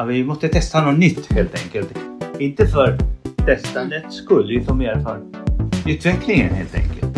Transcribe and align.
Ja, 0.00 0.04
vi 0.04 0.24
måste 0.24 0.48
testa 0.48 0.84
något 0.84 0.98
nytt 0.98 1.32
helt 1.32 1.64
enkelt. 1.64 1.98
Inte 2.38 2.66
för 2.66 2.98
testandets 3.46 4.16
skull 4.16 4.50
utan 4.50 4.78
mer 4.78 5.00
för 5.00 5.22
utvecklingen 5.86 6.54
helt 6.54 6.74
enkelt. 6.74 7.16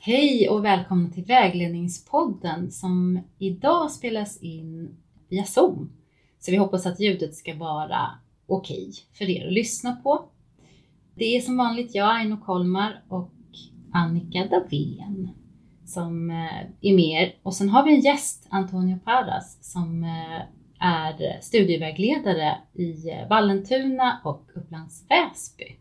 Hej 0.00 0.48
och 0.48 0.64
välkomna 0.64 1.10
till 1.10 1.24
Vägledningspodden 1.24 2.70
som 2.70 3.20
idag 3.38 3.90
spelas 3.90 4.42
in 4.42 4.96
via 5.28 5.44
Zoom. 5.44 5.90
Så 6.38 6.50
vi 6.50 6.56
hoppas 6.56 6.86
att 6.86 7.00
ljudet 7.00 7.34
ska 7.34 7.54
vara 7.54 8.10
okej 8.46 8.92
för 9.12 9.30
er 9.30 9.46
att 9.46 9.52
lyssna 9.52 9.96
på. 9.96 10.24
Det 11.14 11.36
är 11.36 11.40
som 11.40 11.56
vanligt 11.56 11.94
jag, 11.94 12.16
Aino 12.16 12.36
Kolmar 12.36 13.02
och 13.08 13.32
Annika 13.92 14.46
Davén 14.46 15.30
som 15.90 16.30
eh, 16.30 16.66
är 16.80 16.94
med 16.96 17.32
Och 17.42 17.54
sen 17.54 17.68
har 17.68 17.84
vi 17.84 17.94
en 17.94 18.00
gäst, 18.00 18.46
Antonio 18.50 18.98
Parras, 19.04 19.72
som 19.72 20.04
eh, 20.04 20.40
är 20.80 21.40
studievägledare 21.40 22.58
i 22.72 23.10
eh, 23.10 23.28
Vallentuna 23.28 24.20
och 24.24 24.42
Upplands 24.54 25.04
Väsby. 25.08 25.76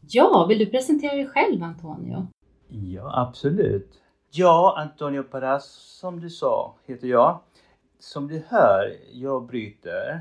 Ja, 0.00 0.46
vill 0.48 0.58
du 0.58 0.66
presentera 0.66 1.14
dig 1.14 1.26
själv 1.26 1.62
Antonio? 1.62 2.26
Ja, 2.68 3.26
absolut. 3.28 4.00
Ja, 4.30 4.74
Antonio 4.78 5.22
Parras, 5.22 5.64
som 6.00 6.20
du 6.20 6.30
sa, 6.30 6.74
heter 6.86 7.08
jag. 7.08 7.40
Som 7.98 8.28
du 8.28 8.42
hör, 8.48 8.96
jag 9.12 9.46
bryter. 9.46 10.20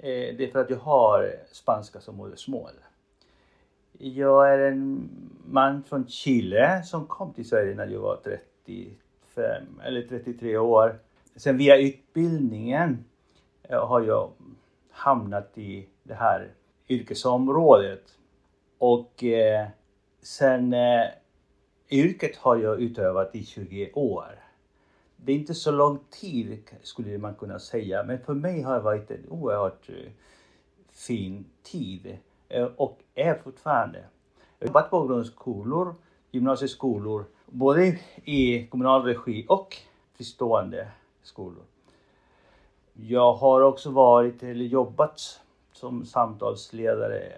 Det 0.00 0.44
är 0.44 0.52
för 0.52 0.58
att 0.58 0.70
jag 0.70 0.78
har 0.78 1.34
spanska 1.52 2.00
som 2.00 2.16
modersmål. 2.16 2.70
Jag 4.00 4.52
är 4.52 4.58
en 4.58 5.10
man 5.44 5.82
från 5.82 6.08
Chile 6.08 6.82
som 6.84 7.06
kom 7.06 7.32
till 7.32 7.48
Sverige 7.48 7.74
när 7.74 7.86
jag 7.86 8.00
var 8.00 8.16
35 8.16 9.80
eller 9.84 10.02
33 10.02 10.56
år. 10.58 10.98
Sen 11.36 11.56
via 11.56 11.76
utbildningen 11.76 13.04
eh, 13.62 13.86
har 13.86 14.00
jag 14.00 14.30
hamnat 14.90 15.58
i 15.58 15.88
det 16.02 16.14
här 16.14 16.50
yrkesområdet. 16.88 18.04
Och 18.78 19.24
eh, 19.24 19.66
sen 20.22 20.72
eh, 20.72 21.08
yrket 21.90 22.36
har 22.36 22.56
jag 22.56 22.80
utövat 22.80 23.34
i 23.34 23.44
20 23.44 23.90
år. 23.94 24.44
Det 25.16 25.32
är 25.32 25.36
inte 25.36 25.54
så 25.54 25.70
lång 25.70 25.98
tid 26.10 26.58
skulle 26.82 27.18
man 27.18 27.34
kunna 27.34 27.58
säga, 27.58 28.02
men 28.02 28.18
för 28.18 28.34
mig 28.34 28.62
har 28.62 28.74
det 28.74 28.80
varit 28.80 29.10
en 29.10 29.28
oerhört 29.28 29.88
eh, 29.88 30.10
fin 30.90 31.44
tid. 31.62 32.18
Eh, 32.48 32.64
och 32.64 32.98
är 33.14 33.34
fortfarande. 33.34 33.98
Jag 34.58 34.66
har 34.66 34.68
jobbat 34.68 34.90
på 34.90 35.06
grundskolor, 35.06 35.94
gymnasieskolor, 36.30 37.24
både 37.46 37.98
i 38.24 38.66
kommunal 38.66 39.02
regi 39.02 39.46
och 39.48 39.76
fristående 40.12 40.88
skolor. 41.22 41.64
Jag 42.92 43.32
har 43.34 43.60
också 43.60 43.90
varit 43.90 44.42
eller 44.42 44.64
jobbat 44.64 45.40
som 45.72 46.06
samtalsledare 46.06 47.32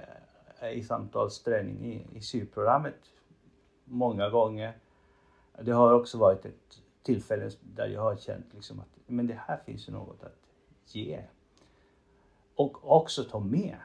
eh, 0.60 0.70
i 0.72 0.82
samtalsträning 0.82 1.84
i, 1.84 2.18
i 2.18 2.20
SYR-programmet 2.20 3.12
många 3.84 4.30
gånger. 4.30 4.72
Det 5.62 5.72
har 5.72 5.92
också 5.92 6.18
varit 6.18 6.44
ett 6.44 6.82
tillfälle 7.02 7.50
där 7.60 7.86
jag 7.86 8.00
har 8.00 8.16
känt 8.16 8.46
liksom 8.54 8.80
att 8.80 8.86
men 9.06 9.26
det 9.26 9.40
här 9.46 9.56
finns 9.66 9.88
ju 9.88 9.92
något 9.92 10.22
att 10.22 10.38
ge. 10.94 11.22
Och 12.54 12.96
också 12.96 13.24
ta 13.24 13.40
med 13.40 13.76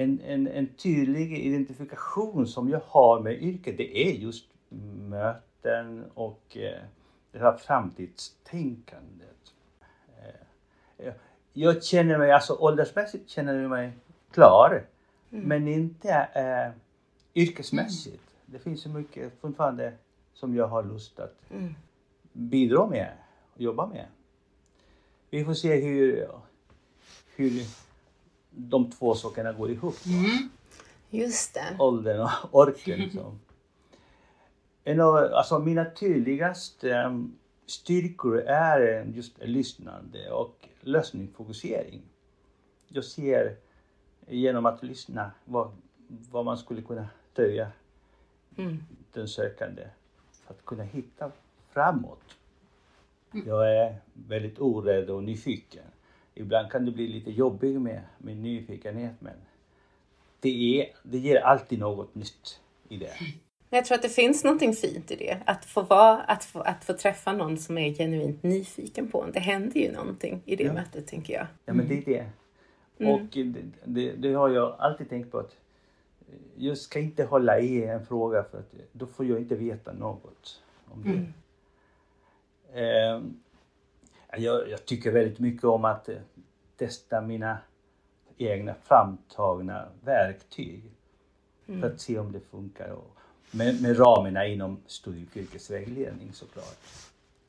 en, 0.00 0.20
en, 0.20 0.46
en 0.46 0.66
tydlig 0.66 1.46
identifikation 1.46 2.46
som 2.46 2.68
jag 2.68 2.80
har 2.86 3.20
med 3.20 3.42
yrket, 3.42 3.76
det 3.76 4.08
är 4.08 4.12
just 4.12 4.46
möten 5.08 6.04
och 6.14 6.56
eh, 6.56 6.82
det 7.32 7.38
här 7.38 7.56
framtidstänkandet. 7.56 9.54
Eh, 10.98 11.12
jag 11.52 11.84
känner 11.84 12.18
mig, 12.18 12.32
alltså 12.32 12.54
åldersmässigt 12.54 13.30
känner 13.30 13.54
jag 13.54 13.70
mig 13.70 13.92
klar, 14.30 14.86
mm. 15.30 15.44
men 15.44 15.68
inte 15.68 16.28
eh, 16.34 16.72
yrkesmässigt. 17.42 18.06
Mm. 18.06 18.52
Det 18.52 18.58
finns 18.58 18.82
så 18.82 18.88
mycket 18.88 19.40
fortfarande 19.40 19.92
som 20.34 20.54
jag 20.54 20.66
har 20.66 20.82
lust 20.82 21.20
att 21.20 21.50
mm. 21.50 21.74
bidra 22.32 22.86
med 22.86 23.12
och 23.54 23.60
jobba 23.60 23.86
med. 23.86 24.06
Vi 25.30 25.44
får 25.44 25.54
se 25.54 25.80
hur, 25.80 26.28
hur 27.36 27.50
de 28.50 28.90
två 28.90 29.14
sakerna 29.14 29.52
går 29.52 29.70
ihop. 29.70 29.96
Mm. 30.06 30.50
Just 31.10 31.54
det. 31.54 31.76
Åldern 31.78 32.20
och 32.20 32.60
orken. 32.60 32.98
Liksom. 32.98 33.40
En 34.84 35.00
av 35.00 35.16
alltså, 35.16 35.58
mina 35.58 35.84
tydligaste 35.84 37.04
um, 37.04 37.38
styrkor 37.66 38.40
är 38.40 39.04
just 39.14 39.38
lyssnande 39.38 40.30
och 40.30 40.68
lösningsfokusering. 40.80 42.02
Jag 42.88 43.04
ser 43.04 43.56
genom 44.26 44.66
att 44.66 44.82
lyssna 44.82 45.30
vad, 45.44 45.70
vad 46.08 46.44
man 46.44 46.58
skulle 46.58 46.82
kunna 46.82 47.08
stödja 47.32 47.70
mm. 48.56 48.78
den 49.12 49.28
sökande 49.28 49.82
för 50.32 50.54
att 50.54 50.64
kunna 50.64 50.82
hitta 50.82 51.30
framåt. 51.68 52.36
Jag 53.46 53.76
är 53.76 53.96
väldigt 54.12 54.58
orädd 54.58 55.10
och 55.10 55.24
nyfiken 55.24 55.84
ibland 56.40 56.70
kan 56.70 56.84
det 56.84 56.92
bli 56.92 57.08
lite 57.08 57.30
jobbigt 57.30 57.80
med, 57.80 58.02
med 58.18 58.36
nyfikenhet 58.36 59.14
men 59.18 59.34
det, 60.40 60.80
är, 60.80 60.86
det 61.02 61.18
ger 61.18 61.40
alltid 61.40 61.78
något 61.78 62.14
nytt 62.14 62.60
i 62.88 62.96
det. 62.96 63.12
Jag 63.70 63.84
tror 63.84 63.96
att 63.96 64.02
det 64.02 64.08
finns 64.08 64.44
någonting 64.44 64.72
fint 64.72 65.10
i 65.10 65.16
det. 65.16 65.38
Att 65.44 65.64
få, 65.64 65.82
vara, 65.82 66.20
att 66.20 66.44
få, 66.44 66.60
att 66.60 66.84
få 66.84 66.92
träffa 66.92 67.32
någon 67.32 67.58
som 67.58 67.78
är 67.78 67.94
genuint 67.94 68.42
nyfiken 68.42 69.10
på 69.10 69.22
en. 69.22 69.32
Det 69.32 69.40
händer 69.40 69.80
ju 69.80 69.92
någonting 69.92 70.42
i 70.44 70.56
det 70.56 70.64
ja. 70.64 70.72
mötet, 70.72 71.06
tänker 71.06 71.34
jag. 71.34 71.46
Ja, 71.64 71.72
men 71.72 71.88
det 71.88 71.98
är 71.98 72.04
det. 72.04 72.26
Mm. 72.98 73.12
Och 73.12 73.20
det, 73.32 73.54
det, 73.84 74.12
det, 74.12 74.32
har 74.32 74.48
jag 74.48 74.76
alltid 74.78 75.08
tänkt 75.08 75.30
på 75.30 75.38
att 75.38 75.56
jag 76.56 76.78
ska 76.78 76.98
inte 76.98 77.24
hålla 77.24 77.60
i 77.60 77.84
en 77.84 78.06
fråga 78.06 78.44
för 78.50 78.58
att 78.58 78.74
då 78.92 79.06
får 79.06 79.26
jag 79.26 79.38
inte 79.38 79.54
veta 79.54 79.92
något 79.92 80.62
om 80.84 81.02
det. 81.02 81.10
Mm. 81.10 81.32
Eh, 82.72 83.22
jag, 84.36 84.70
jag, 84.70 84.86
tycker 84.86 85.10
väldigt 85.10 85.38
mycket 85.38 85.64
om 85.64 85.84
att 85.84 86.08
eh, 86.08 86.16
testa 86.76 87.20
mina 87.20 87.58
egna 88.38 88.74
framtagna 88.84 89.88
verktyg 90.04 90.82
mm. 91.66 91.80
för 91.80 91.90
att 91.90 92.00
se 92.00 92.18
om 92.18 92.32
det 92.32 92.40
funkar. 92.40 92.90
Och 92.90 93.16
med, 93.50 93.82
med 93.82 93.98
ramarna 93.98 94.46
inom 94.46 94.80
studie 94.86 95.26
och 95.30 95.36
yrkesvägledning 95.36 96.32
såklart. 96.32 96.78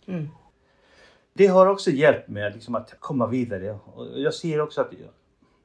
Mm. 0.06 0.28
Det 1.34 1.48
har 1.48 1.68
också 1.68 1.92
hjälpt 1.92 2.28
mig 2.28 2.54
liksom 2.54 2.76
att 2.76 3.00
komma 3.00 3.28
vidare. 3.28 3.80
Och 3.86 4.20
jag 4.20 4.34
ser 4.34 4.62
också 4.62 4.82
att 4.82 4.94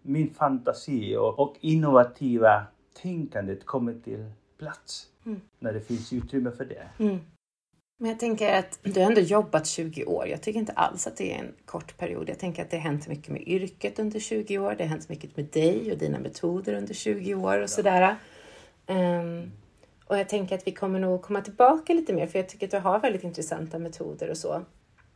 min 0.03 0.31
fantasi 0.31 1.16
och, 1.16 1.38
och 1.38 1.56
innovativa 1.60 2.66
tänkandet 3.03 3.66
kommer 3.66 3.94
till 4.05 4.31
plats 4.59 5.06
mm. 5.26 5.41
när 5.59 5.72
det 5.72 5.81
finns 5.81 6.12
utrymme 6.12 6.50
för 6.50 6.65
det. 6.65 6.88
Men 7.99 8.11
jag 8.11 8.21
tänker 8.21 8.53
att 8.59 8.79
du 8.83 9.01
har 9.01 9.07
ändå 9.07 9.21
jobbat 9.21 9.67
20 9.67 10.05
år. 10.05 10.29
Jag 10.29 10.43
tycker 10.43 10.61
inte 10.61 10.73
alls 10.73 11.07
att 11.07 11.17
det 11.17 11.33
är 11.34 11.39
en 11.39 11.53
kort 11.65 11.97
period. 11.97 12.29
Jag 12.29 12.39
tänker 12.39 12.62
att 12.62 12.71
det 12.71 12.77
har 12.77 12.83
hänt 12.83 13.09
mycket 13.09 13.29
med 13.29 13.43
yrket 13.49 13.99
under 13.99 14.21
20 14.21 14.59
år. 14.59 14.75
Det 14.79 14.84
har 14.84 14.89
hänt 14.89 15.09
mycket 15.09 15.37
med 15.37 15.45
dig 15.45 15.93
och 15.93 15.99
dina 15.99 16.19
metoder 16.19 16.75
under 16.75 16.95
20 16.95 17.35
år 17.35 17.61
och 17.61 17.71
sådär. 17.71 18.17
Um, 18.87 19.53
och 20.06 20.19
jag 20.19 20.29
tänker 20.29 20.55
att 20.55 20.67
vi 20.67 20.73
kommer 20.73 20.99
nog 20.99 21.23
komma 21.23 21.41
tillbaka 21.41 21.93
lite 21.93 22.12
mer 22.12 22.27
för 22.27 22.39
jag 22.39 22.49
tycker 22.49 22.67
att 22.67 22.71
du 22.71 22.79
har 22.79 22.99
väldigt 23.01 23.25
intressanta 23.25 23.79
metoder 23.79 24.31
och 24.31 24.37
så. 24.37 24.62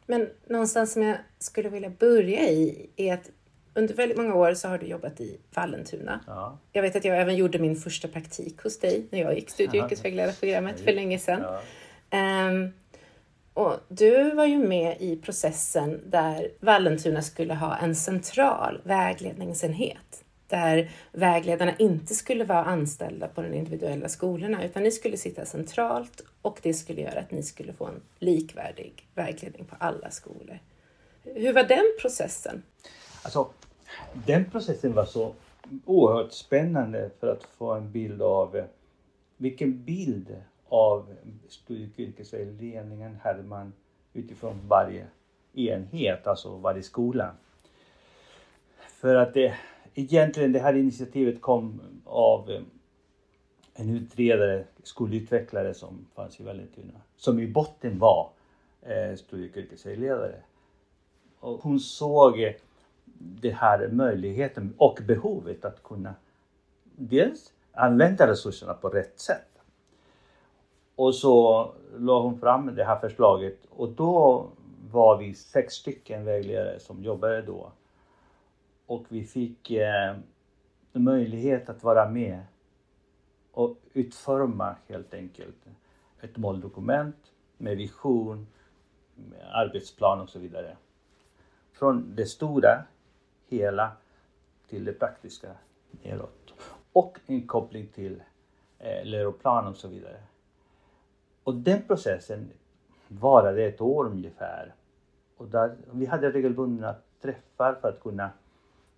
Men 0.07 0.29
någonstans 0.47 0.93
som 0.93 1.03
jag 1.03 1.17
skulle 1.39 1.69
vilja 1.69 1.91
börja 1.91 2.51
i 2.51 2.91
är 2.97 3.15
att 3.15 3.31
under 3.75 3.95
väldigt 3.95 4.19
många 4.19 4.35
år 4.35 4.55
så 4.55 4.69
har 4.69 4.79
du 4.79 4.87
jobbat 4.87 5.21
i 5.21 5.41
Vallentuna. 5.55 6.21
Ja. 6.27 6.59
Jag 6.73 6.83
vet 6.83 6.97
att 6.97 7.05
jag 7.05 7.21
även 7.21 7.37
gjorde 7.37 7.59
min 7.59 7.77
första 7.77 8.09
praktik 8.09 8.63
hos 8.63 8.79
dig 8.79 9.07
när 9.11 9.21
jag 9.21 9.35
gick 9.35 9.51
studie 9.51 9.81
och 9.81 9.85
yrkesvägledarprogrammet 9.85 10.81
för 10.81 10.93
länge 10.93 11.19
sedan. 11.19 11.41
Ja. 11.43 11.61
Um, 12.13 12.73
och 13.55 13.77
du 13.89 14.35
var 14.35 14.47
ju 14.47 14.59
med 14.59 14.97
i 15.01 15.17
processen 15.17 16.01
där 16.07 16.51
Vallentuna 16.61 17.23
skulle 17.23 17.55
ha 17.55 17.77
en 17.77 17.97
central 17.97 18.81
vägledningsenhet 18.85 20.25
där 20.51 20.91
vägledarna 21.13 21.77
inte 21.77 22.15
skulle 22.15 22.45
vara 22.45 22.65
anställda 22.65 23.29
på 23.29 23.43
de 23.43 23.55
individuella 23.55 24.09
skolorna 24.09 24.65
utan 24.65 24.83
ni 24.83 24.91
skulle 24.91 25.17
sitta 25.17 25.45
centralt 25.45 26.25
och 26.43 26.59
det 26.63 26.75
skulle 26.75 27.01
göra 27.01 27.21
att 27.21 27.31
ni 27.31 27.43
skulle 27.43 27.73
få 27.73 27.87
en 27.87 28.03
likvärdig 28.19 29.09
vägledning 29.15 29.65
på 29.65 29.77
alla 29.79 30.11
skolor. 30.11 30.59
Hur 31.23 31.53
var 31.53 31.65
den 31.65 31.85
processen? 32.01 32.63
Alltså, 33.23 33.51
den 34.27 34.51
processen 34.51 34.95
var 34.95 35.05
så 35.05 35.35
oerhört 35.85 36.33
spännande 36.33 37.11
för 37.21 37.33
att 37.33 37.45
få 37.59 37.73
en 37.73 37.93
bild 37.93 38.23
av 38.23 38.57
eh, 38.57 38.65
vilken 39.37 39.85
bild 39.85 40.37
av 40.71 41.07
studie 41.49 41.91
och 41.93 42.01
yrkesvägledningen 42.01 43.19
hade 43.23 43.43
man 43.43 43.73
utifrån 44.13 44.61
varje 44.69 45.07
enhet, 45.55 46.27
alltså 46.27 46.57
varje 46.57 46.83
skola. 46.83 47.35
För 48.79 49.15
att 49.15 49.35
det 49.35 49.55
egentligen 49.95 50.53
det 50.53 50.59
här 50.59 50.75
initiativet 50.75 51.41
kom 51.41 51.81
av 52.05 52.51
eh, 52.51 52.63
en 53.75 53.91
utredare, 53.91 54.65
skolutvecklare 54.83 55.75
som 55.75 56.07
fanns 56.15 56.41
i 56.41 56.43
Vallentuna. 56.43 57.01
Som 57.17 57.41
i 57.41 57.47
botten 57.47 57.99
var 57.99 58.31
eh, 58.83 59.17
studie 59.17 59.51
och 59.51 59.57
yrkesvägledare. 59.57 60.35
Och 61.41 61.63
hon 61.63 61.81
såg 61.81 62.43
eh, 62.43 62.53
det 63.19 63.51
här 63.51 63.89
möjligheten 63.89 64.75
och 64.77 64.99
behovet 65.07 65.65
att 65.65 65.83
kunna 65.83 66.15
dels 66.97 67.53
använda 67.73 68.27
resurserna 68.27 68.75
på 68.75 68.89
rätt 68.89 69.19
sätt. 69.21 69.50
Och 71.01 71.15
så 71.15 71.73
la 71.99 72.21
hon 72.21 72.41
fram 72.41 72.75
det 72.75 72.85
här 72.85 72.99
förslaget 72.99 73.59
och 73.71 73.89
då 73.89 74.47
var 74.91 75.17
vi 75.17 75.35
sex 75.35 75.75
stycken 75.75 76.25
vägledare 76.25 76.81
som 76.81 77.05
jobbade 77.05 77.43
då. 77.43 77.73
Och 78.87 79.05
vi 79.09 79.25
fick 79.25 79.71
eh, 79.71 80.17
möjlighet 80.93 81.69
att 81.69 81.83
vara 81.83 82.09
med 82.09 82.41
och 83.53 83.77
utforma 83.93 84.77
helt 84.89 85.15
enkelt 85.15 85.57
ett 86.21 86.37
måldokument 86.37 87.33
med 87.57 87.77
vision, 87.77 88.47
med 89.15 89.47
arbetsplan 89.53 90.21
och 90.21 90.29
så 90.29 90.39
vidare. 90.39 90.77
Från 91.73 92.17
det 92.17 92.27
stora, 92.27 92.85
hela, 93.49 93.93
till 94.69 94.85
det 94.85 94.93
praktiska 94.93 95.53
neråt. 96.03 96.55
Och 96.93 97.19
en 97.27 97.47
koppling 97.47 97.87
till 97.87 98.23
eh, 98.79 99.05
läroplan 99.05 99.67
och 99.67 99.77
så 99.77 99.89
vidare. 99.89 100.21
Och 101.51 101.57
den 101.57 101.83
processen 101.83 102.51
varade 103.09 103.65
ett 103.65 103.81
år 103.81 104.07
ungefär. 104.07 104.75
Och 105.37 105.47
där, 105.47 105.77
vi 105.93 106.07
hade 106.07 106.31
regelbundna 106.31 106.95
träffar 107.23 107.75
för 107.75 107.89
att 107.89 108.01
kunna 108.01 108.31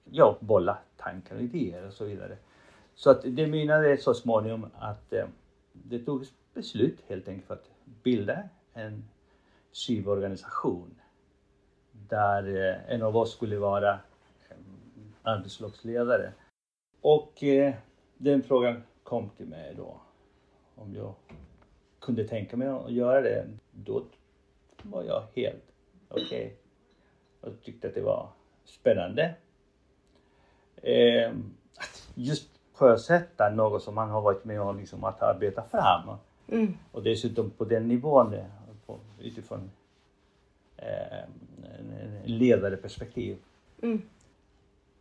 ja, 0.04 0.36
bolla 0.40 0.78
tankar 0.96 1.36
och 1.36 1.42
idéer 1.42 1.86
och 1.86 1.92
så 1.92 2.04
vidare. 2.04 2.36
Så 2.94 3.10
att 3.10 3.22
det 3.24 3.46
mynnade 3.46 3.96
så 3.96 4.14
småningom 4.14 4.66
att 4.78 5.12
eh, 5.12 5.26
det 5.72 5.98
togs 5.98 6.32
beslut 6.54 6.98
helt 7.06 7.28
enkelt 7.28 7.46
för 7.46 7.54
att 7.54 7.70
bilda 8.02 8.42
en 8.72 9.04
SYV-organisation 9.72 10.94
där 11.92 12.56
eh, 12.56 12.94
en 12.94 13.02
av 13.02 13.16
oss 13.16 13.32
skulle 13.32 13.58
vara 13.58 13.90
eh, 13.92 14.56
arbetslagsledare. 15.22 16.32
Och 17.00 17.42
eh, 17.42 17.74
den 18.16 18.42
frågan 18.42 18.82
kom 19.02 19.30
till 19.36 19.46
mig 19.46 19.74
då 19.76 20.00
om 20.74 20.94
jag 20.94 21.14
kunde 22.02 22.28
tänka 22.28 22.56
mig 22.56 22.68
att 22.68 22.92
göra 22.92 23.20
det. 23.20 23.48
Då 23.70 24.04
var 24.82 25.02
jag 25.02 25.22
helt 25.34 25.64
okej. 26.08 26.24
Okay. 26.26 26.50
Och 27.40 27.62
tyckte 27.62 27.88
att 27.88 27.94
det 27.94 28.00
var 28.00 28.28
spännande. 28.64 29.34
Eh, 30.76 31.32
just 32.14 32.48
sjösätta 32.72 33.50
något 33.50 33.82
som 33.82 33.94
man 33.94 34.10
har 34.10 34.20
varit 34.20 34.44
med 34.44 34.60
om 34.60 34.78
liksom 34.78 35.04
att 35.04 35.22
arbeta 35.22 35.62
fram. 35.62 36.16
Mm. 36.48 36.74
Och 36.92 37.02
dessutom 37.02 37.50
på 37.50 37.64
den 37.64 37.88
nivån 37.88 38.36
på, 38.86 38.98
utifrån 39.20 39.70
eh, 40.76 41.28
ledarperspektiv. 42.24 43.36
Mm. 43.82 44.02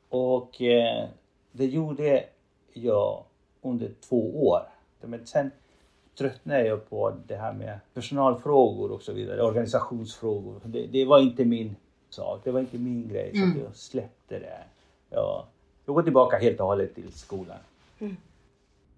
Och 0.09 0.61
eh, 0.61 1.09
det 1.51 1.65
gjorde 1.65 2.25
jag 2.73 3.23
under 3.61 3.91
två 4.09 4.47
år. 4.47 4.61
Men 5.01 5.27
sen 5.27 5.51
tröttnade 6.21 6.67
jag 6.67 6.89
på 6.89 7.13
det 7.27 7.35
här 7.35 7.53
med 7.53 7.79
personalfrågor 7.93 8.91
och 8.91 9.01
så 9.01 9.13
vidare, 9.13 9.41
organisationsfrågor. 9.41 10.61
Det, 10.65 10.87
det 10.87 11.05
var 11.05 11.19
inte 11.19 11.45
min 11.45 11.75
sak, 12.09 12.41
det 12.43 12.51
var 12.51 12.59
inte 12.59 12.77
min 12.77 13.07
grej, 13.07 13.31
mm. 13.35 13.53
så 13.53 13.59
jag 13.59 13.75
släppte 13.75 14.39
det. 14.39 14.63
Jag, 15.09 15.45
jag 15.85 15.95
går 15.95 16.03
tillbaka 16.03 16.37
helt 16.37 16.59
och 16.59 16.67
hållet 16.67 16.95
till 16.95 17.13
skolan. 17.13 17.57
Mm. 17.99 18.17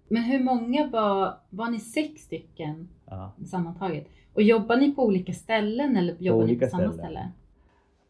Men 0.08 0.22
hur 0.22 0.44
många 0.44 0.86
var, 0.86 1.34
var 1.50 1.70
ni 1.70 1.80
sex 1.80 2.22
stycken 2.22 2.88
ja. 3.06 3.32
sammantaget? 3.46 4.06
Och 4.34 4.42
jobbar 4.42 4.76
ni 4.76 4.94
på 4.94 5.04
olika 5.04 5.32
ställen 5.32 5.96
eller 5.96 6.16
jobbar 6.18 6.40
på 6.40 6.46
ni 6.46 6.58
på 6.58 6.66
samma 6.66 6.92
ställe? 6.92 7.30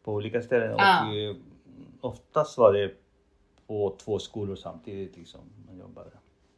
På 0.03 0.13
olika 0.13 0.41
ställen 0.41 0.73
och 0.73 0.79
ja. 0.79 1.35
oftast 2.01 2.57
var 2.57 2.73
det 2.73 2.91
på 3.67 3.95
två 4.03 4.19
skolor 4.19 4.55
samtidigt 4.55 5.17
liksom 5.17 5.41
man 5.67 5.77
jobbade. 5.79 6.09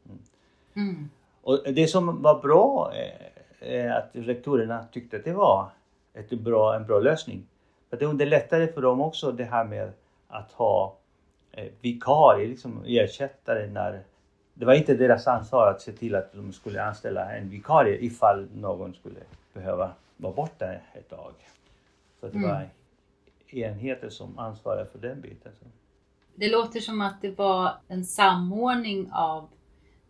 Mm. 0.06 0.20
Mm. 0.74 1.10
Och 1.48 1.74
det 1.74 1.88
som 1.88 2.22
var 2.22 2.42
bra 2.42 2.94
är 3.60 3.90
att 3.90 4.10
rektorerna 4.14 4.86
tyckte 4.92 5.18
att 5.18 5.24
det 5.24 5.34
var 5.34 5.70
ett 6.14 6.30
bra, 6.30 6.76
en 6.76 6.86
bra 6.86 7.00
lösning. 7.00 7.48
För 7.90 7.98
det 7.98 8.06
underlättade 8.06 8.68
för 8.68 8.82
dem 8.82 9.02
också 9.02 9.32
det 9.32 9.44
här 9.44 9.64
med 9.64 9.92
att 10.28 10.52
ha 10.52 10.98
eh, 11.52 11.66
vikarie, 11.82 12.48
liksom 12.48 12.84
ersättare 12.86 13.68
när 13.68 14.04
det 14.54 14.66
var 14.66 14.74
inte 14.74 14.94
deras 14.94 15.28
ansvar 15.28 15.72
att 15.72 15.82
se 15.82 15.92
till 15.92 16.16
att 16.16 16.34
de 16.34 16.54
skulle 16.54 16.84
anställa 16.84 17.32
en 17.32 17.50
vikarie 17.50 17.98
ifall 17.98 18.48
någon 18.54 18.94
skulle 18.94 19.20
behöva 19.54 19.92
vara 20.18 20.34
borta 20.34 20.74
ett 20.94 21.10
tag. 21.10 21.34
Så 22.20 22.28
det 22.28 22.38
mm. 22.38 22.50
var 22.50 22.70
enheter 23.48 24.10
som 24.10 24.40
ansvarade 24.40 24.86
för 24.86 25.00
den 25.00 25.22
biten. 25.22 25.52
Det 26.36 26.52
låter 26.52 26.80
som 26.80 27.02
att 27.02 27.22
det 27.22 27.38
var 27.38 27.72
en 27.88 28.06
samordning 28.06 29.10
av 29.14 29.50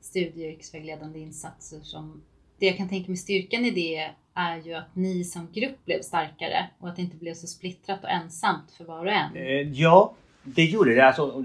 studie 0.08 0.48
och 0.48 0.54
yrkesvägledande 0.54 1.20
insatser 1.20 1.80
som 1.80 2.24
det 2.60 2.66
jag 2.66 2.78
kan 2.78 2.90
tänka 2.90 3.12
mig 3.12 3.18
styrkan 3.18 3.66
i 3.66 3.72
det 3.72 4.12
är 4.34 4.58
ju 4.58 4.74
att 4.74 4.96
ni 4.96 5.24
som 5.24 5.48
grupp 5.54 5.86
blev 5.86 6.02
starkare 6.02 6.70
och 6.80 6.90
att 6.90 6.96
det 6.96 7.02
inte 7.02 7.18
blev 7.18 7.34
så 7.34 7.48
splittrat 7.48 8.04
och 8.04 8.10
ensamt 8.10 8.72
för 8.72 8.84
var 8.84 9.06
och 9.06 9.12
en. 9.12 9.36
Eh, 9.36 9.72
ja, 9.72 10.14
det 10.44 10.64
gjorde 10.64 10.96
det. 10.96 11.08
Alltså 11.08 11.40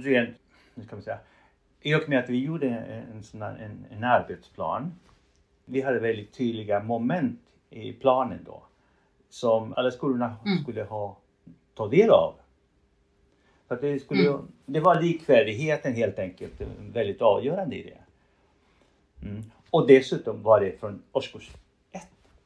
nu 0.75 0.85
ska 0.87 0.97
vi 0.97 1.03
säga, 1.03 1.19
i 1.83 1.95
och 1.95 2.09
med 2.09 2.19
att 2.19 2.31
vi 2.31 2.45
gjorde 2.45 2.69
en, 2.69 3.23
sån 3.23 3.43
en, 3.43 3.87
en 3.91 4.05
arbetsplan. 4.05 4.93
Vi 5.65 5.81
hade 5.81 5.99
väldigt 5.99 6.33
tydliga 6.33 6.83
moment 6.83 7.41
i 7.71 7.93
planen 7.93 8.39
då 8.47 8.63
som 9.31 9.75
alla 9.77 9.91
skolorna 9.91 10.37
mm. 10.47 10.63
skulle 10.63 10.83
ha 10.83 11.17
ta 11.75 11.89
del 11.89 12.11
av. 12.11 12.35
För 13.69 13.79
det, 13.81 13.99
skulle, 13.99 14.29
mm. 14.29 14.41
det 14.67 14.81
var 14.81 15.03
likvärdigheten 15.03 15.95
helt 15.95 16.19
enkelt 16.19 16.61
väldigt 16.93 17.23
avgörande 17.23 17.77
i 17.77 17.83
det. 17.83 17.99
Mm. 19.23 19.43
Och 19.71 19.87
dessutom 19.87 20.43
var 20.43 20.61
det 20.61 20.81
från 20.81 21.03
årskurs 21.13 21.51
1 21.93 22.03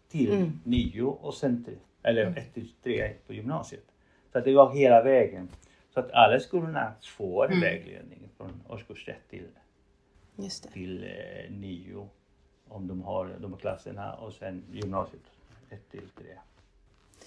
till 0.08 0.32
mm. 0.32 0.60
9 0.64 1.02
och 1.02 1.34
sen 1.34 1.64
till, 1.64 1.78
eller 2.02 2.22
1 2.22 2.28
mm. 2.28 2.44
till 2.54 2.72
3 2.82 3.12
på 3.26 3.32
gymnasiet. 3.32 3.84
Så 4.32 4.40
det 4.40 4.54
var 4.54 4.74
hela 4.74 5.02
vägen. 5.02 5.48
Så 5.94 6.00
att 6.00 6.10
alla 6.12 6.40
skolorna 6.40 6.92
får 7.02 7.46
mm. 7.46 7.60
vägledning 7.60 8.28
från 8.36 8.62
årskurs 8.68 9.08
1 9.08 9.16
till, 9.30 9.46
till 10.72 11.04
eh, 11.04 11.50
9 11.50 12.08
om 12.68 12.88
de 12.88 13.02
har 13.02 13.36
de 13.40 13.52
här 13.52 13.60
klasserna 13.60 14.14
och 14.14 14.32
sen 14.32 14.64
gymnasiet 14.72 15.22
1 15.70 15.90
till 15.90 16.08
3. 16.16 16.24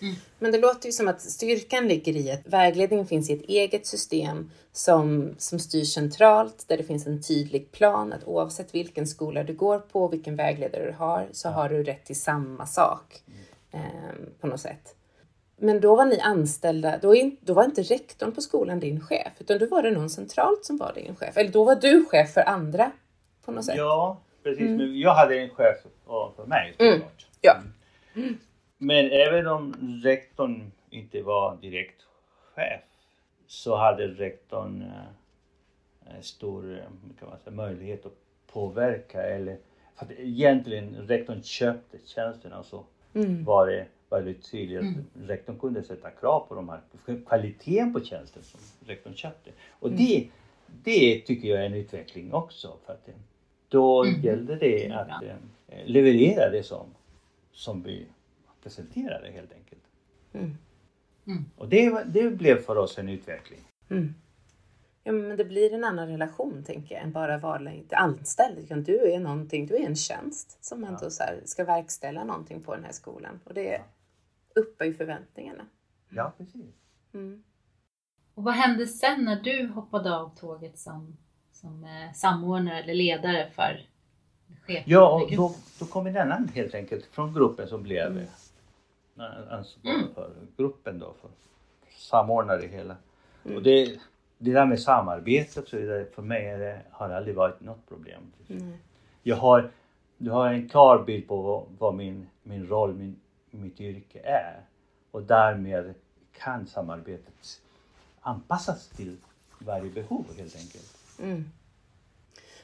Mm. 0.02 0.16
Men 0.40 0.52
det 0.52 0.58
låter 0.58 0.86
ju 0.86 0.92
som 0.92 1.08
att 1.08 1.22
styrkan 1.22 1.88
ligger 1.88 2.16
i 2.16 2.32
att 2.32 2.48
vägledningen 2.48 3.08
finns 3.08 3.30
i 3.30 3.34
ett 3.34 3.50
eget 3.50 3.88
system 3.88 4.52
som, 4.72 5.36
som 5.38 5.60
styrs 5.60 5.94
centralt, 5.94 6.66
där 6.68 6.78
det 6.78 6.84
finns 6.84 7.08
en 7.08 7.22
tydlig 7.22 7.72
plan 7.72 8.14
att 8.14 8.24
oavsett 8.24 8.76
vilken 8.76 9.08
skola 9.08 9.44
du 9.44 9.54
går 9.54 9.80
på, 9.80 10.08
vilken 10.08 10.36
vägledare 10.36 10.86
du 10.86 10.92
har, 10.92 11.28
så 11.32 11.48
ja. 11.48 11.52
har 11.52 11.70
du 11.70 11.84
rätt 11.84 12.06
till 12.06 12.22
samma 12.22 12.66
sak 12.66 13.24
eh, 13.72 13.80
på 14.40 14.48
något 14.48 14.62
sätt. 14.62 14.96
Men 15.58 15.82
då 15.82 15.96
var 15.96 16.06
ni 16.06 16.20
anställda, 16.20 16.98
då, 16.98 17.16
in, 17.16 17.38
då 17.42 17.54
var 17.54 17.64
inte 17.64 17.82
rektorn 17.82 18.32
på 18.32 18.42
skolan 18.42 18.80
din 18.80 19.02
chef, 19.02 19.34
utan 19.40 19.60
då 19.60 19.66
var 19.66 19.84
det 19.84 19.92
någon 19.92 20.10
centralt 20.10 20.66
som 20.66 20.78
var 20.78 20.94
din 20.94 21.16
chef. 21.16 21.38
Eller 21.38 21.52
då 21.52 21.64
var 21.64 21.76
du 21.76 22.06
chef 22.06 22.34
för 22.34 22.42
andra 22.42 22.92
på 23.46 23.52
något 23.52 23.66
sätt. 23.66 23.78
Ja, 23.78 24.22
precis. 24.44 24.62
Mm. 24.62 24.78
Men 24.78 25.00
jag 25.00 25.14
hade 25.14 25.40
en 25.40 25.50
chef 25.50 25.78
för 26.36 26.46
mig 26.46 26.72
såklart. 26.72 26.90
Mm. 26.94 27.02
Ja. 27.42 27.56
Mm. 28.16 28.38
Men 28.82 29.12
även 29.12 29.48
om 29.48 29.76
rektorn 30.04 30.72
inte 30.90 31.22
var 31.22 31.58
direkt 31.62 32.02
chef 32.56 32.82
så 33.48 33.76
hade 33.76 34.08
rektorn 34.08 34.82
eh, 36.06 36.22
stor 36.22 36.74
eh, 36.74 36.84
kan 37.20 37.30
man 37.30 37.40
säga, 37.40 37.56
möjlighet 37.56 38.06
att 38.06 38.18
påverka. 38.48 39.24
Eller, 39.24 39.58
för 39.96 40.06
att 40.06 40.12
egentligen 40.12 40.96
rektorn 40.96 41.44
köpte 41.44 41.98
tjänsterna 42.06 42.64
så 42.64 42.84
mm. 43.14 43.44
var 43.44 43.68
det 43.68 43.86
väldigt 44.10 44.52
tydligt 44.52 44.82
mm. 44.82 44.94
att 44.94 45.30
rektorn 45.30 45.60
kunde 45.60 45.84
sätta 45.84 46.12
krav 46.12 46.46
på 46.48 46.56
de 46.56 46.70
här 46.70 46.82
kvaliteten 47.28 47.94
på 47.94 48.00
tjänsten 48.00 48.44
som 48.44 48.60
rektorn 48.86 49.14
köpte. 49.14 49.52
Och 49.70 49.88
mm. 49.88 49.98
det, 49.98 50.30
det 50.84 51.20
tycker 51.20 51.48
jag 51.48 51.62
är 51.62 51.66
en 51.66 51.74
utveckling 51.74 52.34
också. 52.34 52.78
För 52.86 52.94
att 52.94 53.10
då 53.70 54.04
mm. 54.04 54.22
gällde 54.22 54.56
det 54.56 54.92
att 54.92 55.24
eh, 55.24 55.86
leverera 55.86 56.50
det 56.50 56.64
som, 56.64 56.86
som 57.52 57.84
vi 57.84 58.06
presentera 58.64 59.22
det 59.22 59.32
helt 59.32 59.54
enkelt. 59.54 59.84
Mm. 60.34 60.58
Mm. 61.28 61.46
Och 61.56 61.70
det, 61.70 62.04
det 62.04 62.30
blev 62.30 62.62
för 62.62 62.76
oss 62.76 62.98
en 62.98 63.10
utveckling. 63.10 63.60
Mm. 63.90 64.14
Ja, 65.04 65.12
men 65.12 65.38
det 65.38 65.46
blir 65.46 65.74
en 65.74 65.84
annan 65.84 66.08
relation 66.08 66.64
tänker 66.64 66.96
jag 66.96 67.04
än 67.04 67.12
bara 67.12 67.38
vara 67.38 67.72
anställd. 67.92 68.86
Du 68.86 69.12
är 69.12 69.20
någonting, 69.20 69.66
du 69.66 69.76
är 69.76 69.86
en 69.86 69.96
tjänst 69.96 70.66
som 70.66 70.84
ändå 70.84 71.00
ja. 71.02 71.10
så 71.10 71.24
här, 71.24 71.42
ska 71.46 71.64
verkställa 71.64 72.24
någonting 72.24 72.62
på 72.64 72.76
den 72.76 72.84
här 72.84 72.92
skolan 72.92 73.40
och 73.44 73.54
det 73.54 73.64
ja. 73.64 73.80
uppar 74.56 74.86
ju 74.86 74.94
förväntningarna. 74.94 75.66
Ja, 76.10 76.34
precis. 76.38 76.76
Mm. 77.14 77.44
Och 78.34 78.44
vad 78.44 78.54
hände 78.54 78.88
sen 78.88 79.26
när 79.26 79.42
du 79.42 79.68
hoppade 79.68 80.16
av 80.16 80.36
tåget 80.36 80.80
som, 80.80 81.18
som 81.52 81.84
eh, 81.84 82.14
samordnare 82.16 82.84
eller 82.84 82.94
ledare 82.94 83.50
för 83.56 83.86
chef 84.66 84.84
Ja, 84.88 85.28
då, 85.32 85.56
då 85.80 85.86
kom 85.86 86.08
en 86.08 86.18
annan 86.18 86.48
helt 86.48 86.76
enkelt 86.76 87.06
från 87.06 87.34
gruppen 87.34 87.68
som 87.68 87.84
blev 87.84 88.12
Mm. 88.12 88.26
Ansvarig 89.22 89.96
Mm. 89.96 90.14
för 90.16 90.32
gruppen 90.58 91.00
då, 91.00 91.14
för 91.22 91.30
samordna 91.98 92.56
det 92.56 92.68
hela. 92.68 92.96
Mm. 93.46 93.58
Och 93.58 93.64
det, 93.64 94.00
det 94.38 94.54
där 94.54 94.66
med 94.66 94.82
samarbete 94.82 95.60
och 95.60 95.68
så 95.68 95.78
vidare, 95.78 96.06
för 96.06 96.22
mig 96.22 96.58
det, 96.58 96.82
har 96.92 97.10
det 97.10 97.18
aldrig 97.18 97.36
varit 97.36 97.62
något 97.62 97.88
problem. 97.88 98.32
Nej. 98.48 98.78
Jag 99.24 99.36
har, 99.36 99.72
jag 100.18 100.34
har 100.34 100.48
en 100.54 100.70
klar 100.70 101.04
bild 101.04 101.28
på 101.28 101.42
vad, 101.42 101.66
vad 101.80 101.96
min, 101.96 102.30
min 102.44 102.68
roll, 102.68 102.94
min, 102.94 103.20
mitt 103.52 103.82
yrke 103.82 104.20
är. 104.20 104.62
Och 105.12 105.24
därmed 105.24 105.94
kan 106.32 106.68
samarbetet 106.68 107.62
anpassas 108.22 108.88
till 108.88 109.18
varje 109.60 109.92
behov 109.92 110.26
helt 110.38 110.56
enkelt. 110.56 110.98
Mm. 111.20 111.52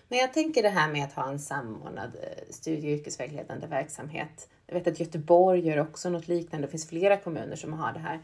Men 0.08 0.20
jag 0.20 0.34
tänker 0.34 0.64
det 0.64 0.70
här 0.70 0.92
med 0.92 1.04
att 1.04 1.14
ha 1.14 1.30
en 1.30 1.40
samordnad 1.40 2.16
eh, 2.16 2.44
studie 2.50 2.94
och 2.94 3.00
yrkesvägledande 3.00 3.68
verksamhet. 3.68 4.50
Jag 4.68 4.76
vet 4.76 4.88
att 4.88 5.00
Göteborg 5.00 5.68
gör 5.68 5.78
också 5.78 6.10
något 6.10 6.28
liknande. 6.28 6.68
Det 6.68 6.72
finns 6.72 6.90
flera 6.90 7.18
kommuner 7.18 7.56
som 7.56 7.74
har 7.74 7.94
det 7.94 8.00
här. 8.00 8.20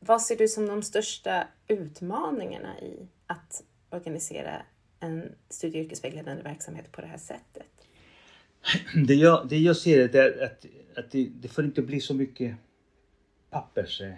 Vad 0.00 0.22
ser 0.22 0.36
du 0.36 0.48
som 0.48 0.66
de 0.66 0.82
största 0.82 1.48
utmaningarna 1.68 2.80
i 2.80 3.08
att 3.26 3.62
organisera 3.90 4.62
en 5.00 5.32
studie 5.48 5.80
och 5.80 5.84
yrkesvägledande 5.84 6.42
verksamhet 6.42 6.92
på 6.92 7.00
det 7.00 7.06
här 7.06 7.18
sättet? 7.18 7.66
Det 9.06 9.14
jag, 9.14 9.48
det 9.48 9.58
jag 9.58 9.76
ser 9.76 10.16
är 10.16 10.44
att, 10.44 10.66
att 10.96 11.10
det, 11.10 11.28
det 11.40 11.48
får 11.48 11.64
inte 11.64 11.82
bli 11.82 12.00
så 12.00 12.14
mycket 12.14 12.54
pappers 13.50 14.00
eh, 14.00 14.12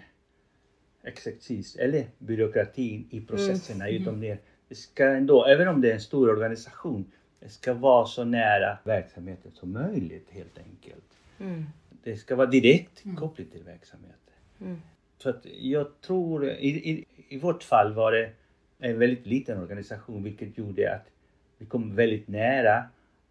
eller 1.79 2.07
byråkratin 2.17 3.07
i 3.09 3.21
processerna. 3.21 3.89
Utan 3.89 4.21
det, 4.21 4.37
det 4.67 4.75
ska 4.75 5.05
ändå, 5.05 5.45
även 5.45 5.67
om 5.67 5.81
det 5.81 5.89
är 5.89 5.93
en 5.93 6.01
stor 6.01 6.29
organisation, 6.29 7.11
ska 7.47 7.73
vara 7.73 8.05
så 8.05 8.23
nära 8.23 8.77
verksamheten 8.83 9.51
som 9.51 9.71
möjligt 9.71 10.29
helt 10.29 10.57
enkelt. 10.57 11.17
Mm. 11.39 11.65
Det 12.03 12.17
ska 12.17 12.35
vara 12.35 12.47
direkt 12.47 13.03
kopplat 13.17 13.51
till 13.51 13.63
verksamheten. 13.63 14.33
Mm. 14.61 14.81
Så 15.17 15.29
att 15.29 15.45
jag 15.59 16.01
tror, 16.01 16.49
i, 16.49 16.67
i, 16.67 17.05
i 17.29 17.39
vårt 17.39 17.63
fall 17.63 17.93
var 17.93 18.11
det 18.11 18.31
en 18.79 18.99
väldigt 18.99 19.25
liten 19.25 19.59
organisation 19.59 20.23
vilket 20.23 20.57
gjorde 20.57 20.95
att 20.95 21.11
vi 21.57 21.65
kom 21.65 21.95
väldigt 21.95 22.27
nära 22.27 22.83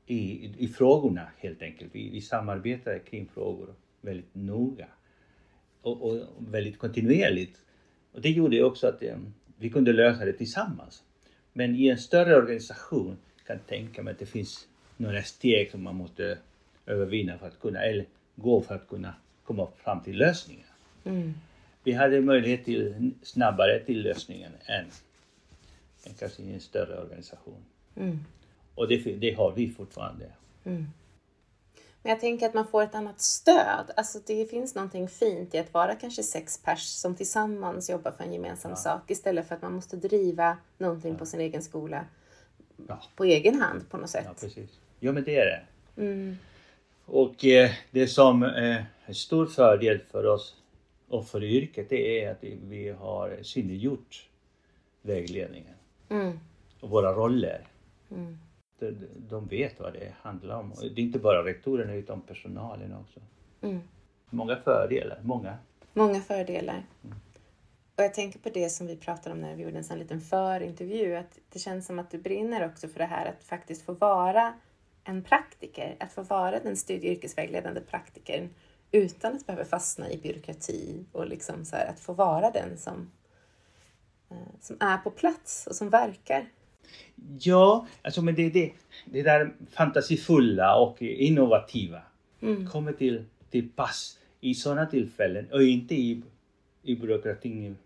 i, 0.06 0.50
i 0.58 0.68
frågorna 0.68 1.28
helt 1.36 1.62
enkelt. 1.62 1.94
Vi, 1.94 2.10
vi 2.10 2.20
samarbetade 2.20 2.98
kring 2.98 3.28
frågor 3.34 3.74
väldigt 4.00 4.34
noga 4.34 4.86
och, 5.82 6.02
och 6.02 6.26
väldigt 6.38 6.78
kontinuerligt. 6.78 7.58
Och 8.12 8.20
det 8.20 8.30
gjorde 8.30 8.64
också 8.64 8.86
att 8.86 9.02
eh, 9.02 9.16
vi 9.56 9.70
kunde 9.70 9.92
lösa 9.92 10.24
det 10.24 10.32
tillsammans. 10.32 11.02
Men 11.52 11.76
i 11.76 11.88
en 11.88 11.98
större 11.98 12.36
organisation 12.36 13.16
kan 13.48 13.58
tänka 13.58 14.02
mig 14.02 14.12
att 14.12 14.18
det 14.18 14.26
finns 14.26 14.66
några 14.96 15.22
steg 15.22 15.70
som 15.70 15.82
man 15.82 15.94
måste 15.94 16.38
övervinna 16.86 17.38
för 17.38 17.46
att 17.46 17.60
kunna, 17.60 17.82
eller 17.82 18.06
gå 18.34 18.60
för 18.60 18.74
att 18.74 18.88
kunna 18.88 19.14
komma 19.44 19.68
fram 19.76 20.00
till 20.00 20.18
lösningar. 20.18 20.66
Mm. 21.04 21.34
Vi 21.82 21.92
hade 21.92 22.20
möjlighet 22.20 22.64
till 22.64 23.10
snabbare 23.22 23.80
till 23.84 24.02
lösningen 24.02 24.52
än, 24.66 24.84
än 26.04 26.14
kanske 26.18 26.42
i 26.42 26.54
en 26.54 26.60
större 26.60 27.00
organisation. 27.00 27.64
Mm. 27.96 28.18
Och 28.74 28.88
det, 28.88 28.96
det 28.96 29.32
har 29.32 29.52
vi 29.52 29.70
fortfarande. 29.70 30.26
Mm. 30.64 30.86
Men 32.02 32.10
jag 32.10 32.20
tänker 32.20 32.46
att 32.46 32.54
man 32.54 32.66
får 32.66 32.82
ett 32.82 32.94
annat 32.94 33.20
stöd. 33.20 33.90
Alltså 33.96 34.18
det 34.26 34.50
finns 34.50 34.74
någonting 34.74 35.08
fint 35.08 35.54
i 35.54 35.58
att 35.58 35.74
vara 35.74 35.94
kanske 35.94 36.22
sex 36.22 36.62
pers 36.64 36.82
som 36.82 37.16
tillsammans 37.16 37.90
jobbar 37.90 38.10
för 38.10 38.24
en 38.24 38.32
gemensam 38.32 38.76
sak 38.76 39.10
istället 39.10 39.48
för 39.48 39.54
att 39.54 39.62
man 39.62 39.72
måste 39.72 39.96
driva 39.96 40.58
någonting 40.78 41.16
på 41.16 41.26
sin 41.26 41.40
egen 41.40 41.62
skola 41.62 42.04
Ja, 42.86 43.02
på 43.16 43.24
egen 43.24 43.60
hand 43.60 43.90
på 43.90 43.96
något 43.96 44.10
ja 44.14 44.22
sätt. 44.22 44.40
precis. 44.40 44.70
Ja 45.00 45.12
men 45.12 45.24
det 45.24 45.36
är 45.36 45.46
det. 45.46 45.62
Mm. 46.02 46.36
Och 47.04 47.44
eh, 47.44 47.70
det 47.90 48.06
som 48.06 48.42
eh, 48.42 48.82
är 49.06 49.12
stor 49.12 49.46
fördel 49.46 49.98
för 50.10 50.26
oss 50.26 50.54
och 51.08 51.26
för 51.28 51.44
yrket 51.44 51.88
det 51.88 52.24
är 52.24 52.30
att 52.30 52.44
vi 52.68 52.88
har 52.88 53.38
synliggjort 53.42 54.28
vägledningen 55.02 55.74
Mm. 56.10 56.38
och 56.80 56.90
våra 56.90 57.12
roller. 57.12 57.60
Mm. 58.10 58.38
De, 58.78 58.94
de 59.28 59.46
vet 59.46 59.80
vad 59.80 59.92
det 59.92 60.12
handlar 60.22 60.56
om. 60.58 60.72
Och 60.72 60.82
det 60.82 61.00
är 61.00 61.04
inte 61.04 61.18
bara 61.18 61.44
rektorerna 61.44 61.94
utan 61.94 62.20
personalen 62.20 62.94
också. 62.94 63.20
Mm. 63.60 63.80
Många 64.30 64.56
fördelar, 64.56 65.18
många. 65.22 65.56
Många 65.92 66.20
fördelar. 66.20 66.82
Och 67.98 68.04
jag 68.04 68.14
tänker 68.14 68.38
på 68.38 68.48
det 68.48 68.70
som 68.70 68.86
vi 68.86 68.96
pratade 68.96 69.34
om 69.34 69.40
när 69.40 69.54
vi 69.54 69.62
gjorde 69.62 69.78
en 69.78 69.84
sån 69.84 69.98
liten 69.98 70.20
förintervju. 70.20 71.16
Att 71.16 71.38
det 71.52 71.58
känns 71.58 71.86
som 71.86 71.98
att 71.98 72.10
du 72.10 72.18
brinner 72.18 72.66
också 72.66 72.88
för 72.88 72.98
det 72.98 73.04
här 73.04 73.26
att 73.26 73.44
faktiskt 73.44 73.84
få 73.84 73.92
vara 73.92 74.54
en 75.04 75.22
praktiker. 75.22 75.96
Att 76.00 76.12
få 76.12 76.22
vara 76.22 76.60
den 76.60 76.76
studie 76.76 77.08
och 77.08 77.12
yrkesvägledande 77.12 77.80
praktikern 77.80 78.50
utan 78.92 79.36
att 79.36 79.46
behöva 79.46 79.64
fastna 79.64 80.10
i 80.10 80.18
byråkrati 80.18 81.04
och 81.12 81.26
liksom 81.26 81.64
så 81.64 81.76
här, 81.76 81.86
att 81.86 82.00
få 82.00 82.12
vara 82.12 82.50
den 82.50 82.78
som, 82.78 83.10
eh, 84.30 84.36
som 84.60 84.76
är 84.80 84.98
på 84.98 85.10
plats 85.10 85.66
och 85.66 85.74
som 85.74 85.90
verkar. 85.90 86.48
Ja, 87.40 87.86
alltså 88.02 88.22
men 88.22 88.34
det, 88.34 88.50
det, 88.50 88.72
det 89.04 89.22
där 89.22 89.54
fantasifulla 89.70 90.76
och 90.76 91.02
innovativa 91.02 92.02
Mm. 92.40 92.66
kommer 92.66 92.92
till, 92.92 93.24
till 93.50 93.68
pass 93.68 94.18
i 94.40 94.54
sådana 94.54 94.86
tillfällen 94.86 95.46
och 95.52 95.62
inte 95.62 95.94
i, 95.94 96.22
i 96.82 96.96
byråkratin. 96.96 97.76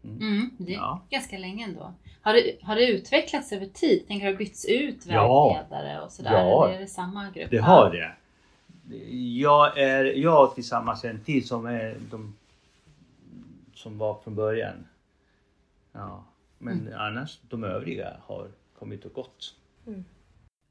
Mm, 0.04 0.50
det 0.58 0.74
är 0.74 0.78
Ja. 0.78 1.02
ganska 1.10 1.38
länge 1.38 1.66
ändå. 1.66 1.94
Har 2.22 2.34
det, 2.34 2.58
har 2.62 2.76
det 2.76 2.88
utvecklats 2.88 3.52
över 3.52 3.66
tid? 3.66 4.08
Tänker 4.08 4.26
har 4.26 4.32
det 4.32 4.38
bytts 4.38 4.66
ut 4.66 5.06
Ja. 5.08 5.66
vägledare 5.70 6.02
och 6.06 6.12
sådär? 6.12 6.32
Ja. 6.34 6.66
Eller 6.66 6.76
är 6.78 6.82
det 6.82 6.88
samma 6.88 7.30
grupp? 7.30 7.52
Det 7.52 7.58
har 7.58 7.92
det. 7.92 8.12
Jag 9.40 9.78
är 9.78 10.06
jag 10.06 10.56
tillsammans 10.56 11.04
en 11.06 11.24
till 11.24 11.48
som 11.48 11.66
är 11.66 11.98
de 12.12 12.36
som 13.74 13.98
var 13.98 14.20
från 14.24 14.36
början. 14.36 14.88
Ja. 15.92 16.24
Men 16.58 16.80
Mm. 16.88 16.94
annars 17.00 17.40
de 17.50 17.64
övriga 17.64 18.14
har 18.26 18.48
kommit 18.80 19.06
och 19.06 19.14
gått. 19.14 19.56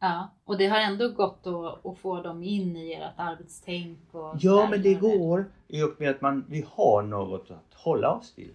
Ja, 0.02 0.30
och 0.44 0.58
det 0.58 0.66
har 0.66 0.78
ändå 0.78 1.08
gått 1.08 1.46
att, 1.46 1.86
att 1.86 1.98
få 1.98 2.22
dem 2.22 2.42
in 2.42 2.76
i 2.76 2.92
ert 2.92 3.12
arbetstänk? 3.16 3.98
Och 4.10 4.36
Ja 4.40 4.68
men 4.70 4.82
det 4.82 4.94
går 4.94 5.44
i 5.68 5.82
och 5.82 5.94
med 5.98 6.10
att 6.10 6.20
man, 6.20 6.44
vi 6.48 6.64
har 6.68 7.02
något 7.02 7.50
att 7.50 7.74
hålla 7.74 8.12
oss 8.12 8.34
till. 8.34 8.50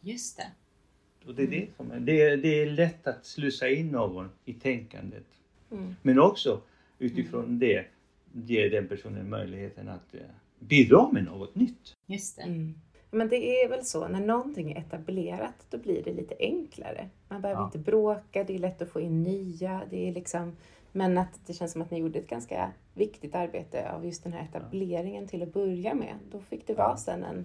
Just 0.00 0.36
det. 0.36 0.46
Och 1.26 1.34
det, 1.34 1.42
är 1.42 1.46
det, 1.46 1.68
som 1.76 1.90
är, 1.90 2.00
det, 2.00 2.22
är, 2.22 2.36
det 2.36 2.62
är 2.62 2.66
lätt 2.66 3.06
att 3.06 3.26
slussa 3.26 3.68
in 3.68 3.88
någon 3.88 4.30
i 4.44 4.52
tänkandet. 4.52 5.26
Mm. 5.70 5.96
Men 6.02 6.18
också 6.18 6.60
utifrån 6.98 7.58
det 7.58 7.86
ge 8.32 8.68
den 8.68 8.88
personen 8.88 9.30
möjligheten 9.30 9.88
att 9.88 10.14
eh, 10.14 10.20
bidra 10.58 11.08
med 11.12 11.24
något 11.24 11.54
nytt. 11.54 11.96
Just 12.06 12.36
det. 12.36 12.42
Mm. 12.42 12.74
Men 13.14 13.28
det 13.28 13.36
är 13.64 13.68
väl 13.68 13.84
så, 13.84 14.08
när 14.08 14.20
någonting 14.20 14.72
är 14.72 14.78
etablerat 14.78 15.66
då 15.70 15.78
blir 15.78 16.02
det 16.04 16.12
lite 16.12 16.34
enklare. 16.38 17.08
Man 17.28 17.40
behöver 17.42 17.60
Ja. 17.60 17.64
inte 17.66 17.78
bråka, 17.78 18.44
det 18.44 18.54
är 18.54 18.58
lätt 18.58 18.82
att 18.82 18.88
få 18.88 19.00
in 19.00 19.22
nya. 19.22 19.82
Det 19.90 20.08
är 20.08 20.12
liksom, 20.12 20.56
men 20.92 21.18
att 21.18 21.40
det 21.46 21.52
känns 21.52 21.72
som 21.72 21.82
att 21.82 21.90
ni 21.90 21.98
gjorde 21.98 22.18
ett 22.18 22.28
ganska 22.28 22.72
viktigt 22.94 23.34
arbete 23.34 23.90
av 23.92 24.04
just 24.04 24.24
den 24.24 24.32
här 24.32 24.44
etableringen 24.44 25.26
till 25.28 25.42
att 25.42 25.52
börja 25.52 25.94
med. 25.94 26.14
Då 26.30 26.40
fick 26.40 26.66
det 26.66 26.74
vara 26.74 26.96
sen 26.96 27.24
en, 27.24 27.44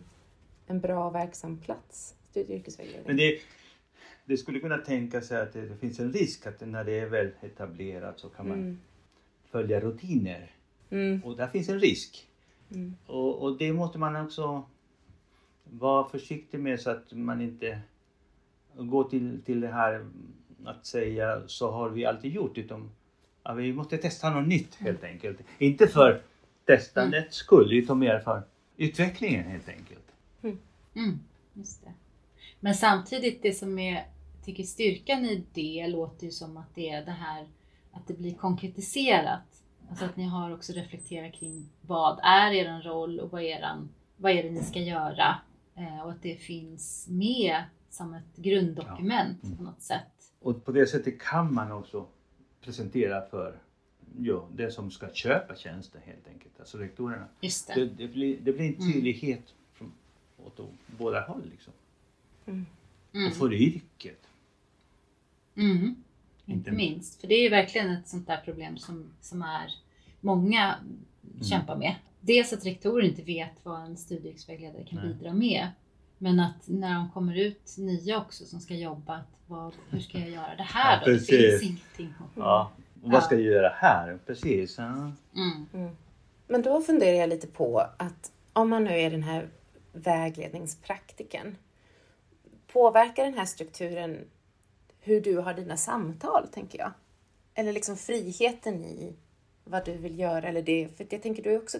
en 0.67 0.79
bra 0.79 1.09
verksam 1.09 1.57
plats, 1.57 2.15
studie 2.29 2.53
och 2.53 2.59
yrkesvägledning. 2.59 3.03
Men 3.07 3.17
det, 3.17 3.39
det 4.25 4.37
skulle 4.37 4.59
kunna 4.59 4.77
tänka 4.77 5.21
sig 5.21 5.41
att 5.41 5.53
det, 5.53 5.61
det 5.61 5.75
finns 5.77 5.99
en 5.99 6.13
risk 6.13 6.47
att 6.47 6.61
när 6.67 6.83
det 6.83 6.99
är 6.99 7.05
väl 7.05 7.31
etablerat 7.41 8.19
så 8.19 8.29
kan 8.29 8.47
man 8.47 8.57
Mm. 8.59 8.79
följa 9.51 9.79
rutiner. 9.79 10.51
Mm. 10.89 11.21
Och 11.25 11.37
där 11.37 11.47
finns 11.47 11.69
en 11.69 11.79
risk. 11.79 12.27
Mm. 12.71 12.95
Och, 13.05 13.41
och 13.43 13.57
det 13.57 13.73
måste 13.73 13.97
man 13.99 14.15
också 14.25 14.63
vara 15.71 16.09
försiktig 16.09 16.59
med 16.59 16.79
så 16.79 16.89
att 16.89 17.11
man 17.11 17.41
inte 17.41 17.79
går 18.75 19.03
till, 19.03 19.41
till 19.45 19.61
det 19.61 19.67
här 19.67 20.05
att 20.65 20.85
säga 20.85 21.41
så 21.47 21.71
har 21.71 21.89
vi 21.89 22.05
alltid 22.05 22.33
gjort 22.33 22.57
utan 22.57 22.91
ja, 23.43 23.53
vi 23.53 23.73
måste 23.73 23.97
testa 23.97 24.29
något 24.29 24.47
nytt 24.47 24.75
helt 24.75 25.03
enkelt. 25.03 25.37
Inte 25.57 25.87
för 25.87 26.21
testandets 26.65 27.35
skull 27.35 27.73
utan 27.73 27.99
mer 27.99 28.19
för 28.19 28.43
utvecklingen 28.77 29.43
helt 29.43 29.69
enkelt. 29.69 30.11
Mm, 30.95 31.19
just 31.53 31.83
det. 31.83 31.93
Men 32.59 32.75
samtidigt 32.75 33.41
det 33.41 33.53
som 33.53 33.79
är, 33.79 34.05
tycker 34.45 34.63
styrkan 34.63 35.25
i 35.25 35.43
det 35.53 35.87
låter 35.87 36.25
ju 36.25 36.31
som 36.31 36.57
att 36.57 36.75
det 36.75 36.89
är 36.89 37.05
det 37.05 37.11
här 37.11 37.47
att 37.91 38.07
det 38.07 38.13
blir 38.13 38.33
konkretiserat. 38.33 39.63
Alltså 39.89 40.05
att 40.05 40.15
ni 40.15 40.23
har 40.23 40.53
också 40.53 40.73
reflekterat 40.73 41.33
kring 41.33 41.69
vad 41.81 42.19
är 42.23 42.51
er 42.51 42.81
roll 42.83 43.19
och 43.19 43.31
vad 43.31 43.41
är, 43.41 43.45
eran, 43.45 43.89
vad 44.17 44.31
är 44.31 44.43
det 44.43 44.51
ni 44.51 44.63
ska 44.63 44.79
göra? 44.79 45.35
Eh, 45.77 46.01
och 46.01 46.11
att 46.11 46.21
det 46.21 46.35
finns 46.35 47.07
med 47.09 47.63
som 47.89 48.13
ett 48.13 48.35
grunddokument 48.35 49.39
ja. 49.41 49.47
mm. 49.47 49.57
på 49.57 49.63
något 49.63 49.81
sätt. 49.81 50.33
Och 50.39 50.65
på 50.65 50.71
det 50.71 50.87
sättet 50.87 51.21
kan 51.21 51.53
man 51.53 51.71
också 51.71 52.07
presentera 52.61 53.25
för 53.25 53.59
ja, 54.17 54.47
den 54.55 54.71
som 54.71 54.91
ska 54.91 55.09
köpa 55.13 55.55
tjänsten 55.55 56.01
helt 56.05 56.27
enkelt, 56.27 56.59
alltså 56.59 56.77
rektorerna. 56.77 57.27
Just 57.41 57.67
det. 57.67 57.73
Det, 57.73 57.85
det, 57.85 58.07
blir, 58.07 58.37
det 58.41 58.53
blir 58.53 58.67
en 58.67 58.75
mm. 58.75 58.93
tydlighet 58.93 59.39
mm. 59.39 59.53
från 59.73 59.91
åt 60.45 60.59
båda 60.97 61.21
håll 61.21 61.49
liksom. 61.51 61.73
Mm. 62.45 62.65
Och 63.27 63.33
för 63.33 63.53
yrket. 63.53 64.27
Mm. 65.55 65.95
Inte 66.45 66.71
minst. 66.71 67.21
För 67.21 67.27
det 67.27 67.35
är 67.35 67.43
ju 67.43 67.49
verkligen 67.49 67.89
ett 67.89 68.07
sånt 68.07 68.27
där 68.27 68.37
problem 68.37 68.77
som, 68.77 69.11
som 69.21 69.41
är 69.41 69.71
många 70.21 70.75
mm. 70.75 71.43
kämpar 71.43 71.75
med. 71.75 71.95
Dels 72.19 72.53
att 72.53 72.65
rektorer 72.65 73.05
inte 73.05 73.21
vet 73.21 73.51
vad 73.63 73.81
en 73.81 73.97
studievägledare 73.97 74.83
kan 74.83 74.99
Nej. 74.99 75.13
bidra 75.13 75.33
med. 75.33 75.67
Men 76.17 76.39
att 76.39 76.67
när 76.67 76.93
de 76.93 77.11
kommer 77.11 77.35
ut 77.35 77.75
nya 77.77 78.17
också 78.17 78.45
som 78.45 78.59
ska 78.59 78.73
jobba, 78.73 79.15
att 79.15 79.37
vad, 79.47 79.73
hur 79.89 79.99
ska 79.99 80.19
jag 80.19 80.29
göra 80.29 80.55
det 80.57 80.63
här 80.63 81.05
då? 81.05 81.11
Ja, 81.11 81.13
det 81.13 81.19
finns 81.19 81.63
ingenting. 81.63 82.13
Ja, 82.35 82.71
och 83.03 83.11
vad 83.11 83.23
ska 83.23 83.35
jag 83.35 83.43
göra 83.43 83.69
här? 83.69 84.19
Precis. 84.25 84.77
Ja. 84.77 85.11
Mm. 85.35 85.65
Mm. 85.73 85.95
Men 86.47 86.61
då 86.61 86.81
funderar 86.81 87.17
jag 87.17 87.29
lite 87.29 87.47
på 87.47 87.79
att 87.97 88.31
om 88.53 88.69
man 88.69 88.83
nu 88.83 88.99
är 88.99 89.11
den 89.11 89.23
här 89.23 89.49
vägledningspraktiken, 89.93 91.55
påverkar 92.71 93.23
den 93.23 93.33
här 93.33 93.45
strukturen 93.45 94.17
hur 94.99 95.21
du 95.21 95.37
har 95.37 95.53
dina 95.53 95.77
samtal, 95.77 96.47
tänker 96.47 96.79
jag? 96.79 96.91
Eller 97.53 97.73
liksom 97.73 97.97
friheten 97.97 98.85
i 98.85 99.15
vad 99.69 99.85
du 99.85 99.97
vill 99.97 100.19
göra 100.19 100.47
eller 100.47 100.61
det. 100.61 100.97
För 100.97 101.07
jag 101.09 101.21
tänker 101.21 101.43
du 101.43 101.57
också 101.57 101.77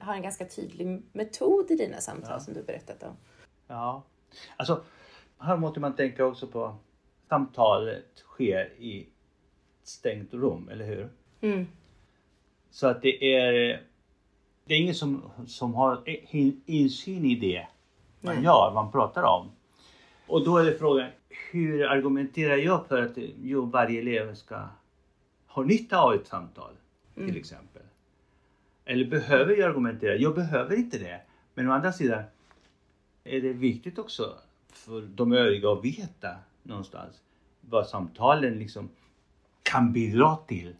har 0.00 0.14
en 0.14 0.22
ganska 0.22 0.44
tydlig 0.44 1.02
metod 1.12 1.70
i 1.70 1.76
dina 1.76 2.00
samtal 2.00 2.30
ja. 2.32 2.40
som 2.40 2.54
du 2.54 2.62
berättat 2.62 3.02
om. 3.02 3.16
Ja, 3.66 4.02
alltså 4.56 4.82
här 5.38 5.56
måste 5.56 5.80
man 5.80 5.96
tänka 5.96 6.24
också 6.24 6.46
på 6.46 6.76
samtalet 7.28 8.16
sker 8.16 8.72
i 8.78 9.08
stängt 9.82 10.34
rum, 10.34 10.68
eller 10.68 10.86
hur? 10.86 11.08
Mm. 11.40 11.66
Så 12.70 12.86
att 12.86 13.02
det 13.02 13.34
är 13.34 13.82
det 14.64 14.74
är 14.74 14.78
ingen 14.78 14.94
som, 14.94 15.22
som 15.46 15.74
har 15.74 16.02
insyn 16.66 17.24
i 17.24 17.34
det 17.34 17.66
man 18.20 18.34
Nej. 18.34 18.44
gör, 18.44 18.72
man 18.74 18.92
pratar 18.92 19.22
om. 19.22 19.50
Och 20.26 20.44
då 20.44 20.56
är 20.56 20.64
det 20.64 20.78
frågan, 20.78 21.10
hur 21.50 21.86
argumenterar 21.86 22.56
jag 22.56 22.86
för 22.86 23.02
att 23.02 23.18
jo, 23.42 23.64
varje 23.64 24.00
elev 24.00 24.34
ska 24.34 24.62
ha 25.46 25.62
nytta 25.62 25.98
av 25.98 26.14
ett 26.14 26.26
samtal? 26.26 26.72
Mm. 27.16 27.28
Till 27.28 27.36
exempel. 27.36 27.82
Eller 28.84 29.04
behöver 29.04 29.56
jag 29.56 29.70
argumentera? 29.70 30.16
Jag 30.16 30.34
behöver 30.34 30.76
inte 30.76 30.98
det. 30.98 31.20
Men 31.54 31.68
å 31.68 31.72
andra 31.72 31.92
sidan 31.92 32.22
är 33.24 33.40
det 33.40 33.52
viktigt 33.52 33.98
också 33.98 34.38
för 34.68 35.00
de 35.00 35.32
övriga 35.32 35.68
att 35.68 35.84
veta 35.84 36.36
någonstans 36.62 37.20
vad 37.60 37.86
samtalen 37.86 38.58
liksom 38.58 38.88
kan 39.62 39.92
bidra 39.92 40.36
till 40.36 40.76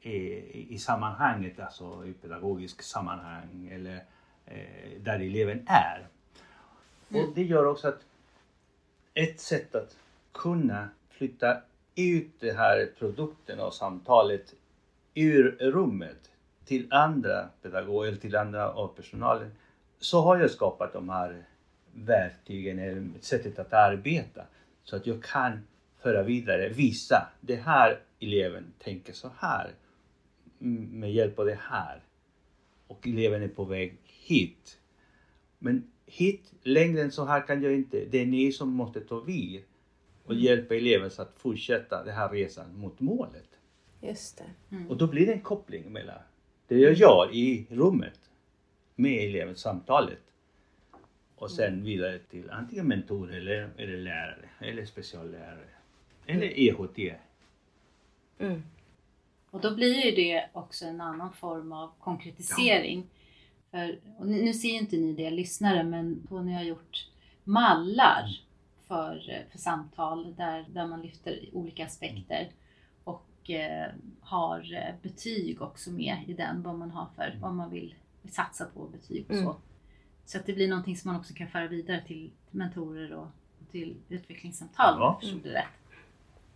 i, 0.00 0.74
i 0.74 0.78
sammanhanget, 0.78 1.60
alltså 1.60 2.06
i 2.06 2.12
pedagogiskt 2.12 2.84
sammanhang 2.84 3.68
eller 3.72 4.04
eh, 4.46 5.00
där 5.00 5.20
eleven 5.20 5.64
är. 5.66 6.08
Mm. 7.08 7.24
Och 7.24 7.34
det 7.34 7.42
gör 7.42 7.66
också 7.66 7.88
att 7.88 8.00
ett 9.14 9.40
sätt 9.40 9.74
att 9.74 9.96
kunna 10.32 10.88
flytta 11.10 11.60
ut 11.94 12.40
den 12.40 12.56
här 12.56 12.92
produkten 12.98 13.60
och 13.60 13.74
samtalet 13.74 14.54
ur 15.16 15.56
rummet 15.60 16.30
till 16.64 16.92
andra 16.92 17.48
pedagoger 17.62 18.16
till 18.16 18.36
andra 18.36 18.70
av 18.72 18.88
personalen 18.88 19.50
så 19.98 20.20
har 20.20 20.38
jag 20.38 20.50
skapat 20.50 20.92
de 20.92 21.08
här 21.08 21.44
verktygen 21.94 22.78
eller 22.78 23.08
sättet 23.20 23.58
att 23.58 23.72
arbeta 23.72 24.42
så 24.84 24.96
att 24.96 25.06
jag 25.06 25.22
kan 25.22 25.66
föra 25.98 26.22
vidare, 26.22 26.68
visa 26.68 27.28
det 27.40 27.56
här 27.56 28.00
eleven 28.20 28.72
tänker 28.78 29.12
så 29.12 29.30
här 29.38 29.70
med 30.58 31.12
hjälp 31.12 31.38
av 31.38 31.46
det 31.46 31.58
här 31.60 32.02
och 32.86 33.06
eleven 33.06 33.42
är 33.42 33.48
på 33.48 33.64
väg 33.64 33.98
hit. 34.04 34.78
Men 35.58 35.90
hit, 36.06 36.52
längre 36.62 37.02
än 37.02 37.12
så 37.12 37.24
här 37.24 37.46
kan 37.46 37.62
jag 37.62 37.74
inte. 37.74 38.04
Det 38.10 38.22
är 38.22 38.26
ni 38.26 38.52
som 38.52 38.68
måste 38.68 39.00
ta 39.00 39.20
vid 39.20 39.62
och 40.24 40.32
mm. 40.32 40.44
hjälpa 40.44 40.74
eleven 40.74 41.10
så 41.10 41.22
att 41.22 41.34
fortsätta 41.36 42.04
den 42.04 42.14
här 42.14 42.28
resan 42.28 42.78
mot 42.78 43.00
målet. 43.00 43.55
Just 44.06 44.38
det. 44.38 44.76
Mm. 44.76 44.90
Och 44.90 44.96
då 44.96 45.06
blir 45.06 45.26
det 45.26 45.32
en 45.32 45.40
koppling 45.40 45.92
mellan 45.92 46.18
det 46.68 46.78
jag 46.78 46.92
gör 46.92 47.34
i 47.34 47.66
rummet 47.70 48.20
med 48.94 49.28
eleven, 49.28 49.56
samtalet 49.56 50.22
och 51.36 51.50
sen 51.50 51.72
mm. 51.72 51.84
vidare 51.84 52.18
till 52.18 52.50
antingen 52.50 52.88
mentor 52.88 53.34
eller, 53.34 53.70
eller 53.76 53.98
lärare 53.98 54.48
eller 54.60 54.86
speciallärare 54.86 55.68
eller 56.26 56.58
EHT. 56.58 57.16
Mm. 58.38 58.62
Och 59.50 59.60
då 59.60 59.74
blir 59.74 60.04
ju 60.04 60.10
det 60.10 60.48
också 60.52 60.84
en 60.84 61.00
annan 61.00 61.32
form 61.32 61.72
av 61.72 61.90
konkretisering. 62.00 63.06
Ja. 63.06 63.12
För, 63.70 63.98
och 64.18 64.26
nu 64.26 64.54
ser 64.54 64.68
ju 64.68 64.78
inte 64.78 64.96
ni 64.96 65.12
det 65.12 65.30
lyssnare, 65.30 65.82
men 65.84 66.26
Tony 66.28 66.52
har 66.52 66.62
gjort 66.62 67.08
mallar 67.44 68.40
för, 68.86 69.44
för 69.50 69.58
samtal 69.58 70.34
där, 70.36 70.64
där 70.68 70.86
man 70.86 71.02
lyfter 71.02 71.48
olika 71.52 71.84
aspekter 71.84 72.48
och 73.46 73.50
eh, 73.50 73.90
har 74.20 74.74
eh, 74.74 74.94
betyg 75.02 75.62
också 75.62 75.90
med 75.90 76.16
i 76.26 76.32
den, 76.32 76.62
vad 76.62 76.74
man 76.74 76.90
har 76.90 77.06
för, 77.16 77.38
vad 77.40 77.54
man 77.54 77.70
vill 77.70 77.94
satsa 78.30 78.64
på 78.74 78.86
betyg 78.86 79.24
och 79.28 79.36
så. 79.36 79.42
Mm. 79.42 79.54
Så 80.24 80.38
att 80.38 80.46
det 80.46 80.52
blir 80.52 80.68
någonting 80.68 80.96
som 80.96 81.12
man 81.12 81.20
också 81.20 81.34
kan 81.34 81.48
föra 81.48 81.68
vidare 81.68 82.02
till 82.06 82.30
mentorer 82.50 83.12
och 83.12 83.26
till 83.70 83.96
utvecklingssamtal, 84.08 84.94
ja. 84.98 85.20
om 85.22 85.40
jag 85.44 85.54
rätt. 85.54 85.64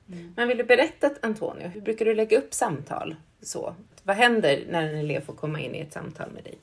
Mm. 0.09 0.33
Men 0.37 0.48
vill 0.48 0.59
du 0.59 0.64
berätta 0.64 1.11
Antonio, 1.22 1.68
hur 1.68 1.81
brukar 1.81 2.05
du 2.05 2.14
lägga 2.14 2.38
upp 2.38 2.55
samtal? 2.55 3.16
Så, 3.42 3.74
vad 4.03 4.16
händer 4.16 4.64
när 4.70 4.83
en 4.83 4.98
elev 4.98 5.20
får 5.20 5.35
komma 5.35 5.61
in 5.61 5.74
i 5.74 5.79
ett 5.79 5.92
samtal 5.92 6.31
med 6.31 6.44
dig? 6.44 6.59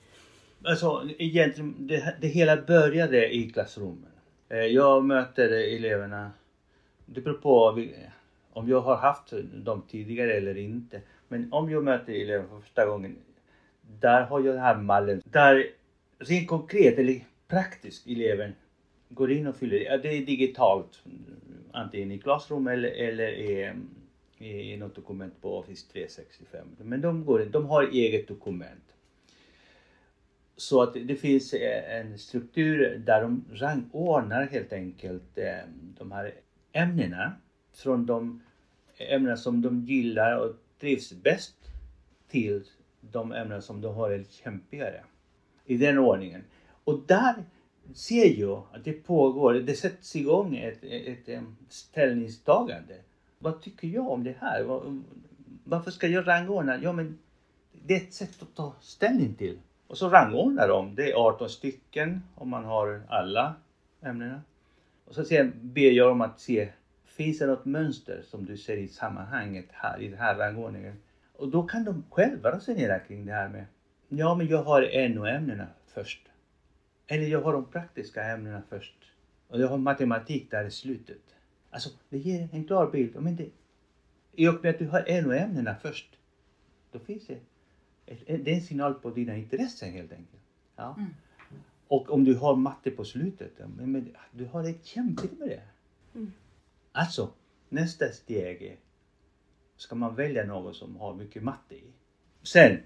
Alltså 0.63 1.09
egentligen, 1.17 1.75
det, 1.87 2.15
det 2.21 2.27
hela 2.27 2.61
började 2.61 3.35
i 3.35 3.49
klassrummen. 3.49 4.11
Eh, 4.49 4.57
jag 4.57 5.05
möter 5.05 5.49
eleverna, 5.75 6.31
det 7.05 7.21
beror 7.21 7.37
på 7.37 7.71
om 8.57 8.69
jag 8.69 8.81
har 8.81 8.95
haft 8.95 9.33
dem 9.53 9.81
tidigare 9.87 10.33
eller 10.33 10.57
inte. 10.57 11.01
Men 11.27 11.53
om 11.53 11.71
jag 11.71 11.83
möter 11.83 12.13
elever 12.13 12.47
för 12.47 12.59
första 12.59 12.85
gången, 12.85 13.15
där 13.99 14.21
har 14.21 14.39
jag 14.39 14.55
den 14.55 14.63
här 14.63 14.77
mallen. 14.77 15.21
Där 15.25 15.65
rent 16.19 16.47
konkret 16.47 16.99
eller 16.99 17.19
praktiskt 17.47 18.07
eleven 18.07 18.55
går 19.09 19.31
in 19.31 19.47
och 19.47 19.55
fyller 19.55 19.77
i. 19.77 19.99
Det 20.03 20.17
är 20.17 20.25
digitalt 20.25 21.03
antingen 21.71 22.11
i 22.11 22.19
klassrum 22.19 22.67
eller, 22.67 22.89
eller 22.89 23.27
i, 23.27 23.73
i 24.37 24.77
något 24.77 24.95
dokument 24.95 25.41
på 25.41 25.57
Office 25.57 25.91
365. 25.93 26.67
Men 26.77 27.01
de, 27.01 27.25
går, 27.25 27.39
de 27.39 27.65
har 27.65 27.83
eget 27.83 28.27
dokument. 28.27 28.95
Så 30.55 30.81
att 30.81 30.93
det 30.93 31.15
finns 31.15 31.53
eh, 31.53 31.99
en 31.99 32.17
struktur 32.17 33.01
där 33.05 33.21
de 33.21 33.45
rangordnar 33.51 34.47
helt 34.47 34.73
enkelt 34.73 35.37
eh, 35.37 35.69
de 35.99 36.11
här 36.11 36.33
ämnena 36.71 37.33
från 37.73 38.05
de 38.05 38.41
ämnen 38.97 39.37
som 39.37 39.61
de 39.61 39.85
gillar 39.85 40.37
och 40.37 40.55
trivs 40.79 41.13
bäst 41.13 41.55
till 42.29 42.63
de 43.01 43.31
ämnen 43.31 43.61
som 43.61 43.81
de 43.81 43.95
har 43.95 44.17
lite 44.17 44.33
kämpigare. 44.33 45.03
I 45.65 45.77
den 45.77 45.97
ordningen. 45.97 46.43
Och 46.83 46.99
där 47.07 47.35
ser 47.93 48.39
jag 48.39 48.63
att 48.73 48.83
det 48.83 48.93
pågår, 48.93 49.53
det 49.53 49.75
sätts 49.75 50.15
igång 50.15 50.55
ett, 50.55 50.83
ett, 50.83 51.29
ett 51.29 51.43
ställningstagande. 51.69 52.95
Vad 53.39 53.61
tycker 53.61 53.87
jag 53.87 54.11
om 54.11 54.23
det 54.23 54.35
här? 54.39 54.65
Varför 55.63 55.91
ska 55.91 56.07
jag 56.07 56.27
rangordna? 56.27 56.77
Ja, 56.81 56.93
men 56.93 57.17
det 57.85 57.93
är 57.93 57.97
ett 57.97 58.13
sätt 58.13 58.41
att 58.41 58.55
ta 58.55 58.73
ställning 58.81 59.33
till. 59.33 59.59
Och 59.87 59.97
så 59.97 60.09
rangordnar 60.09 60.67
de. 60.67 60.95
Det 60.95 61.11
är 61.11 61.15
18 61.15 61.49
stycken 61.49 62.23
om 62.35 62.49
man 62.49 62.65
har 62.65 63.01
alla 63.07 63.55
ämnena. 64.01 64.41
Och 65.05 65.15
så 65.15 65.23
ber 65.61 65.91
jag 65.91 66.07
dem 66.07 66.21
att 66.21 66.39
se, 66.39 66.69
finns 67.17 67.39
det 67.39 67.47
något 67.47 67.65
mönster 67.65 68.21
som 68.21 68.45
du 68.45 68.57
ser 68.57 68.77
i 68.77 68.87
sammanhanget 68.87 69.65
här, 69.71 70.01
i 70.01 70.07
den 70.07 70.19
här 70.19 70.35
rangordningen? 70.35 70.95
Och 71.35 71.49
då 71.49 71.63
kan 71.63 71.83
de 71.83 72.03
själva 72.09 72.55
resonera 72.55 72.99
kring 72.99 73.25
det 73.25 73.33
här 73.33 73.49
med, 73.49 73.65
ja 74.09 74.35
men 74.35 74.47
jag 74.47 74.63
har 74.63 75.09
NO-ämnena 75.09 75.67
först. 75.87 76.21
Eller 77.07 77.27
jag 77.27 77.41
har 77.41 77.53
de 77.53 77.65
praktiska 77.65 78.23
ämnena 78.23 78.61
först. 78.69 78.95
Och 79.47 79.61
jag 79.61 79.67
har 79.67 79.77
matematik 79.77 80.51
där 80.51 80.65
i 80.65 80.71
slutet. 80.71 81.21
Alltså, 81.69 81.89
det 82.09 82.17
ger 82.17 82.49
en 82.51 82.63
klar 82.63 82.91
bild. 82.91 83.15
Men 83.19 83.35
det, 83.35 83.49
I 84.31 84.47
och 84.47 84.63
med 84.63 84.69
att 84.69 84.79
du 84.79 84.87
har 84.87 85.21
NO-ämnena 85.21 85.75
först, 85.75 86.17
då 86.91 86.99
finns 86.99 87.27
det, 87.27 87.39
det 88.25 88.51
är 88.51 88.55
en 88.55 88.61
signal 88.61 88.93
på 88.93 89.09
dina 89.09 89.35
intressen 89.37 89.91
helt 89.91 90.11
enkelt. 90.11 90.43
Ja. 90.75 90.95
Mm. 90.97 91.09
Och 91.87 92.09
om 92.09 92.23
du 92.23 92.35
har 92.35 92.55
matte 92.55 92.91
på 92.91 93.05
slutet, 93.05 93.51
men, 93.75 93.91
men 93.91 94.15
du 94.31 94.45
har 94.45 94.63
det 94.63 94.85
kämpigt 94.85 95.39
med 95.39 95.47
det. 95.47 95.61
Mm. 96.15 96.31
Alltså, 96.97 97.29
nästa 97.69 98.09
steg 98.09 98.61
är, 98.61 98.75
ska 99.75 99.95
man 99.95 100.15
välja 100.15 100.45
något 100.45 100.75
som 100.75 100.95
har 100.95 101.13
mycket 101.13 101.43
matte 101.43 101.75
i. 101.75 101.83
Sen, 102.43 102.77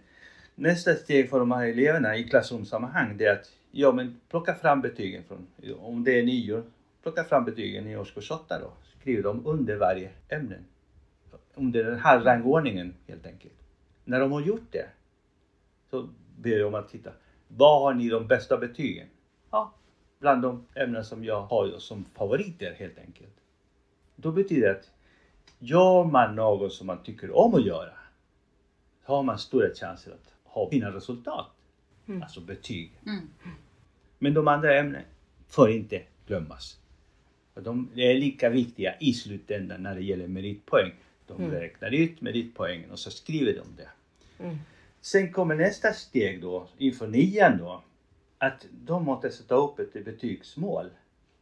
nästa 0.56 0.96
steg 0.96 1.30
för 1.30 1.40
de 1.40 1.52
här 1.52 1.68
eleverna 1.68 2.18
i 2.18 2.24
klassrumssammanhang 2.24 3.18
det 3.18 3.26
är 3.26 3.34
att 3.34 3.52
ja, 3.72 3.92
men 3.92 4.22
plocka 4.30 4.56
fram 4.56 4.82
betygen 4.82 5.24
från, 5.24 5.48
om 5.80 6.04
det 6.04 6.20
är 6.20 6.24
nior, 6.24 6.64
plocka 7.04 7.24
fram 7.24 7.46
betygen 7.46 7.88
i 7.88 7.98
årskurs 7.98 8.32
8 8.32 8.60
då. 8.60 8.74
Skriv 9.00 9.24
dem 9.24 9.46
under 9.46 9.78
varje 9.78 10.12
ämne. 10.30 10.60
Under 11.54 11.84
den 11.84 12.00
här 12.00 12.20
rangordningen 12.20 12.96
helt 13.08 13.26
enkelt. 13.26 13.56
När 14.04 14.20
de 14.20 14.32
har 14.32 14.42
gjort 14.42 14.72
det 14.72 14.88
så 15.90 16.10
ber 16.38 16.58
jag 16.58 16.68
om 16.68 16.76
att 16.76 16.90
titta. 16.90 17.12
Vad 17.48 17.82
har 17.82 17.94
ni 17.94 18.10
de 18.10 18.28
bästa 18.28 18.58
betygen? 18.58 19.08
Ja, 19.52 19.74
bland 20.20 20.42
de 20.42 20.66
ämnen 20.76 21.06
som 21.06 21.24
jag 21.24 21.42
har 21.42 21.80
som 21.80 22.06
favoriter 22.14 22.74
helt 22.74 23.00
enkelt. 23.00 23.41
Då 24.16 24.32
betyder 24.32 24.68
det 24.68 24.80
att 24.80 24.92
gör 25.60 26.04
man 26.04 26.36
något 26.36 26.74
som 26.74 26.88
man 26.88 27.04
tycker 27.04 27.38
om 27.38 27.56
att 27.56 27.66
göra 27.66 27.94
så 29.06 29.16
har 29.16 29.24
man 29.24 29.40
stora 29.40 29.74
chanser 29.76 30.12
att 30.12 30.34
ha 30.44 30.70
fina 30.70 30.92
resultat. 30.92 31.48
Mm. 32.08 32.24
Alltså 32.24 32.42
betyg. 32.42 32.92
Mm. 33.06 33.30
Men 34.20 34.34
de 34.34 34.48
andra 34.48 34.80
ämnena 34.80 35.04
får 35.48 35.72
inte 35.72 36.02
glömmas. 36.28 36.78
För 37.54 37.62
de 37.62 37.90
är 37.96 38.14
lika 38.14 38.50
viktiga 38.50 38.96
i 39.00 39.14
slutändan 39.14 39.84
när 39.84 39.96
det 39.96 40.02
gäller 40.04 40.28
meritpoäng. 40.28 40.92
De 41.28 41.38
Mm. 41.38 41.52
räknar 41.52 41.92
ut 41.92 42.22
meritpoängen 42.22 42.92
och 42.92 43.00
så 43.00 43.12
skriver 43.12 43.54
de 43.54 43.84
det. 43.84 43.90
Mm. 44.44 44.58
Sen 45.02 45.32
kommer 45.34 45.56
nästa 45.56 45.94
steg 45.94 46.42
då, 46.42 46.68
inför 46.78 47.08
nian 47.08 47.58
då, 47.58 47.84
att 48.38 48.68
de 48.72 49.06
måste 49.06 49.30
sätta 49.32 49.56
upp 49.56 49.80
ett 49.80 49.94
betygsmål 50.06 50.90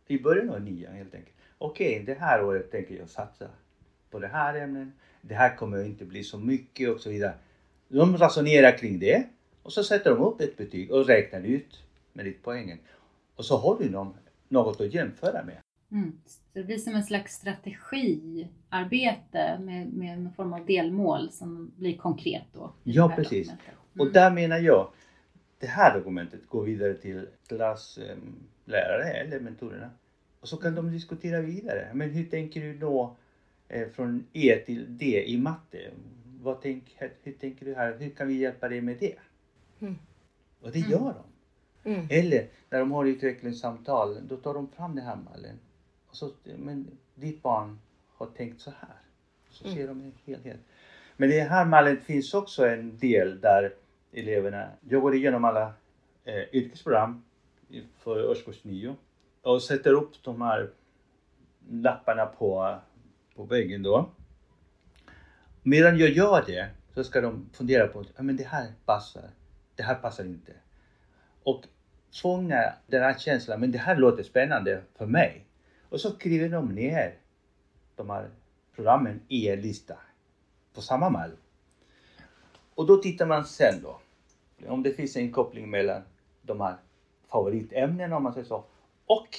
i 0.08 0.19
början 0.19 0.49
av 0.49 0.62
nian 0.62 0.93
helt 0.93 1.15
enkelt. 1.15 1.36
Okej, 1.62 2.04
det 2.06 2.13
här 2.13 2.43
året 2.43 2.72
tänker 2.72 2.95
jag 2.95 3.10
satsa 3.10 3.48
på 4.10 4.19
det 4.19 4.28
här 4.28 4.56
ämnet. 4.56 4.88
Det 5.22 5.36
här 5.36 5.56
kommer 5.56 5.86
inte 5.86 6.06
bli 6.06 6.24
så 6.24 6.38
mycket 6.38 6.89
och 6.89 7.00
så 7.02 7.10
vidare. 7.10 7.34
De 7.88 8.17
resonerar 8.17 8.78
kring 8.78 9.00
det 9.00 9.24
och 9.63 9.74
så 9.74 9.84
sätter 9.84 10.10
de 10.10 10.19
upp 10.19 10.41
ett 10.41 10.58
betyg 10.58 10.91
och 10.91 11.08
räknar 11.08 11.41
ut 11.41 11.84
meritpoängen. 12.13 12.78
Och 13.36 13.45
så 13.45 13.58
har 13.58 13.80
du 13.80 13.89
någon, 13.89 14.13
något 14.48 14.82
att 14.82 14.93
jämföra 14.93 15.43
med. 15.43 15.58
Mm. 15.91 16.19
Så 16.26 16.39
det 16.54 16.63
blir 16.63 16.78
som 16.78 16.95
en 16.95 17.04
slags 17.04 17.34
strategiarbete 17.34 19.58
med, 19.60 19.88
med 19.93 20.13
en 20.13 20.32
form 20.36 20.54
av 20.54 20.65
delmål 20.65 21.32
som 21.32 21.72
blir 21.78 21.98
konkret 21.98 22.43
då. 22.54 22.74
Ja, 22.84 23.13
precis. 23.15 23.48
dokumentet. 23.48 23.76
Och 23.93 24.02
Mm. 24.02 24.13
där 24.13 24.32
menar 24.32 24.60
jag, 24.60 24.89
det 25.60 25.67
här 25.67 25.98
dokumentet 25.98 26.48
går 26.48 26.63
vidare 26.63 26.93
till 26.93 27.28
klasslärare 27.48 29.12
eller 29.12 29.39
mentorerna. 29.39 29.89
Och 30.39 30.47
så 30.49 30.58
kan 30.58 30.75
de 30.75 30.91
diskutera 30.91 31.41
vidare. 31.41 31.91
Men 31.93 32.10
hur 32.10 32.25
tänker 32.25 32.62
du 32.62 32.80
nå 32.80 33.15
eh, 33.67 33.89
från 33.89 34.25
E 34.34 34.56
till 34.65 34.97
D 34.97 35.23
i 35.28 35.38
matte? 35.38 35.91
Vad 36.41 36.62
tänk, 36.62 36.97
hur 37.23 37.32
tänker 37.34 37.65
du 37.65 37.75
här? 37.75 37.97
Hur 37.99 38.10
kan 38.10 38.28
vi 38.28 38.34
hjälpa 38.34 38.69
dig 38.69 38.82
med 38.82 38.97
det? 38.99 39.15
Mm. 39.80 39.95
Och 40.62 40.71
det 40.71 40.80
Mm. 40.80 40.91
gör 40.91 41.13
de. 41.13 41.23
Mm. 41.93 42.08
Eller 42.10 42.47
när 42.69 42.80
de 42.80 42.91
har 42.91 43.06
utvecklingssamtal, 43.06 44.17
då 44.28 44.38
tar 44.38 44.54
de 44.54 44.67
fram 44.67 44.95
den 44.95 45.06
här 45.06 45.15
mallen. 45.32 45.60
Och 46.08 46.15
så, 46.15 46.32
men 46.58 46.88
ditt 47.15 47.41
barn 47.41 47.80
har 48.08 48.25
tänkt 48.28 48.62
så 48.62 48.69
här. 48.71 48.95
Så 49.49 49.63
Mm. 49.65 49.75
ser 49.78 49.88
de 49.88 50.02
en 50.02 50.13
helhet. 50.25 50.60
Men 51.17 51.32
i 51.32 51.38
den 51.38 51.47
här 51.49 51.65
mallen 51.65 51.97
finns 52.02 52.34
också 52.34 52.65
en 52.67 52.97
del 52.97 53.39
där 53.41 53.73
eleverna, 54.12 54.69
jag 54.89 55.02
går 55.02 55.15
igenom 55.15 55.45
alla 55.45 55.73
eh, 56.23 56.43
yrkesprogram 56.54 57.23
för 57.97 58.30
årskurs 58.30 58.63
9 58.63 58.95
och 59.41 59.62
sätter 59.62 59.93
upp 59.93 60.23
de 60.23 60.41
här 60.41 60.69
lapparna 61.69 62.25
på, 62.25 62.80
på 63.36 63.43
väggen 63.43 63.84
då. 63.84 64.10
Medan 65.63 65.97
jag 65.97 66.10
gör 66.10 66.43
det 66.47 66.69
så 66.93 67.04
ska 67.04 67.21
de 67.21 67.49
fundera 67.54 67.88
på, 67.88 68.06
ja 68.15 68.23
men 68.23 68.38
det 68.38 68.43
här 68.43 68.73
passar, 68.86 69.30
det 69.75 69.84
här 69.84 69.95
passar 69.95 70.23
inte. 70.23 70.54
Och 71.43 71.63
fånga 72.21 72.73
den 72.88 73.04
här 73.04 73.17
känslan, 73.17 73.60
men 73.60 73.71
det 73.71 73.78
här 73.78 73.95
låter 73.95 74.23
spännande 74.23 74.82
för 74.95 75.06
mig. 75.06 75.45
Och 75.89 76.02
så 76.02 76.12
skriver 76.12 76.49
de 76.49 76.75
ner 76.75 77.17
de 77.95 78.10
här 78.10 78.30
programmen 78.75 79.21
i 79.28 79.49
en 79.49 79.62
lista 79.62 79.97
på 80.73 80.82
samma 80.82 81.10
mall. 81.10 81.32
Och 82.75 82.86
då 82.86 82.97
tittar 82.97 83.25
man 83.25 83.45
sen 83.45 83.82
då, 83.84 83.99
om 84.67 84.84
det 84.84 84.91
finns 84.91 85.15
en 85.15 85.32
koppling 85.32 85.69
mellan 85.69 86.02
de 86.41 86.62
här 86.62 86.78
favoritämnena 87.28 88.17
om 88.17 88.23
man 88.23 88.34
säger 88.34 88.47
så, 88.47 88.63
och 89.10 89.38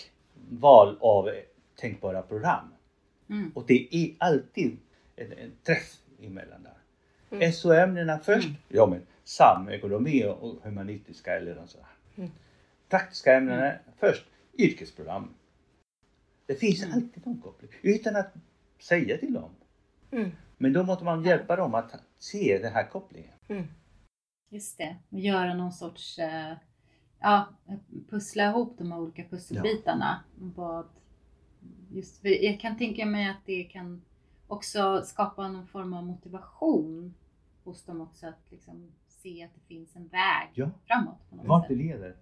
val 0.50 0.98
av 1.00 1.30
tänkbara 1.76 2.22
program. 2.22 2.74
Mm. 3.28 3.52
Och 3.54 3.66
det 3.66 3.88
är 3.96 4.14
alltid 4.18 4.76
en, 5.16 5.32
en 5.32 5.52
träff 5.62 5.96
emellan 6.22 6.62
där. 6.62 6.76
Mm. 7.36 7.52
SO-ämnena 7.52 8.18
först, 8.18 8.46
Mm. 8.46 8.56
ja 8.68 8.86
men 8.86 9.06
SAM, 9.24 9.68
ekonomi 9.68 10.24
och 10.24 10.62
humanistiska 10.62 11.36
eller 11.36 11.54
något 11.54 11.70
sådär. 11.70 11.86
Mm. 12.16 12.30
Praktiska 12.88 13.36
ämnena 13.36 13.72
först, 13.98 14.26
yrkesprogram. 14.58 15.34
Det 16.46 16.54
finns 16.54 16.82
Mm. 16.82 16.94
alltid 16.94 17.26
någon 17.26 17.40
koppling 17.40 17.70
utan 17.82 18.16
att 18.16 18.32
säga 18.78 19.18
till 19.18 19.32
dem. 19.32 19.50
Mm. 20.10 20.30
Men 20.58 20.72
då 20.72 20.82
måste 20.82 21.04
man 21.04 21.24
hjälpa 21.24 21.56
dem 21.56 21.74
att 21.74 21.92
se 22.18 22.58
den 22.62 22.72
här 22.72 22.86
kopplingen. 22.90 23.34
Mm. 23.48 23.64
Just 24.50 24.78
det, 24.78 24.96
och 25.10 25.18
göra 25.20 25.54
någon 25.54 25.72
sorts, 25.72 26.18
eh, 26.18 26.52
ja, 27.20 27.48
pussla 28.10 28.50
ihop 28.50 28.74
de 28.78 28.92
här 28.92 29.00
olika 29.00 29.24
pusselbitarna. 29.24 30.24
Vad, 30.38 30.86
just, 31.90 32.20
jag 32.24 32.60
kan 32.60 32.78
tänka 32.78 33.06
mig 33.06 33.30
att 33.30 33.46
det 33.46 33.64
kan 33.64 34.02
också 34.46 35.02
skapa 35.04 35.48
någon 35.48 35.66
form 35.66 35.92
av 35.94 36.04
motivation 36.06 37.14
hos 37.64 37.84
dem 37.84 38.00
också 38.00 38.26
att 38.26 38.50
liksom 38.50 38.92
se 39.08 39.44
att 39.44 39.54
det 39.54 39.60
finns 39.74 39.96
en 39.96 40.08
väg 40.08 40.48
Ja. 40.54 40.70
framåt. 40.86 41.30
På 41.30 41.36
något 41.36 41.46
Vart 41.46 41.68
det 41.68 41.74
leder. 41.74 42.16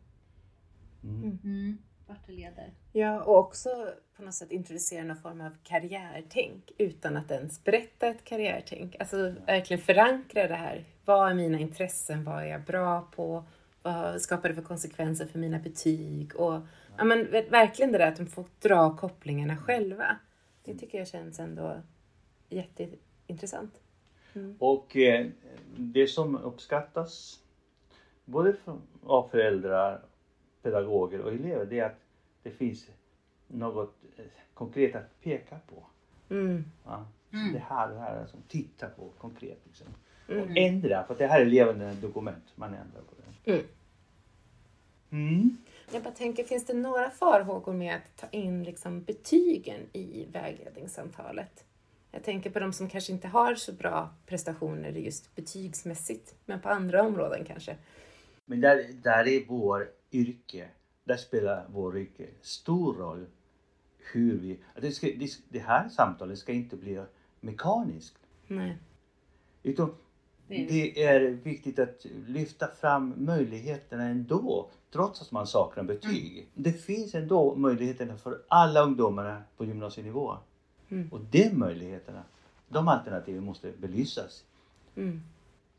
Mm. 1.03 1.23
Mm. 1.23 1.39
Mm, 1.45 1.79
vart 2.07 2.27
det 2.27 2.33
leder. 2.33 2.73
Ja, 2.93 3.23
och 3.23 3.39
också 3.39 3.69
på 4.17 4.23
något 4.23 4.35
sätt 4.35 4.53
introducera 4.53 5.05
någon 5.05 5.17
form 5.17 5.41
av 5.41 5.57
karriärtänk 5.63 6.71
utan 6.79 7.17
att 7.17 7.31
ens 7.31 7.65
berätta 7.65 8.07
ett 8.07 8.25
karriärtänk. 8.25 8.97
Alltså 9.01 9.35
verkligen 9.47 9.83
förankra 9.83 10.49
det 10.49 10.55
här. 10.55 10.85
Vad 11.05 11.31
är 11.31 11.35
mina 11.35 11.59
intressen? 11.59 12.25
Vad 12.25 12.43
är 12.43 12.47
jag 12.47 12.65
bra 12.65 13.01
på? 13.01 13.45
Vad 13.89 14.21
skapar 14.23 14.49
det 14.49 14.55
för 14.55 14.63
konsekvenser 14.63 15.27
för 15.27 15.39
mina 15.39 15.59
betyg? 15.59 16.37
Och 16.37 16.61
ja, 16.97 17.05
men, 17.05 17.19
ver- 17.27 17.51
verkligen 17.51 17.93
det 17.93 17.99
där 17.99 18.09
att 18.09 18.17
de 18.17 18.27
får 18.27 18.45
dra 18.61 18.97
kopplingarna 18.97 19.57
själva. 19.57 20.17
Det 20.65 20.75
tycker 20.75 20.99
jag 20.99 21.09
känns 21.09 21.41
ändå 21.41 21.77
jätteintressant. 22.49 23.81
Mm. 24.35 24.57
Och 24.59 24.97
eh, 24.97 25.27
det 25.77 26.07
som 26.07 26.37
uppskattas 26.37 27.41
både 28.25 28.55
av 29.05 29.29
föräldrar, 29.29 30.01
pedagoger 30.63 31.21
och 31.21 31.33
elever 31.33 31.67
det 31.67 31.79
är 31.79 31.87
att 31.87 32.01
det 32.43 32.51
finns 32.51 32.87
något 33.47 33.95
eh, 34.17 34.25
konkret 34.55 34.95
att 34.95 35.21
peka 35.23 35.59
på. 35.71 35.87
Mm. 36.35 36.65
Ja. 36.85 37.07
Mm. 37.33 37.53
Det 37.53 37.59
här, 37.59 37.89
det 37.89 37.99
här 37.99 38.27
som 38.27 38.43
titta 38.49 38.89
på 38.89 39.11
konkret. 39.19 39.59
Liksom. 39.65 39.87
Mm. 40.29 40.43
Och 40.43 40.57
ändra, 40.57 41.05
för 41.05 41.15
det 41.15 41.27
här 41.27 41.41
är 41.41 41.47
levande 41.47 41.95
dokument. 41.95 42.45
Man 42.55 42.69
ändrar 42.69 43.01
på 43.01 43.15
det. 43.17 43.53
Mm. 45.11 45.57
Jag 45.93 46.03
bara 46.03 46.15
tänker, 46.15 46.45
finns 46.45 46.67
det 46.67 46.75
några 46.75 47.11
farhågor 47.11 47.73
med 47.73 47.97
att 47.97 48.17
ta 48.17 48.27
in 48.31 48.65
liksom 48.65 49.03
betygen 49.03 49.81
i 49.93 50.27
vägledningssamtalet? 50.33 51.65
Jag 52.11 52.25
tänker 52.25 52.51
på 52.51 52.59
de 52.59 52.73
som 52.73 52.89
kanske 52.89 53.13
inte 53.13 53.29
har 53.29 53.55
så 53.55 53.73
bra 53.73 54.11
prestationer 54.27 54.91
just 54.91 55.37
betygsmässigt, 55.37 56.35
men 56.47 56.61
på 56.61 56.69
andra 56.69 57.03
områden 57.03 57.45
kanske. 57.45 57.77
Men 58.45 58.61
där, 58.61 58.87
där 59.03 59.29
är 59.29 59.47
vår 59.49 59.89
yrke, 60.13 60.69
där 61.05 61.17
spelar 61.17 61.67
vår 61.69 61.99
yrke 61.99 62.27
stor 62.41 62.95
roll. 62.95 63.27
Hur 64.13 64.39
vi, 64.39 64.59
att 64.75 64.83
det, 64.83 64.93
ska, 64.93 65.07
det, 65.07 65.31
det 65.49 65.59
här 65.59 65.89
samtalet 65.89 66.39
ska 66.39 66.53
inte 66.53 66.77
bli 66.77 67.03
mekaniskt. 67.41 68.19
Nej. 68.47 68.79
Utan 69.63 69.95
Det 70.49 70.55
är 70.63 70.67
det 70.95 71.05
är 71.05 71.21
viktigt 71.31 71.79
att 71.79 72.07
lyfta 72.27 72.69
fram 72.69 73.15
möjligheterna 73.17 74.05
ändå, 74.05 74.71
trots 74.93 75.23
att 75.23 75.33
man 75.33 75.47
saknar 75.47 75.83
betyg. 75.83 76.47
Det 76.55 76.73
finns 76.73 77.15
ändå 77.15 77.55
möjligheterna 77.55 78.17
för 78.17 78.43
alla 78.49 78.83
ungdomarna 78.83 79.43
på 79.57 79.65
gymnasienivå. 79.65 80.37
Mm. 80.89 81.09
Och 81.13 81.21
de 81.31 81.51
möjligheterna, 81.51 82.23
de 82.69 82.89
alternativen 82.89 83.45
måste 83.45 83.73
belysas. 83.79 84.45
Mm. 84.97 85.21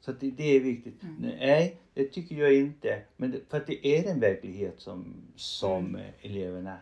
Så 0.02 0.12
det, 0.12 0.32
det 0.32 0.44
är 0.44 0.60
viktigt. 0.60 1.04
Mm. 1.04 1.16
Nej, 1.40 1.78
det 1.94 2.06
tycker 2.08 2.36
jag 2.36 2.54
inte. 2.56 3.02
Men 3.18 3.32
det, 3.32 3.40
för 3.50 3.58
att 3.58 3.68
det 3.68 3.88
är 3.88 4.12
en 4.12 4.20
verklighet 4.20 4.76
som, 4.78 5.14
som 5.36 5.86
Mm. 5.96 6.02
eleverna 6.22 6.78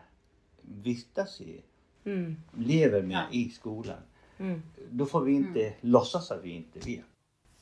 vistas 0.62 1.40
i, 1.40 1.60
Mm. 2.04 2.36
lever 2.56 3.02
med 3.02 3.16
Ja. 3.16 3.24
i 3.32 3.48
skolan. 3.48 3.96
Mm. 4.38 4.62
Då 4.90 5.06
får 5.06 5.20
vi 5.20 5.32
inte 5.32 5.74
låtsas 5.80 6.30
att 6.30 6.44
vi 6.44 6.50
inte 6.50 6.78
vet. 6.78 7.04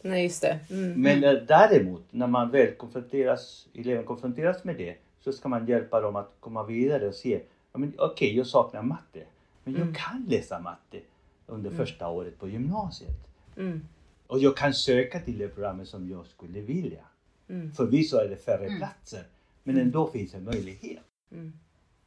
Nej, 0.09 0.23
just 0.25 0.43
det. 0.43 0.59
Mm. 0.71 1.03
Men 1.03 1.25
eh, 1.25 1.33
däremot 1.33 2.03
när 2.11 2.27
man 2.27 2.51
väl 2.51 2.75
konfronteras, 2.75 3.69
eleven 3.75 4.05
konfronteras 4.05 4.65
med 4.65 4.77
det 4.77 4.97
så 5.21 5.33
ska 5.33 5.49
man 5.49 5.67
hjälpa 5.67 6.01
dem 6.01 6.17
att 6.17 6.33
komma 6.41 6.63
vidare 6.63 7.09
och 7.09 7.15
se, 7.15 7.41
okej 7.73 7.93
okay, 7.99 8.33
jag 8.37 8.47
saknar 8.47 8.83
matte, 8.83 9.23
men 9.65 9.75
jag 9.75 9.83
Mm. 9.83 9.95
kan 9.95 10.27
läsa 10.29 10.59
matte 10.61 10.99
under 11.47 11.71
första 11.71 12.09
året 12.09 12.39
på 12.39 12.49
gymnasiet. 12.49 13.29
Mm. 13.57 13.81
Och 14.27 14.39
jag 14.39 14.57
kan 14.57 14.75
söka 14.75 15.21
till 15.21 15.39
det 15.39 15.49
programmet 15.49 15.89
som 15.89 16.11
jag 16.11 16.27
skulle 16.27 16.61
vilja. 16.61 17.01
Mm. 17.49 17.73
Förvisso 17.73 18.17
är 18.17 18.29
det 18.29 18.37
färre 18.37 18.67
Mm. 18.67 18.79
platser, 18.79 19.23
men 19.63 19.79
ändå 19.79 20.07
finns 20.11 20.35
en 20.35 20.45
möjlighet. 20.45 21.03
Mm. 21.33 21.53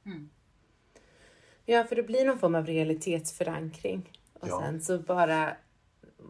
Mm. 0.05 0.29
Ja, 1.65 1.83
för 1.83 1.95
det 1.95 2.03
blir 2.03 2.25
någon 2.25 2.39
form 2.39 2.55
av 2.55 2.65
realitetsförankring. 2.65 4.09
Och 4.33 4.47
Ja. 4.47 4.61
sen 4.65 4.81
så 4.81 4.97
bara... 4.99 5.57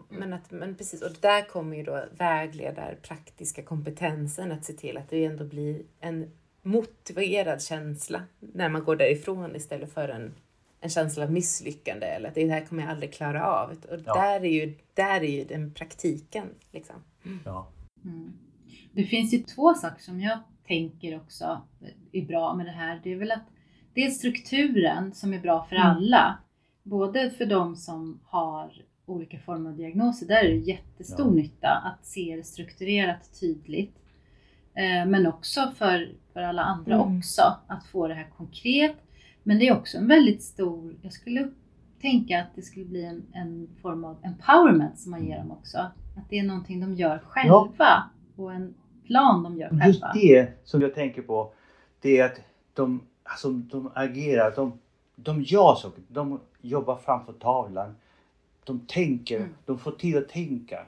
Men, 0.09 0.33
att, 0.33 0.51
men 0.51 0.75
precis, 0.75 1.01
och 1.01 1.11
där 1.21 1.47
kommer 1.49 1.77
ju 1.77 1.83
då 1.83 2.03
vägledar 2.17 2.97
praktiska 3.01 3.63
kompetensen 3.63 4.51
att 4.51 4.65
se 4.65 4.73
till 4.73 4.97
att 4.97 5.09
det 5.09 5.25
ändå 5.25 5.45
blir 5.45 5.81
en 5.99 6.31
motiverad 6.61 7.61
känsla 7.61 8.21
när 8.39 8.69
man 8.69 8.83
går 8.83 8.95
därifrån 8.95 9.55
istället 9.55 9.93
för 9.93 10.09
en, 10.09 10.33
en 10.81 10.89
känsla 10.89 11.23
av 11.23 11.31
misslyckande 11.31 12.05
eller 12.05 12.29
att 12.29 12.35
det 12.35 12.47
här 12.49 12.65
kommer 12.65 12.83
jag 12.83 12.91
aldrig 12.91 13.13
klara 13.13 13.45
av. 13.45 13.69
Och 13.69 13.99
Ja. 14.05 14.13
där, 14.13 14.39
är 14.45 14.65
ju, 14.65 14.73
där 14.93 15.21
är 15.23 15.37
ju 15.37 15.43
den 15.43 15.73
praktiken. 15.73 16.47
Liksom. 16.71 16.95
Ja. 17.45 17.67
Mm. 18.03 18.33
Det 18.91 19.03
finns 19.03 19.33
ju 19.33 19.37
två 19.37 19.73
saker 19.73 20.01
som 20.01 20.21
jag 20.21 20.39
tänker 20.67 21.15
också 21.17 21.61
är 22.11 22.25
bra 22.25 22.53
med 22.55 22.65
det 22.65 22.71
här. 22.71 23.01
Det 23.03 23.11
är 23.11 23.15
väl 23.15 23.31
att 23.31 23.45
det 23.93 24.05
är 24.05 24.09
strukturen 24.09 25.13
som 25.13 25.33
är 25.33 25.39
bra 25.39 25.65
för 25.69 25.75
Mm. 25.75 25.87
alla. 25.87 26.37
Både 26.83 27.29
för 27.29 27.45
de 27.45 27.75
som 27.75 28.19
har 28.25 28.71
olika 29.09 29.39
former 29.39 29.69
av 29.69 29.77
diagnoser. 29.77 30.27
Där 30.27 30.43
är 30.43 30.49
det 30.49 30.55
jättestor 30.55 31.27
Ja. 31.27 31.33
nytta 31.33 31.69
att 31.69 32.05
se 32.05 32.35
det 32.35 32.43
strukturerat 32.43 33.39
tydligt. 33.39 33.95
Eh, 34.73 35.05
Men 35.07 35.27
också 35.27 35.71
för, 35.77 36.09
för 36.33 36.39
alla 36.41 36.61
andra 36.61 36.95
Mm. 36.95 37.17
också. 37.17 37.41
Att 37.67 37.85
få 37.85 38.07
det 38.07 38.13
här 38.13 38.27
konkret. 38.37 38.95
Men 39.43 39.59
det 39.59 39.67
är 39.67 39.77
också 39.77 39.97
en 39.97 40.07
väldigt 40.07 40.43
stor, 40.43 40.95
jag 41.01 41.13
skulle 41.13 41.49
tänka 42.01 42.39
att 42.41 42.55
det 42.55 42.61
skulle 42.61 42.85
bli 42.85 43.05
en, 43.05 43.23
en 43.33 43.67
form 43.81 44.03
av 44.05 44.17
empowerment 44.23 44.99
som 44.99 45.11
man 45.11 45.25
ger 45.25 45.37
dem 45.37 45.51
också. 45.51 45.77
Att 45.77 46.29
det 46.29 46.39
är 46.39 46.43
någonting 46.43 46.79
de 46.81 46.95
gör 46.95 47.17
själva 47.25 48.03
och 48.35 48.53
en 48.53 48.73
plan 49.05 49.43
de 49.43 49.57
gör 49.57 49.69
Just 49.71 49.81
själva. 49.81 50.11
det 50.13 50.47
som 50.63 50.81
jag 50.81 50.95
tänker 50.95 51.21
på, 51.21 51.53
det 52.01 52.17
är 52.19 52.25
att 52.25 52.41
de, 52.73 53.01
alltså, 53.23 53.49
de 53.49 53.91
agerar, 53.95 54.53
de, 54.55 54.79
de 55.15 55.41
gör 55.41 55.75
saker, 55.75 56.03
de 56.07 56.39
jobbar 56.61 56.95
framför 56.95 57.33
tavlan, 57.33 57.95
de 58.73 58.79
tänker, 58.87 59.37
Mm. 59.37 59.49
de 59.65 59.79
får 59.79 59.91
tid 59.91 60.17
att 60.17 60.29
tänka. 60.29 60.79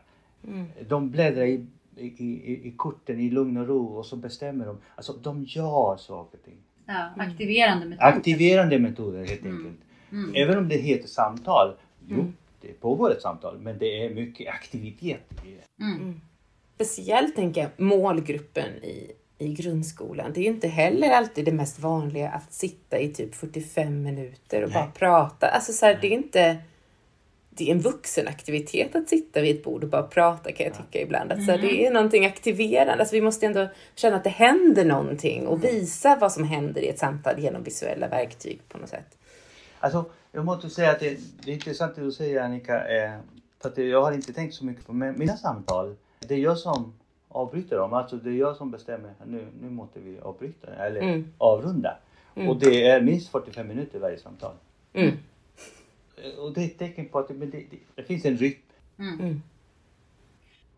Mm. 0.47 0.65
De 0.89 1.09
bläddrar 1.11 1.43
i, 1.45 1.65
i, 1.97 2.05
i, 2.05 2.67
i 2.67 2.73
korten 2.77 3.19
i 3.19 3.29
lugn 3.29 3.57
och 3.57 3.67
ro 3.67 3.85
och 3.97 4.05
så 4.05 4.15
bestämmer 4.15 4.65
de. 4.65 4.77
Alltså 4.95 5.13
de 5.13 5.43
gör 5.43 5.97
saker 5.97 6.37
och 6.37 6.43
ting. 6.45 6.57
Ja, 6.85 7.09
aktiverande 7.17 7.85
metoder. 7.85 8.07
Aktiverande 8.07 8.79
metoder 8.79 9.25
helt 9.25 9.41
Mm. 9.41 9.57
enkelt. 9.57 9.77
Mm. 10.11 10.35
Även 10.35 10.57
om 10.57 10.69
det 10.69 10.75
heter 10.75 11.07
samtal, 11.07 11.73
jo 12.07 12.15
Mm. 12.19 12.33
det 12.61 12.79
pågår 12.81 13.11
ett 13.11 13.21
samtal 13.21 13.57
men 13.59 13.77
det 13.77 14.05
är 14.05 14.13
mycket 14.15 14.53
aktivitet 14.53 15.21
i 15.45 15.49
det. 15.51 15.83
Mm. 15.83 16.21
Speciellt 16.75 17.35
tänker 17.35 17.61
jag 17.61 17.69
målgruppen 17.85 18.69
i, 18.83 19.11
i 19.37 19.53
grundskolan. 19.53 20.31
Det 20.33 20.39
är 20.39 20.43
ju 20.43 20.49
inte 20.49 20.67
heller 20.67 21.09
alltid 21.09 21.45
det 21.45 21.51
mest 21.51 21.79
vanliga 21.79 22.29
att 22.29 22.53
sitta 22.53 22.99
i 22.99 23.09
typ 23.13 23.35
45 23.35 24.01
minuter 24.03 24.63
och 24.63 24.69
Nej. 24.69 24.73
bara 24.73 24.91
prata. 24.91 25.47
Alltså 25.47 25.73
så 25.73 25.85
här, 25.85 25.97
det 26.01 26.07
är 26.07 26.11
inte 26.17 26.57
det 27.65 27.69
är 27.71 27.75
en 27.75 27.81
vuxenaktivitet 27.81 28.95
att 28.95 29.09
sitta 29.09 29.41
vid 29.41 29.55
ett 29.55 29.63
bord 29.63 29.83
och 29.83 29.89
bara 29.89 30.03
prata 30.03 30.51
kan 30.51 30.65
jag 30.65 30.75
tycka 30.75 31.01
ibland. 31.01 31.31
Att 31.31 31.45
så 31.45 31.51
här, 31.51 31.57
det 31.57 31.85
är 31.85 31.91
någonting 31.91 32.25
aktiverande. 32.25 32.93
Alltså 32.93 33.15
vi 33.15 33.21
måste 33.21 33.45
ändå 33.45 33.67
känna 33.95 34.15
att 34.15 34.23
det 34.23 34.29
händer 34.29 34.85
någonting 34.85 35.47
och 35.47 35.63
visa 35.63 36.17
vad 36.21 36.31
som 36.31 36.43
händer 36.43 36.81
i 36.81 36.87
ett 36.87 36.99
samtal 36.99 37.39
genom 37.39 37.63
visuella 37.63 38.07
verktyg 38.07 38.59
på 38.69 38.77
något 38.77 38.89
sätt. 38.89 39.17
Alltså, 39.79 40.05
jag 40.31 40.45
måste 40.45 40.69
säga 40.69 40.91
att 40.91 40.99
det, 40.99 41.19
det 41.45 41.51
är 41.51 41.53
intressant 41.53 41.95
det 41.95 42.01
du 42.01 42.11
säger 42.11 42.41
Annika. 42.41 42.87
Eh, 42.87 43.11
för 43.61 43.69
att 43.69 43.77
jag 43.77 44.01
har 44.01 44.11
inte 44.11 44.33
tänkt 44.33 44.53
så 44.53 44.65
mycket 44.65 44.85
på 44.87 44.93
men 44.93 45.19
mina 45.19 45.37
samtal. 45.37 45.95
Det 46.19 46.33
är 46.33 46.39
jag 46.39 46.57
som 46.57 46.93
avbryter 47.27 47.77
dem. 47.77 47.93
Alltså 47.93 48.15
det 48.15 48.29
är 48.29 48.33
jag 48.33 48.55
som 48.55 48.71
bestämmer. 48.71 49.13
Nu, 49.25 49.47
nu 49.61 49.69
måste 49.69 49.99
vi 49.99 50.19
avbryta 50.19 50.67
eller 50.75 51.01
Mm. 51.01 51.27
avrunda. 51.37 51.97
Mm. 52.35 52.49
Och 52.49 52.59
det 52.59 52.87
är 52.87 53.01
minst 53.01 53.31
45 53.31 53.67
minuter 53.67 53.99
varje 53.99 54.17
samtal. 54.17 54.53
Mm. 54.93 55.17
Eh, 56.21 56.39
Och 56.39 56.53
det 56.53 56.61
är 56.61 56.65
ett 56.65 56.77
tecken 56.77 57.05
på 57.09 57.19
att 57.19 57.27
det, 57.27 57.33
det, 57.33 57.63
det, 57.95 58.03
finns 58.03 58.25
en 58.25 58.37
rytm. 58.37 58.61
Mm. 58.99 59.19
Mm. 59.19 59.41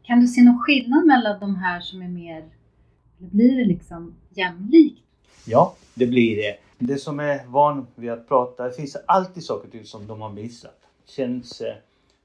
Kan 0.04 0.20
du 0.20 0.28
se 0.28 0.42
någon 0.42 0.60
skillnad 0.60 1.06
mellan 1.06 1.40
de 1.40 1.56
här 1.56 1.80
som 1.82 2.02
är 2.02 2.08
mer, 2.08 2.50
blir 3.18 3.58
det 3.58 3.66
liksom 3.66 4.16
jämlikt? 4.30 5.02
Ja, 5.46 5.76
det 5.94 6.08
blir 6.08 6.36
det. 6.36 6.58
Det 6.78 6.98
som 6.98 7.20
är 7.20 7.46
van 7.46 7.88
vid 7.96 8.12
att 8.12 8.28
prata, 8.28 8.64
det 8.64 8.74
finns 8.74 8.98
alltid 9.06 9.44
saker 9.44 9.66
och 9.66 9.72
ting 9.72 9.86
som 9.86 10.08
de 10.08 10.22
har 10.22 10.30
missat. 10.32 10.82
Känns 11.06 11.62
eh, 11.62 11.76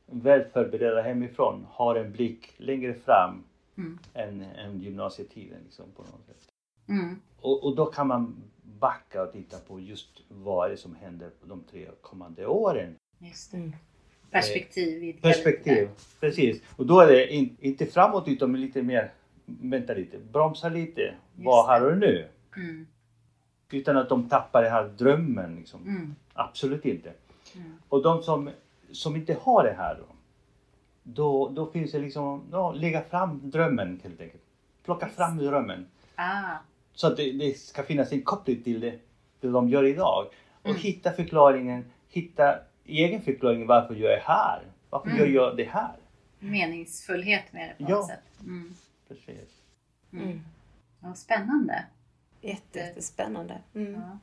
väl 0.06 0.44
förberedda 0.52 1.02
hemifrån, 1.02 1.66
har 1.70 1.96
en 1.96 2.12
blick 2.12 2.54
längre 2.56 2.94
fram 2.94 3.44
Mm. 3.78 3.98
än, 4.14 4.42
än 4.42 4.80
gymnasietiden 4.80 5.58
liksom, 5.64 5.84
på 5.96 6.02
något 6.02 6.26
sätt. 6.26 6.48
Mm. 6.88 7.20
Och, 7.40 7.64
och 7.64 7.76
då 7.76 7.86
kan 7.86 8.06
man 8.06 8.36
backa 8.62 9.22
och 9.22 9.32
titta 9.32 9.56
på 9.58 9.80
just 9.80 10.08
vad 10.28 10.66
är 10.66 10.70
det 10.70 10.76
som 10.76 10.94
händer 10.94 11.30
på 11.40 11.46
de 11.46 11.62
tre 11.70 11.86
kommande 12.02 12.46
åren. 12.46 12.94
Just 13.18 13.50
det. 13.50 13.56
Mm. 13.56 13.72
Perspektiv. 14.30 15.00
vidga 15.00 15.20
Perspektiv, 15.22 15.88
precis. 16.20 16.62
Och 16.76 16.86
då 16.86 17.00
är 17.00 17.06
det 17.06 17.32
in, 17.34 17.56
inte 17.60 17.86
framåt 17.86 18.28
utan 18.28 18.60
lite 18.60 18.82
mer, 18.82 19.12
vänta 19.46 19.94
lite, 19.94 20.18
bromsa 20.18 20.68
lite. 20.68 21.14
vad 21.36 21.66
det. 21.66 21.72
här 21.72 21.86
och 21.92 21.98
nu? 21.98 22.28
Mm. 22.56 22.86
Utan 23.70 23.96
att 23.96 24.08
de 24.08 24.28
tappar 24.28 24.62
den 24.62 24.72
här 24.72 24.84
drömmen 24.84 25.56
liksom. 25.56 25.82
Mm. 25.82 26.14
Absolut 26.32 26.84
inte. 26.84 27.12
Mm. 27.54 27.72
Och 27.88 28.02
de 28.02 28.22
som, 28.22 28.50
som 28.92 29.16
inte 29.16 29.36
har 29.42 29.64
det 29.64 29.74
här 29.78 29.94
då, 29.94 30.04
då, 31.02 31.48
då 31.48 31.66
finns 31.66 31.92
det 31.92 31.98
liksom, 31.98 32.42
ja, 32.52 32.72
lägga 32.72 33.02
fram 33.02 33.40
drömmen 33.50 34.00
helt 34.04 34.20
enkelt. 34.20 34.42
Plocka 34.84 35.06
Yes. 35.06 35.16
fram 35.16 35.36
drömmen. 35.38 35.86
Ah. 36.14 36.56
Så 36.92 37.06
att 37.06 37.16
det, 37.16 37.32
det 37.32 37.58
ska 37.58 37.82
finnas 37.82 38.12
en 38.12 38.22
koppling 38.22 38.62
till 38.62 38.80
det, 38.80 38.98
det 39.40 39.48
de 39.48 39.68
gör 39.68 39.84
idag. 39.84 40.26
Och 40.62 40.68
Mm. 40.70 40.80
hitta 40.80 41.12
förklaringen, 41.12 41.84
hitta 42.08 42.58
egen 42.88 43.22
förklaring 43.22 43.66
varför 43.66 43.94
jag 43.94 44.12
är 44.12 44.20
här. 44.20 44.62
Varför 44.90 45.10
Mm. 45.10 45.18
gör 45.20 45.26
jag 45.28 45.56
det 45.56 45.64
här? 45.64 45.96
Meningsfullhet 46.38 47.52
med 47.52 47.68
det 47.78 47.84
på 47.84 47.90
Ja. 47.90 47.96
något 47.96 48.06
sätt. 48.06 48.40
Mm. 48.40 48.74
Precis. 49.08 49.48
Mm. 50.12 50.24
Mm. 50.24 50.40
Ja, 51.02 51.14
spännande. 51.14 51.84
Jätte, 52.40 52.78
jättespännande. 52.78 53.58
Mm. 53.74 53.92
Ja. 53.94 54.18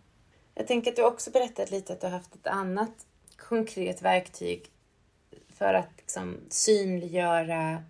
Jag 0.55 0.67
tänker 0.67 0.91
att 0.91 0.95
du 0.97 1.03
också 1.05 1.31
berättat 1.31 1.71
lite 1.71 1.93
att 1.93 2.01
du 2.01 2.07
har 2.07 2.11
haft 2.11 2.35
ett 2.35 2.47
annat 2.47 3.05
konkret 3.37 4.01
verktyg 4.01 4.65
för 5.49 5.73
att 5.73 5.89
liksom 5.97 6.37
synliggöra 6.49 7.83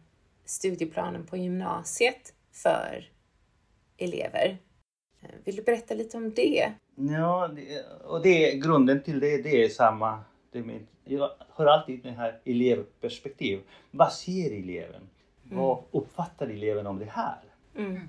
studieplanen 0.46 1.26
på 1.26 1.38
gymnasiet 1.38 2.34
för 2.52 3.10
elever. 3.98 4.58
Eh, 5.22 5.30
Vill 5.44 5.56
du 5.56 5.64
berätta 5.64 5.94
lite 5.94 6.18
om 6.18 6.32
det? 6.34 6.72
Ja, 6.96 7.50
och 8.04 8.22
det 8.22 8.52
grunden 8.56 9.04
till 9.04 9.20
det, 9.20 9.38
det 9.42 9.64
är 9.66 9.70
samma. 9.70 10.24
Det 10.56 10.64
min, 10.64 10.88
jag 11.04 11.30
har 11.50 11.66
alltid 11.66 12.04
det 12.04 12.12
här 12.12 12.40
elevperspektiv. 12.46 13.62
Vad 13.92 14.14
ser 14.14 14.52
eleven? 14.60 15.02
Vad 15.44 15.84
uppfattar 15.92 16.48
eleven 16.48 16.88
om 16.88 17.00
det 17.00 17.06
här? 17.06 17.40
Mm. 17.78 18.02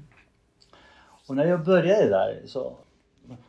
Och 1.28 1.36
när 1.36 1.44
jag 1.46 1.64
började 1.64 2.08
där 2.08 2.42
så 2.46 2.76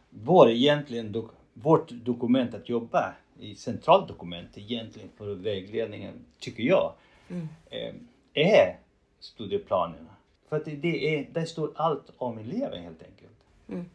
var 0.10 0.49
egentligen 0.49 1.12
dok, 1.12 1.31
vårt 1.53 1.89
dokument 1.89 2.53
att 2.53 2.69
jobba 2.69 3.13
i 3.39 3.55
centralt 3.55 4.07
dokument 4.07 4.49
egentligen 4.57 5.10
för 5.17 5.36
vägledningen, 5.36 6.13
tycker 6.39 6.63
jag, 6.63 6.93
Mm. 7.29 7.47
eh, 7.69 7.93
är 8.33 8.79
studieplanerna. 9.19 10.15
För 10.49 10.55
att 10.55 10.65
det, 10.65 10.75
det 10.75 11.15
är, 11.19 11.27
där 11.33 11.45
står 11.45 11.71
allt 11.75 12.12
om 12.17 12.38
eleven 12.38 12.83
helt 12.83 13.03
enkelt. 13.03 13.38
Mm. 13.67 13.86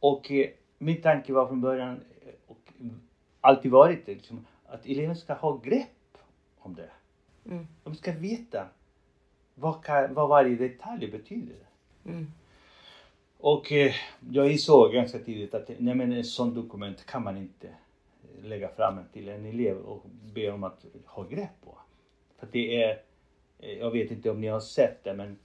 Och 0.00 0.30
eh, 0.30 0.48
min 0.78 1.02
tanke 1.02 1.32
var 1.32 1.46
från 1.46 1.60
början 1.60 2.00
eh, 2.26 2.32
och 2.46 2.72
alltid 3.40 3.70
varit 3.70 4.06
det, 4.06 4.14
liksom, 4.14 4.46
att 4.66 4.86
eleven 4.86 5.16
ska 5.16 5.34
ha 5.34 5.56
grepp 5.56 6.18
om 6.58 6.74
det. 6.74 6.90
Mm. 7.46 7.66
De 7.84 7.94
ska 7.94 8.12
veta 8.12 8.66
vad, 9.54 9.84
kan, 9.84 10.14
vad 10.14 10.28
varje 10.28 10.56
detalj 10.56 11.10
betyder. 11.10 11.56
Mm. 12.04 12.26
Och 13.38 13.72
eh, 13.72 13.92
jag 14.30 14.52
insåg 14.52 14.92
ganska 14.92 15.18
tidigt 15.18 15.54
att 15.54 15.70
nej, 15.78 15.94
men 15.94 16.12
ett 16.12 16.26
sådant 16.26 16.54
dokument 16.54 17.06
kan 17.06 17.24
man 17.24 17.36
inte 17.36 17.68
eh, 17.68 18.44
lägga 18.44 18.68
fram 18.68 18.98
till 19.12 19.28
en 19.28 19.46
elev 19.46 19.76
och 19.76 20.02
be 20.34 20.50
om 20.50 20.64
att 20.64 20.84
ha 21.04 21.22
grepp 21.22 21.64
på. 21.64 21.78
För 22.38 22.48
det 22.52 22.82
är, 22.82 23.02
eh, 23.58 23.78
jag 23.78 23.90
vet 23.90 24.10
inte 24.10 24.30
om 24.30 24.40
ni 24.40 24.46
har 24.46 24.60
sett 24.60 25.04
det 25.04 25.14
men 25.14 25.38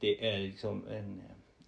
det 0.00 0.28
är 0.28 0.38
liksom 0.38 0.86
en, 0.90 1.22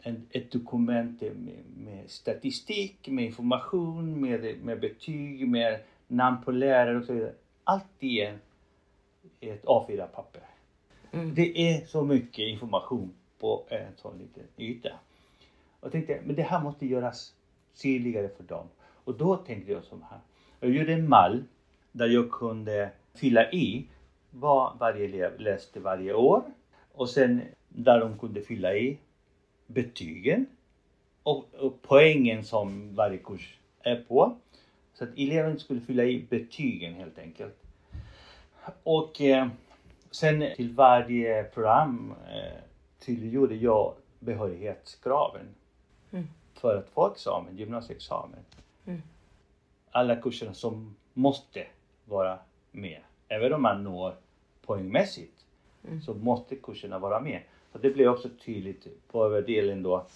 en, 0.04 0.26
ett 0.30 0.50
dokument 0.50 1.20
med, 1.20 1.64
med 1.76 2.10
statistik, 2.10 3.08
med 3.08 3.24
information, 3.24 4.20
med, 4.20 4.64
med 4.64 4.80
betyg, 4.80 5.48
med 5.48 5.80
namn 6.08 6.36
på 6.44 6.50
lärare 6.50 6.98
och 6.98 7.04
så 7.04 7.12
vidare. 7.12 7.32
Allt 7.64 7.84
det 7.98 8.20
är 8.20 8.38
ett 9.40 9.64
A4-papper. 9.64 10.42
Mm. 11.12 11.34
Det 11.34 11.58
är 11.58 11.86
så 11.86 12.04
mycket 12.04 12.38
information 12.38 13.14
på 13.38 13.64
en 13.68 13.92
sån 13.96 14.18
liten 14.18 14.42
yta. 14.56 14.90
Och 15.80 15.92
tänkte, 15.92 16.20
men 16.24 16.36
det 16.36 16.42
här 16.42 16.60
måste 16.60 16.86
göras 16.86 17.34
tydligare 17.82 18.28
för 18.28 18.44
dem. 18.44 18.66
Och 19.04 19.14
då 19.14 19.36
tänkte 19.36 19.72
jag 19.72 19.84
så 19.84 19.98
här. 20.10 20.18
Jag 20.60 20.70
gjorde 20.70 20.92
en 20.92 21.08
mall 21.08 21.44
där 21.92 22.08
jag 22.08 22.30
kunde 22.30 22.90
fylla 23.14 23.50
i 23.52 23.86
vad 24.30 24.78
varje 24.78 25.04
elev 25.04 25.40
läste 25.40 25.80
varje 25.80 26.14
år. 26.14 26.42
Och 26.92 27.10
sen 27.10 27.42
där 27.68 28.00
de 28.00 28.18
kunde 28.18 28.40
fylla 28.40 28.74
i 28.74 28.98
betygen 29.66 30.46
och, 31.22 31.54
och 31.54 31.82
poängen 31.82 32.44
som 32.44 32.94
varje 32.94 33.18
kurs 33.18 33.58
är 33.82 33.96
på. 34.08 34.36
Så 34.94 35.04
att 35.04 35.10
eleven 35.16 35.58
skulle 35.58 35.80
fylla 35.80 36.04
i 36.04 36.26
betygen 36.30 36.94
helt 36.94 37.18
enkelt. 37.18 37.54
Och 38.82 39.20
eh, 39.20 39.48
sen 40.10 40.44
till 40.56 40.70
varje 40.72 41.44
program 41.44 42.14
eh, 42.28 42.58
tydliggjorde 42.98 43.54
jag 43.54 43.94
behörighetskraven 44.18 45.46
Mm. 46.12 46.26
för 46.54 46.76
att 46.78 46.88
få 46.88 47.12
examen, 47.12 47.56
gymnasieexamen. 47.56 48.38
Mm. 48.86 49.02
Alla 49.90 50.16
kurserna 50.16 50.54
som 50.54 50.96
måste 51.14 51.66
vara 52.04 52.38
med. 52.72 53.00
Även 53.28 53.52
om 53.52 53.62
man 53.62 53.84
når 53.84 54.14
poängmässigt 54.66 55.30
Mm. 55.88 56.02
så 56.02 56.14
måste 56.14 56.56
kurserna 56.56 56.98
vara 56.98 57.20
med. 57.20 57.42
Så 57.74 57.80
det 57.80 57.90
blev 57.90 58.08
också 58.08 58.28
tydligt 58.44 59.08
på 59.08 59.24
överdelen 59.24 59.82
då 59.82 60.06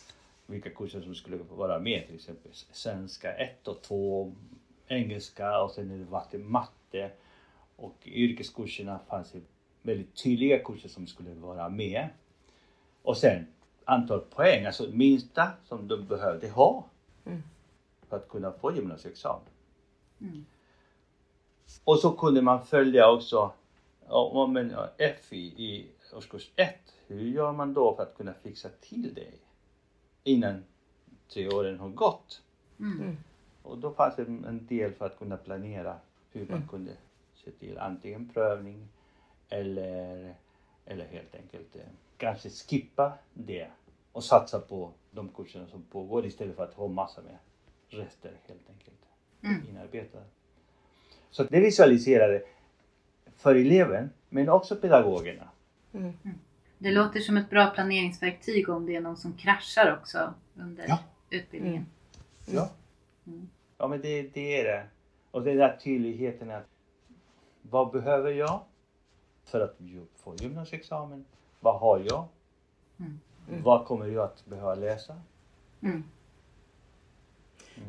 vilka 0.47 0.71
kurser 0.71 1.01
som 1.01 1.15
skulle 1.15 1.37
vara 1.37 1.79
med. 1.79 2.07
Till 2.07 2.15
exempel 2.15 2.53
svenska 2.53 3.33
1 3.33 3.69
och 3.69 3.83
2, 3.83 4.33
engelska 4.87 5.63
och 5.63 5.71
sen 5.71 5.91
är 5.91 6.29
det 6.31 6.39
matte. 6.39 7.11
Och 7.77 7.95
i 8.03 8.25
yrkeskurserna 8.25 8.99
fanns 9.09 9.33
det 9.33 9.41
väldigt 9.83 10.23
tydliga 10.23 10.59
kurser 10.59 10.89
som 10.89 11.07
skulle 11.07 11.35
vara 11.35 11.69
med. 11.69 12.09
Och 13.03 13.17
sen 13.17 13.47
antal 13.85 14.21
poäng, 14.21 14.65
alltså 14.65 14.89
minsta 14.93 15.51
som 15.65 15.89
de 15.89 16.07
behövde 16.07 16.49
ha 16.49 16.85
Mm. 17.27 17.43
för 18.09 18.17
att 18.17 18.29
kunna 18.29 18.53
få 18.53 18.75
gymnasieexamen. 18.75 19.49
Mm. 20.21 20.47
Och 21.85 21.99
så 21.99 22.11
kunde 22.13 22.43
man 22.43 22.67
följa 22.67 23.11
också 23.11 23.53
men, 24.49 24.71
ja, 24.71 24.91
F 24.99 25.33
i, 25.33 25.39
i 25.39 25.87
årskurs 26.13 26.51
1. 26.57 26.75
Hur 27.07 27.21
gör 27.21 27.53
man 27.53 27.75
då 27.75 27.95
för 27.97 28.03
att 28.03 28.17
kunna 28.17 28.35
fixa 28.35 28.69
till 28.81 29.15
det 29.15 29.31
innan 30.25 30.65
tre 31.29 31.49
åren 31.49 31.79
har 31.81 31.89
gått? 31.89 32.43
Mm. 32.81 33.01
Mm. 33.01 33.17
Och 33.63 33.79
då 33.79 33.91
fanns 33.93 34.17
det 34.17 34.23
en 34.23 34.45
en 34.45 34.67
del 34.67 34.93
för 34.93 35.07
att 35.07 35.19
kunna 35.19 35.37
planera 35.37 35.97
hur 36.33 36.47
man 36.47 36.57
Mm. 36.57 36.69
kunde 36.69 36.93
se 37.35 37.51
till 37.51 37.79
antingen 37.79 38.29
prövning 38.29 38.89
eller, 39.49 40.35
eller 40.87 41.05
helt 41.07 41.35
enkelt 41.35 41.77
eh, 41.77 41.83
kanske 42.17 42.51
skippa 42.51 43.13
det 43.35 43.69
och 44.13 44.25
satsa 44.25 44.61
på 44.61 44.93
de 45.11 45.29
kurserna 45.29 45.67
som 45.69 45.83
pågår 45.83 46.27
istället 46.27 46.57
för 46.57 46.65
att 46.65 46.75
ha 46.75 46.89
massa 46.89 47.23
med 47.23 47.37
rester 47.89 48.33
helt 48.47 48.71
enkelt 48.71 48.97
Mm. 49.43 49.69
inarbetade. 49.69 50.25
Så 51.31 51.45
det 51.45 51.61
visualiserade 51.61 52.43
för 53.27 53.55
eleven 53.55 54.11
men 54.29 54.49
också 54.49 54.77
pedagogerna. 54.77 55.49
Mm. 55.93 56.13
Det 56.79 56.91
låter 56.91 57.21
som 57.21 57.37
ett 57.37 57.51
bra 57.51 57.67
planeringsverktyg 57.71 58.69
om 58.69 58.87
det 58.87 58.97
är 58.97 59.01
någon 59.01 59.17
som 59.17 59.33
kraschar 59.33 59.97
också 60.01 60.35
under 60.57 60.85
Ja. 60.89 60.99
utbildningen. 61.31 61.87
Ja. 62.47 62.71
Mm. 63.27 63.49
Ja 63.79 63.89
men 63.89 64.01
det, 64.01 64.23
det 64.23 64.61
är 64.61 64.65
det. 64.65 64.87
Och 65.31 65.43
den 65.43 65.57
där 65.57 65.77
tydligheten 65.77 66.51
att 66.51 66.67
vad 67.63 67.91
behöver 67.93 68.31
jag 68.33 68.61
för 69.45 69.61
att 69.61 69.77
få 70.17 70.35
gymnasieexamen? 70.35 71.25
Vad 71.61 71.81
har 71.81 71.99
jag? 71.99 72.29
Mm. 72.99 73.21
Mm. 73.49 73.63
Vad 73.63 73.87
kommer 73.87 74.07
jag 74.07 74.25
att 74.25 74.47
behöva 74.47 74.75
läsa? 74.75 75.21
Mm. 75.81 76.05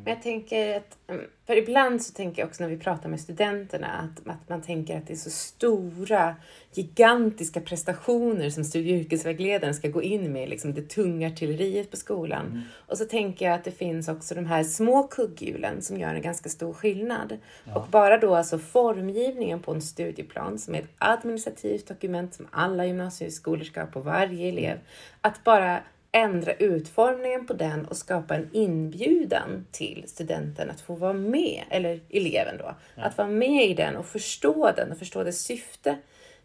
Men 0.04 0.14
jag 0.14 0.24
tänker 0.24 0.78
att, 0.78 0.98
mm, 1.08 1.26
för 1.46 1.58
ibland 1.58 2.02
så 2.02 2.14
tänker 2.14 2.42
jag 2.42 2.48
också 2.48 2.64
när 2.64 2.70
vi 2.70 2.78
pratar 2.78 3.10
med 3.10 3.20
studenterna 3.20 3.88
att, 3.88 4.28
att 4.28 4.50
man 4.50 4.62
tänker 4.62 4.98
att 4.98 5.08
det 5.08 5.14
är 5.14 5.18
så 5.18 5.30
stora, 5.30 6.36
gigantiska 6.74 7.62
prestationer 7.62 8.50
som 8.50 8.64
studie 8.64 8.94
och 8.94 9.00
yrkesvägledaren 9.00 9.76
ska 9.76 9.88
gå 9.88 10.04
in 10.04 10.34
med, 10.34 10.50
liksom 10.50 10.74
det 10.74 10.90
tunga 10.90 11.28
artilleriet 11.28 11.92
på 11.92 11.98
skolan. 11.98 12.46
Mm. 12.46 12.62
Och 12.88 12.98
så 12.98 13.06
tänker 13.06 13.46
jag 13.46 13.56
att 13.56 13.64
det 13.64 13.72
finns 13.72 14.10
också 14.10 14.36
de 14.36 14.46
här 14.46 14.64
små 14.64 15.04
kugghjulen 15.04 15.82
som 15.82 15.98
gör 15.98 16.16
en 16.16 16.22
ganska 16.22 16.50
stor 16.50 16.74
skillnad. 16.74 17.38
Ja. 17.64 17.76
Och 17.76 17.88
bara 17.92 18.18
då 18.18 18.36
alltså 18.36 18.60
formgivningen 18.60 19.60
på 19.60 19.72
en 19.72 19.82
studieplan 19.82 20.60
som 20.60 20.76
är 20.76 20.80
ett 20.80 20.90
administrativt 20.98 21.88
dokument 21.88 22.34
som 22.34 22.48
alla 22.52 22.86
gymnasieskolor 22.86 23.64
ska 23.64 23.80
ha 23.80 23.88
på 23.88 24.00
varje 24.00 24.50
elev. 24.50 24.78
Att 25.22 25.44
bara 25.44 25.80
ändra 26.12 26.54
utformningen 26.54 27.46
på 27.46 27.54
den 27.54 27.86
och 27.86 27.98
skapa 27.98 28.36
en 28.36 28.50
inbjudan 28.54 29.66
till 29.72 30.04
studenten 30.08 30.70
att 30.70 30.82
få 30.82 30.96
vara 30.96 31.14
med, 31.14 31.64
eller 31.70 32.00
eleven 32.10 32.58
då, 32.58 32.76
att 32.96 33.18
vara 33.18 33.28
med 33.28 33.66
i 33.70 33.74
den 33.74 33.96
och 33.96 34.06
förstå 34.06 34.72
den 34.76 34.92
och 34.92 34.98
förstå 34.98 35.24
dess 35.24 35.42
syfte. 35.42 35.98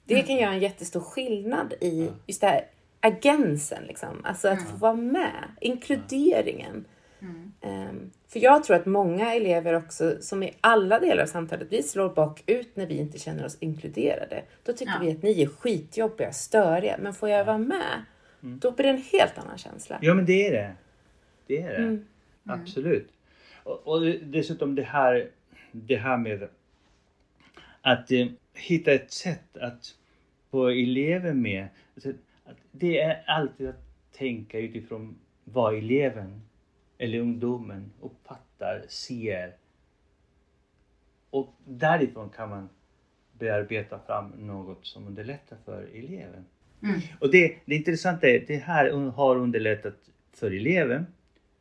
Det 0.05 0.23
kan 0.23 0.37
göra 0.37 0.53
en 0.53 0.61
jättestor 0.61 1.01
skillnad 1.01 1.75
i 1.81 2.09
just 2.27 2.41
det 2.41 2.47
här 2.47 2.67
agensen, 3.01 3.85
liksom. 3.89 4.25
alltså 4.25 4.49
att 4.49 4.71
få 4.71 4.77
vara 4.77 4.95
med, 4.95 5.45
inkluderingen. 5.61 6.85
Mm. 7.21 7.53
Ehm, 7.61 8.11
för 8.29 8.41
jag 8.41 8.65
tror 8.65 8.77
att 8.77 8.87
många 8.87 9.35
elever 9.35 9.75
också, 9.75 10.17
som 10.21 10.43
i 10.43 10.55
alla 10.61 10.99
delar 10.99 11.23
av 11.23 11.27
samtalet, 11.27 11.67
vi 11.71 11.83
slår 11.83 12.09
bakut 12.09 12.77
när 12.77 12.87
vi 12.87 12.95
inte 12.99 13.19
känner 13.19 13.45
oss 13.45 13.57
inkluderade. 13.61 14.43
Då 14.65 14.73
tycker 14.73 14.93
Ja. 14.93 14.99
vi 15.03 15.13
att 15.13 15.23
ni 15.23 15.43
är 15.43 15.47
skitjobbiga, 15.47 16.33
störiga, 16.33 16.97
men 16.99 17.15
får 17.15 17.29
jag 17.29 17.45
vara 17.45 17.59
med? 17.59 18.05
Då 18.45 18.71
blir 18.71 18.85
det 18.85 18.91
en 18.91 19.03
helt 19.13 19.39
annan 19.39 19.59
känsla. 19.59 19.99
Ja 20.03 20.15
men 20.15 20.27
det 20.27 20.47
är 20.47 20.53
det. 20.53 20.75
Det 21.47 21.63
är 21.63 21.71
det. 21.71 21.77
Mm. 21.77 22.05
Absolut. 22.45 23.13
Och, 23.63 23.87
och 23.87 24.01
dessutom 24.23 24.75
det 24.75 24.83
här, 24.83 25.31
det 25.73 25.97
här 25.97 26.17
med 26.17 26.49
att 27.81 28.11
eh, 28.11 28.27
hitta 28.55 28.93
ett 28.93 29.13
sätt 29.13 29.57
att 29.57 29.95
få 30.51 30.69
eleven 30.69 31.43
med. 31.43 31.69
Alltså, 31.95 32.09
att 32.45 32.57
det 32.71 33.01
är 33.01 33.25
alltid 33.27 33.69
att 33.69 33.85
tänka 34.13 34.59
utifrån 34.59 35.19
vad 35.45 35.79
eleven 35.79 36.43
eller 36.99 37.19
ungdomen 37.19 37.93
uppfattar, 38.01 38.85
ser. 38.89 39.53
Och 41.31 41.55
därifrån 41.65 42.31
kan 42.31 42.51
man 42.51 42.69
bearbeta 43.33 43.99
fram 43.99 44.29
något 44.29 44.87
som 44.87 45.07
underlättar 45.07 45.57
för 45.65 45.83
eleven. 45.95 46.45
Mm. 46.85 47.01
Och 47.21 47.31
det, 47.31 47.57
det 47.65 47.75
intressanta 47.75 48.29
är 48.29 48.41
att 48.41 48.47
det 48.47 48.57
här 48.57 49.11
har 49.11 49.37
underlättat 49.37 50.11
för 50.33 50.51
eleven. 50.51 51.07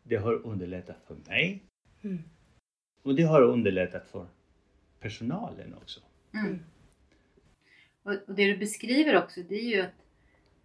Det 0.04 0.16
har 0.16 0.34
underlättat 0.34 0.98
för 1.08 1.16
mig. 1.28 1.64
Mm. 2.02 2.24
Och 3.04 3.16
det 3.16 3.24
har 3.24 3.42
underlättat 3.42 4.08
för 4.12 4.26
personalen 5.00 5.74
också. 5.74 6.00
Mm. 6.34 6.60
Och, 8.04 8.14
det 8.28 8.46
du 8.46 8.58
beskriver 8.58 9.18
också, 9.18 9.42
det 9.50 9.56
är 9.56 9.70
ju 9.70 9.80
ett, 9.80 10.06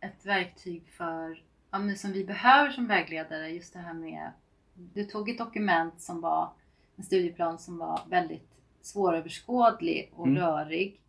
ett 0.01 0.27
verktyg 0.27 0.83
för, 0.89 1.43
ja, 1.71 1.95
som 1.97 2.13
vi 2.13 2.25
behöver 2.25 2.71
som 2.71 2.87
vägledare, 2.87 3.49
just 3.49 3.73
det 3.73 3.79
här 3.79 3.95
med, 3.95 4.33
du 4.75 5.05
tog 5.05 5.31
ett 5.31 5.39
dokument 5.39 6.01
som 6.01 6.21
var 6.21 6.51
en 6.97 7.05
studieplan 7.05 7.59
som 7.59 7.79
var 7.79 8.01
väldigt 8.11 8.49
svåröverskådlig 8.81 10.11
och 10.15 10.27
Mm. 10.27 10.39
rörig 10.43 11.01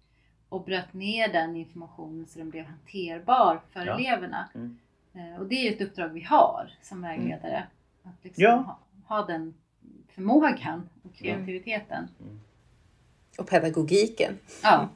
och 0.49 0.63
bröt 0.65 0.93
ner 0.93 1.27
den 1.33 1.55
informationen 1.55 2.25
så 2.27 2.39
den 2.39 2.49
blev 2.49 2.65
hanterbar 2.65 3.61
för 3.71 3.85
Ja. 3.85 3.99
eleverna. 3.99 4.49
Mm. 4.55 4.77
Eh, 5.13 5.39
Och 5.41 5.47
det 5.47 5.55
är 5.55 5.63
ju 5.63 5.75
ett 5.75 5.81
uppdrag 5.81 6.09
vi 6.09 6.21
har 6.21 6.69
som 6.81 7.01
vägledare. 7.01 7.63
Att 8.03 8.23
liksom 8.23 8.43
Ja. 8.43 8.51
ha, 8.55 8.79
ha 9.17 9.25
den 9.25 9.53
förmågan 10.07 10.89
och 11.03 11.15
kreativiteten. 11.15 12.07
Och 13.37 13.47
pedagogiken. 13.49 14.37
Ja. 14.63 14.89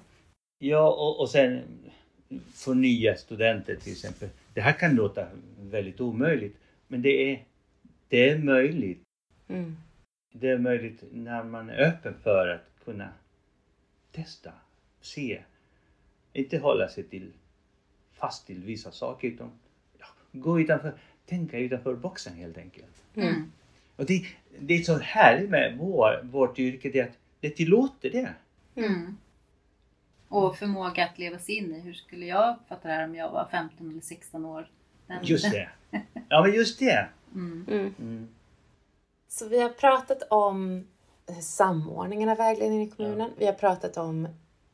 Ja, 0.60 0.90
och, 0.92 1.20
och 1.20 1.30
sen 1.30 1.62
för 2.54 2.74
nya 2.76 3.16
studenter 3.16 3.76
till 3.76 3.92
exempel. 3.92 4.30
Det 4.54 4.62
här 4.62 4.74
kan 4.74 4.96
låta 4.96 5.28
väldigt 5.60 6.02
omöjligt, 6.02 6.58
men 6.88 7.02
det 7.02 7.10
är, 7.34 7.44
det 8.08 8.30
är 8.30 8.38
möjligt. 8.38 9.02
Mm. 9.48 9.78
Det 10.34 10.50
är 10.50 10.58
möjligt 10.58 11.04
när 11.12 11.44
man 11.44 11.70
är 11.70 11.80
öppen 11.82 12.14
för 12.24 12.48
att 12.48 12.86
kunna 12.86 13.10
testa, 14.12 14.52
se. 15.06 15.42
Inte 16.34 16.58
hålla 16.58 16.88
sig 16.88 17.04
till 17.04 17.32
fast 18.14 18.48
till 18.48 18.64
vissa 18.64 18.92
saker 18.92 19.28
utan 19.28 19.52
ja, 20.00 20.06
gå 20.32 20.60
utanför, 20.60 20.94
tänka 21.26 21.58
utanför 21.60 21.96
boxen 21.96 22.36
helt 22.36 22.58
enkelt. 22.58 23.04
Mm. 23.16 23.52
Och 23.96 24.06
det, 24.06 24.26
det 24.60 24.74
är 24.74 24.82
så 24.84 24.98
härligt 24.98 25.50
med 25.50 25.78
vår, 25.78 26.20
vårt 26.24 26.60
yrke, 26.60 26.90
det 26.90 27.00
är 27.00 27.04
att 27.04 27.18
det 27.40 27.50
tillåter 27.50 28.10
det. 28.10 28.34
Mm. 28.76 29.18
Och 30.28 30.58
förmåga 30.58 31.06
att 31.06 31.20
leva 31.20 31.40
sig 31.40 31.56
in 31.56 31.76
i. 31.76 31.80
Hur 31.80 31.94
skulle 31.94 32.26
jag 32.26 32.56
uppfatta 32.58 32.88
det 32.88 32.94
här 32.94 33.06
om 33.06 33.16
jag 33.16 33.32
var 33.32 33.48
15 33.52 33.90
eller 33.92 34.02
16 34.02 34.46
år? 34.46 34.70
Den- 35.08 35.20
Just 35.24 35.52
det. 35.52 35.70
Ja 36.30 36.42
men 36.42 36.54
just 36.54 36.80
det. 36.80 37.08
Mm. 37.34 37.66
Mm. 37.70 37.94
Mm. 38.00 38.28
Så 39.28 39.48
vi 39.48 39.62
har 39.62 39.70
pratat 39.70 40.24
om 40.30 40.88
samordningen 41.42 42.30
av 42.30 42.38
vägledningen 42.38 42.88
i 42.88 42.92
kommunen. 42.92 43.32
Vi 43.38 43.46
har 43.46 43.54
pratat 43.54 43.98
om 43.98 44.28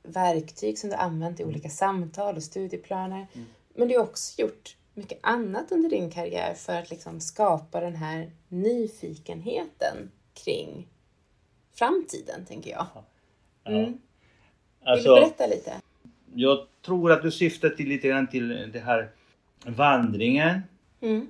verktyg 0.03 0.79
som 0.79 0.89
du 0.89 0.95
använt 0.95 1.39
i 1.39 1.43
olika 1.43 1.69
samtal 1.69 2.35
och 2.35 2.43
studieplaner. 2.43 3.27
Mm. 3.33 3.47
Men 3.73 3.87
du 3.87 3.97
har 3.97 4.03
också 4.03 4.41
gjort 4.41 4.77
mycket 4.93 5.19
annat 5.21 5.71
under 5.71 5.89
din 5.89 6.11
karriär 6.11 6.53
för 6.53 6.73
att 6.73 6.89
liksom 6.89 7.19
skapa 7.19 7.79
den 7.79 7.95
här 7.95 8.31
nyfikenheten 8.47 10.11
kring 10.33 10.87
framtiden, 11.73 12.45
tänker 12.45 12.71
jag. 12.71 12.87
Ja. 13.63 13.71
Mm. 13.71 13.85
Vill 13.85 13.97
Alltså, 14.83 15.15
du 15.15 15.21
berätta 15.21 15.47
lite? 15.47 15.73
jag 16.33 16.67
tror 16.85 17.11
att 17.11 17.21
du 17.21 17.31
syftar 17.31 17.69
till 17.69 17.89
lite 17.89 18.07
grann 18.07 18.27
till 18.27 18.71
det 18.73 18.79
här 18.79 19.09
vandringen. 19.65 20.61
Mm. 21.01 21.27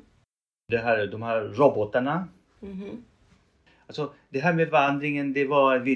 Det 0.68 0.78
här, 0.78 1.08
de 1.08 1.22
här 1.22 1.42
robotarna. 1.42 2.28
Mhm. 2.60 3.04
Alltså 3.88 4.14
det 4.30 4.40
här 4.40 4.54
med 4.54 4.70
vandringen, 4.70 5.34
det 5.34 5.46
var 5.46 5.76
en 5.76 5.88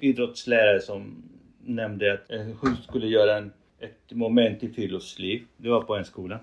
idrottslärare 0.00 0.80
som 0.80 1.22
nämnde 1.68 2.12
att 2.12 2.30
hon 2.60 2.76
skulle 2.76 3.06
göra 3.06 3.36
en, 3.36 3.52
ett 3.78 4.12
moment 4.12 4.62
i 4.62 4.68
friluftsliv. 4.68 5.46
Det 5.56 5.68
var 5.68 5.82
på 5.82 5.96
en 5.96 6.04
skola. 6.04 6.40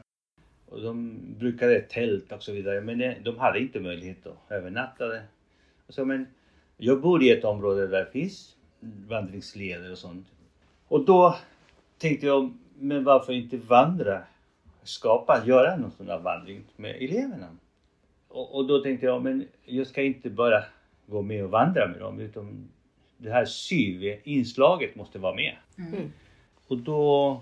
Och 0.65 0.81
de 0.81 1.19
brukade 1.39 1.79
tälta 1.79 2.35
och 2.35 2.43
så 2.43 2.51
vidare 2.51 2.81
men 2.81 2.97
det, 2.97 3.17
de 3.23 3.37
hade 3.37 3.59
inte 3.59 3.79
möjlighet 3.79 4.27
att 4.27 4.51
övernatta. 4.51 5.07
det. 5.07 5.23
Och 5.87 5.93
Så, 5.93 6.05
men 6.05 6.27
jag 6.77 7.01
bor 7.01 7.23
i 7.23 7.31
ett 7.31 7.43
område 7.43 7.87
där 7.87 8.05
det 8.05 8.11
finns 8.11 8.55
vandringsleder 9.07 9.91
och 9.91 9.97
sånt. 9.97 10.27
Och 10.87 11.05
då 11.05 11.35
tänkte 11.97 12.25
jag, 12.25 12.57
men 12.79 13.03
varför 13.03 13.33
inte 13.33 13.57
vandra? 13.57 14.21
Skapa, 14.83 15.43
göra 15.45 15.77
någon 15.77 15.91
sån 15.91 16.07
här 16.07 16.19
vandring 16.19 16.63
med 16.75 16.95
eleverna. 16.95 17.47
Och, 18.27 18.55
och 18.55 18.67
då 18.67 18.79
tänkte 18.79 19.05
jag, 19.05 19.23
men 19.23 19.47
jag 19.65 19.87
ska 19.87 20.01
inte 20.01 20.29
bara 20.29 20.63
gå 21.07 21.21
med 21.21 21.43
och 21.43 21.49
vandra 21.49 21.87
med 21.87 21.99
dem 21.99 22.19
utan 22.19 22.69
det 23.17 23.31
här 23.31 23.45
syv-inslaget 23.45 24.95
måste 24.95 25.19
vara 25.19 25.35
med. 25.35 25.55
Mm. 25.77 26.11
Och 26.67 26.77
då 26.77 27.41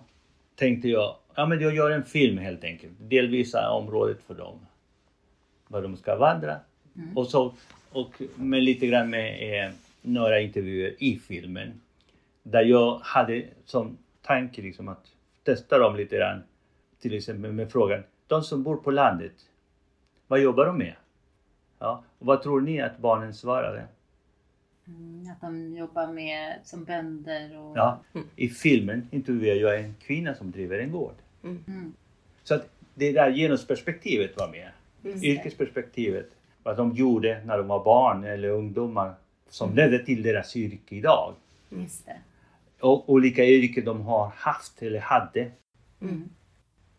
tänkte 0.55 0.87
jag, 0.87 1.15
ja 1.35 1.45
men 1.45 1.61
jag 1.61 1.75
gör 1.75 1.91
en 1.91 2.03
film 2.03 2.37
helt 2.37 2.63
enkelt. 2.63 2.93
Delvisa 2.99 3.71
området 3.71 4.21
för 4.27 4.33
dem. 4.33 4.59
Var 5.67 5.81
de 5.81 5.97
ska 5.97 6.15
vandra. 6.15 6.59
Och, 7.15 7.27
så, 7.27 7.53
och 7.91 8.21
med 8.35 8.63
lite 8.63 8.87
grann 8.87 9.09
med 9.09 9.65
eh, 9.65 9.71
några 10.01 10.39
intervjuer 10.39 10.95
i 10.99 11.19
filmen. 11.19 11.81
Där 12.43 12.63
jag 12.63 12.99
hade 13.03 13.43
som 13.65 13.97
tanke 14.21 14.61
liksom 14.61 14.87
att 14.87 15.05
testa 15.43 15.77
dem 15.77 15.95
lite 15.95 16.17
grann. 16.17 16.43
Till 16.99 17.13
exempel 17.13 17.51
med 17.51 17.71
frågan, 17.71 18.03
de 18.27 18.43
som 18.43 18.63
bor 18.63 18.75
på 18.75 18.91
landet, 18.91 19.33
vad 20.27 20.41
jobbar 20.41 20.65
de 20.65 20.77
med? 20.77 20.95
Ja, 21.79 22.03
och 22.19 22.25
vad 22.25 22.43
tror 22.43 22.61
ni 22.61 22.81
att 22.81 22.97
barnen 22.97 23.33
svarade? 23.33 23.87
Mm, 24.87 25.31
att 25.31 25.41
de 25.41 25.77
jobbar 25.77 26.07
med 26.07 26.59
som 26.63 26.83
bönder 26.83 27.59
och... 27.59 27.77
Ja, 27.77 27.99
i 28.35 28.49
filmen 28.49 29.07
intervjuar 29.11 29.55
jag 29.55 29.79
en 29.79 29.95
kvinna 30.01 30.35
som 30.35 30.51
driver 30.51 30.79
en 30.79 30.91
gård. 30.91 31.15
Mm. 31.43 31.93
Så 32.43 32.55
att 32.55 32.69
det 32.93 33.11
där 33.11 33.31
genusperspektivet 33.31 34.37
var 34.37 34.47
med. 34.47 34.69
Mm. 35.03 35.23
Yrkesperspektivet. 35.23 36.29
Vad 36.63 36.77
de 36.77 36.95
gjorde 36.95 37.43
när 37.45 37.57
de 37.57 37.67
var 37.67 37.83
barn 37.83 38.23
eller 38.23 38.49
ungdomar 38.49 39.13
som 39.49 39.75
ledde 39.75 40.05
till 40.05 40.23
deras 40.23 40.55
yrke 40.55 40.95
idag. 40.95 41.33
Just 41.69 42.05
det. 42.05 42.17
Och 42.79 43.09
olika 43.09 43.45
yrken 43.45 43.85
de 43.85 44.01
har 44.01 44.31
haft 44.35 44.81
eller 44.81 44.99
hade. 44.99 45.51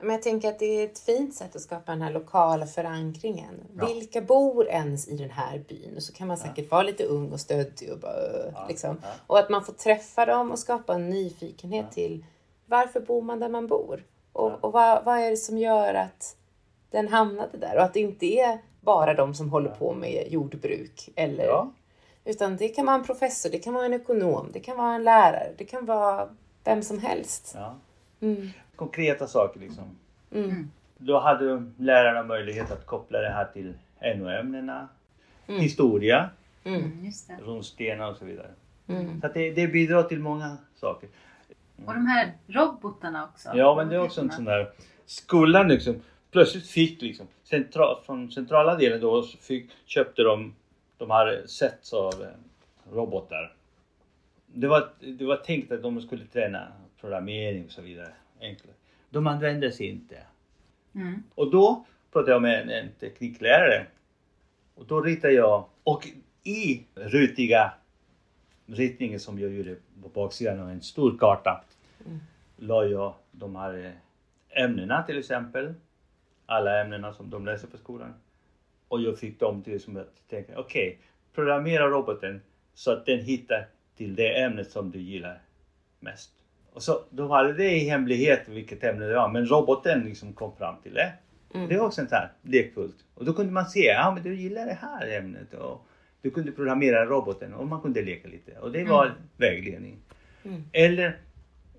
Men 0.04 0.10
jag 0.14 0.22
tänker 0.22 0.48
att 0.48 0.58
det 0.58 0.80
är 0.80 0.84
ett 0.84 0.98
fint 0.98 1.34
sätt 1.34 1.56
att 1.56 1.62
skapa 1.62 1.92
den 1.92 2.02
här 2.02 2.12
lokala 2.12 2.66
förankringen. 2.66 3.54
Ja. 3.78 3.86
Vilka 3.86 4.20
bor 4.20 4.68
ens 4.68 5.08
i 5.08 5.16
den 5.16 5.30
här 5.30 5.58
byn? 5.68 6.00
Så 6.00 6.12
kan 6.12 6.28
man 6.28 6.36
säkert 6.36 6.70
vara 6.70 6.82
lite 6.82 7.04
ung 7.04 7.32
och 7.32 7.40
stöddig 7.40 7.92
och 7.92 7.98
bara, 7.98 8.16
Ja, 8.54 8.66
liksom. 8.68 8.96
ja. 9.02 9.08
Och 9.26 9.38
att 9.38 9.50
man 9.50 9.64
får 9.64 9.72
träffa 9.72 10.26
dem 10.26 10.50
och 10.50 10.58
skapa 10.58 10.94
en 10.94 11.10
nyfikenhet 11.10 11.92
till 11.92 12.24
varför 12.66 13.00
bor 13.00 13.22
man 13.22 13.40
där 13.40 13.48
man 13.48 13.66
bor? 13.66 14.04
Och, 14.32 14.50
Ja. 14.50 14.58
och 14.60 14.72
vad, 14.72 15.04
vad 15.04 15.18
är 15.18 15.30
det 15.30 15.36
som 15.36 15.58
gör 15.58 15.94
att 15.94 16.36
den 16.90 17.08
hamnade 17.08 17.58
där? 17.58 17.76
Och 17.76 17.82
att 17.82 17.94
det 17.94 18.00
inte 18.00 18.26
är 18.26 18.58
bara 18.80 19.14
de 19.14 19.34
som 19.34 19.50
håller 19.50 19.70
på 19.70 19.92
med 19.94 20.26
jordbruk. 20.32 21.08
Eller, 21.16 21.44
Ja. 21.44 21.72
Utan 22.24 22.56
det 22.56 22.68
kan 22.68 22.86
vara 22.86 22.96
en 22.96 23.04
professor, 23.04 23.50
det 23.50 23.58
kan 23.58 23.74
vara 23.74 23.84
en 23.86 23.94
ekonom, 23.94 24.48
det 24.52 24.60
kan 24.60 24.76
vara 24.76 24.94
en 24.94 25.04
lärare, 25.04 25.52
det 25.58 25.64
kan 25.64 25.86
vara 25.86 26.28
vem 26.64 26.82
som 26.82 26.98
helst. 26.98 27.52
Ja. 27.54 27.74
Mm. 28.20 28.50
Konkreta 28.76 29.26
saker 29.26 29.60
liksom. 29.60 29.84
Mm. 30.32 30.70
Då 30.98 31.18
hade 31.18 31.72
lärarna 31.76 32.22
möjlighet 32.22 32.70
att 32.70 32.86
koppla 32.86 33.18
det 33.18 33.30
här 33.30 33.44
till 33.44 33.74
NO-ämnena. 34.00 34.88
Historia, 35.46 36.30
Mm. 36.66 36.82
Mm, 36.82 37.12
runstenar 37.40 38.10
och 38.10 38.16
så 38.16 38.24
vidare. 38.24 38.50
Mm. 38.86 39.20
Så 39.20 39.26
att 39.26 39.34
det, 39.34 39.50
det 39.50 39.66
bidrar 39.66 40.02
till 40.02 40.18
många 40.18 40.56
saker. 40.74 41.08
Och 41.86 41.94
de 41.94 42.06
här 42.06 42.32
robotarna 42.46 43.24
också. 43.24 43.48
Ja, 43.54 43.74
men 43.76 43.88
det 43.88 43.94
är 43.94 44.00
också 44.00 44.20
en 44.20 44.30
sån 44.30 44.44
där... 44.44 44.70
Skolan 45.06 45.68
liksom 45.68 46.02
plötsligt 46.30 46.66
fick 46.66 47.02
liksom 47.02 47.26
centra, 47.44 47.96
från 48.06 48.30
centrala 48.30 48.76
delen 48.76 49.00
då 49.00 49.22
fick, 49.22 49.70
köpte 49.86 50.22
de 50.22 50.54
de 50.98 51.10
här 51.10 51.42
sets 51.46 51.92
av 51.92 52.22
eh, 52.22 52.94
robotar. 52.94 53.56
Det 54.46 54.68
var, 54.68 54.88
det 55.00 55.24
var 55.24 55.36
tänkt 55.36 55.72
att 55.72 55.82
de 55.82 56.02
skulle 56.02 56.24
träna 56.24 56.72
programmering 57.00 57.64
och 57.64 57.70
så 57.70 57.82
vidare. 57.82 58.12
Enklare. 58.44 58.74
De 59.10 59.26
användes 59.26 59.80
inte. 59.80 60.18
Mm. 60.94 61.22
Och 61.34 61.50
då 61.50 61.86
pratade 62.12 62.32
jag 62.32 62.42
med 62.42 62.62
en, 62.62 62.70
en 62.70 62.92
tekniklärare. 63.00 63.86
Och 64.74 64.86
då 64.86 65.00
ritade 65.00 65.34
jag, 65.34 65.64
och 65.84 66.08
i 66.42 66.84
rutiga 66.94 67.74
ritningen 68.66 69.20
som 69.20 69.38
jag 69.38 69.50
gjorde 69.50 69.76
på 70.02 70.08
baksidan 70.08 70.60
av 70.60 70.70
en 70.70 70.82
stor 70.82 71.18
karta 71.18 71.64
la 72.56 72.84
jag 72.84 73.14
de 73.32 73.56
här 73.56 73.84
eh, 73.84 74.64
ämnena 74.64 75.02
till 75.02 75.18
exempel. 75.18 75.74
Alla 76.46 76.80
ämnena 76.80 77.12
som 77.12 77.30
de 77.30 77.46
läser 77.46 77.68
på 77.68 77.78
skolan. 77.78 78.14
Och 78.88 79.00
jag 79.00 79.18
fick 79.18 79.40
dem 79.40 79.62
till 79.62 79.80
som 79.80 79.96
att 79.96 80.28
tänka, 80.28 80.58
okej, 80.58 80.98
programmera 81.34 81.88
roboten 81.88 82.40
så 82.74 82.92
att 82.92 83.06
den 83.06 83.20
hittar 83.20 83.68
till 83.96 84.14
det 84.14 84.42
ämnet 84.42 84.70
som 84.70 84.90
du 84.90 84.98
gillar 84.98 85.42
mest. 86.00 86.30
Och 86.74 86.82
så, 86.82 87.04
då 87.10 87.28
hade 87.28 87.52
det 87.52 87.70
i 87.70 87.88
hemlighet 87.88 88.48
vilket 88.48 88.84
ämne 88.84 89.06
det 89.06 89.14
var, 89.14 89.28
men 89.28 89.46
roboten 89.46 90.00
liksom 90.00 90.32
kom 90.32 90.56
fram 90.56 90.74
till 90.82 90.94
det. 90.94 91.12
Det 91.68 91.76
var 91.76 91.86
också 91.86 92.00
sånt 92.00 92.10
här 92.10 92.32
lekfullt. 92.42 92.96
Och 93.14 93.24
då 93.24 93.32
kunde 93.32 93.52
man 93.52 93.66
se, 93.66 93.84
ja 93.84 94.12
men 94.14 94.22
du 94.22 94.34
gillar 94.34 94.66
det 94.66 94.78
här 94.80 95.18
ämnet. 95.18 95.54
Och 95.54 95.86
du 96.22 96.30
kunde 96.30 96.52
programmera 96.52 97.06
roboten 97.06 97.54
och 97.54 97.66
man 97.66 97.80
kunde 97.80 98.02
leka 98.02 98.28
lite. 98.28 98.58
Och 98.58 98.72
det 98.72 98.84
var 98.84 99.14
vägledning. 99.36 99.98
Eller 100.72 101.18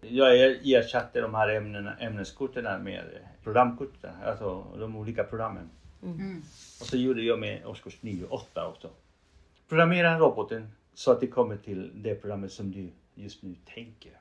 jag 0.02 0.36
ersatte 0.66 1.22
de 1.22 1.36
här 1.36 1.50
ämnena, 1.50 1.98
ämneskorten 2.00 2.84
med 2.84 3.04
programkorten, 3.44 4.14
alltså 4.26 4.66
de 4.80 4.96
olika 4.96 5.24
programmen. 5.24 5.70
Mm. 6.04 6.42
Och 6.82 6.86
så 6.86 6.98
gjorde 6.98 7.22
jag 7.22 7.40
med 7.40 7.66
årskurs 7.66 7.98
9 8.02 8.26
och 8.26 8.34
8 8.34 8.68
också. 8.68 8.90
Programmera 9.70 10.20
roboten 10.20 10.72
så 10.94 11.12
att 11.12 11.20
det 11.20 11.28
kommer 11.28 11.58
till 11.58 11.92
det 11.96 12.16
programmet 12.16 12.52
som 12.52 12.72
du 12.72 12.92
just 13.16 13.44
nu 13.44 13.56
tänker. 13.74 14.12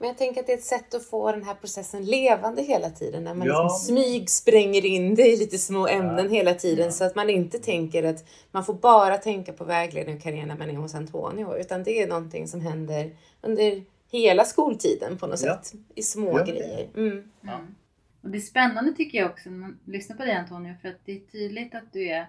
Men 0.00 0.08
jag 0.08 0.18
tänker 0.18 0.40
att 0.40 0.46
det 0.46 0.52
är 0.52 0.56
ett 0.56 0.64
sätt 0.64 0.94
att 0.94 1.04
få 1.04 1.32
den 1.32 1.42
här 1.44 1.54
processen 1.54 2.04
levande 2.04 2.62
hela 2.62 2.90
tiden. 2.90 3.24
När 3.24 3.34
man 3.34 3.46
Ja. 3.46 3.62
liksom 3.62 3.78
smyg 3.96 4.30
spränger 4.30 4.84
in 4.86 5.14
det 5.14 5.26
i 5.28 5.36
lite 5.36 5.58
små 5.58 5.86
ämnen 5.88 6.24
Ja. 6.24 6.30
hela 6.30 6.54
tiden. 6.54 6.92
Så 6.92 7.04
att 7.04 7.14
man 7.14 7.30
inte 7.30 7.58
tänker 7.58 8.02
att 8.02 8.24
man 8.50 8.64
får 8.64 8.74
bara 8.74 9.18
tänka 9.18 9.52
på 9.52 9.64
vägledning 9.64 10.16
och 10.16 10.22
karriär 10.22 10.46
när 10.46 10.56
man 10.56 10.70
är 10.70 10.74
hos 10.74 10.94
Antonio. 10.94 11.56
Utan 11.58 11.82
det 11.82 12.02
är 12.02 12.08
någonting 12.08 12.48
som 12.48 12.60
händer 12.60 13.16
under 13.40 13.84
hela 14.12 14.44
skoltiden 14.44 15.18
på 15.18 15.26
något 15.26 15.42
Ja. 15.42 15.60
sätt. 15.62 15.72
I 15.94 16.02
små 16.02 16.38
Ja, 16.38 16.44
grejer. 16.44 16.88
Mm. 16.96 17.30
Ja. 17.40 17.52
Mm. 17.54 17.74
Och 18.22 18.30
det 18.30 18.38
är 18.38 18.42
spännande 18.42 18.92
tycker 18.92 19.18
jag 19.18 19.30
också 19.30 19.50
när 19.50 19.58
man 19.58 19.78
lyssnar 19.84 20.16
på 20.16 20.24
dig 20.24 20.34
Antonio 20.34 20.74
för 20.82 20.88
att 20.88 21.00
det 21.04 21.12
är 21.12 21.20
tydligt 21.20 21.74
att 21.74 21.92
du 21.92 22.08
är 22.08 22.26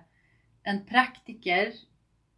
en 0.63 0.85
praktiker 0.85 1.73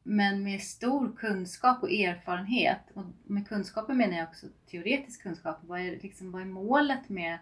men 0.03 0.43
med 0.43 0.61
stor 0.61 1.15
kunskap 1.15 1.83
och 1.83 1.91
erfarenhet. 1.91 2.79
Och 2.93 3.03
med 3.23 3.47
kunskapen 3.47 3.97
menar 3.97 4.17
jag 4.17 4.27
också 4.29 4.47
teoretisk 4.65 5.23
kunskap. 5.23 5.57
Vad 5.61 5.79
är, 5.79 5.99
liksom, 6.01 6.31
vad 6.31 6.41
är 6.41 6.45
målet 6.45 7.09
med, 7.09 7.37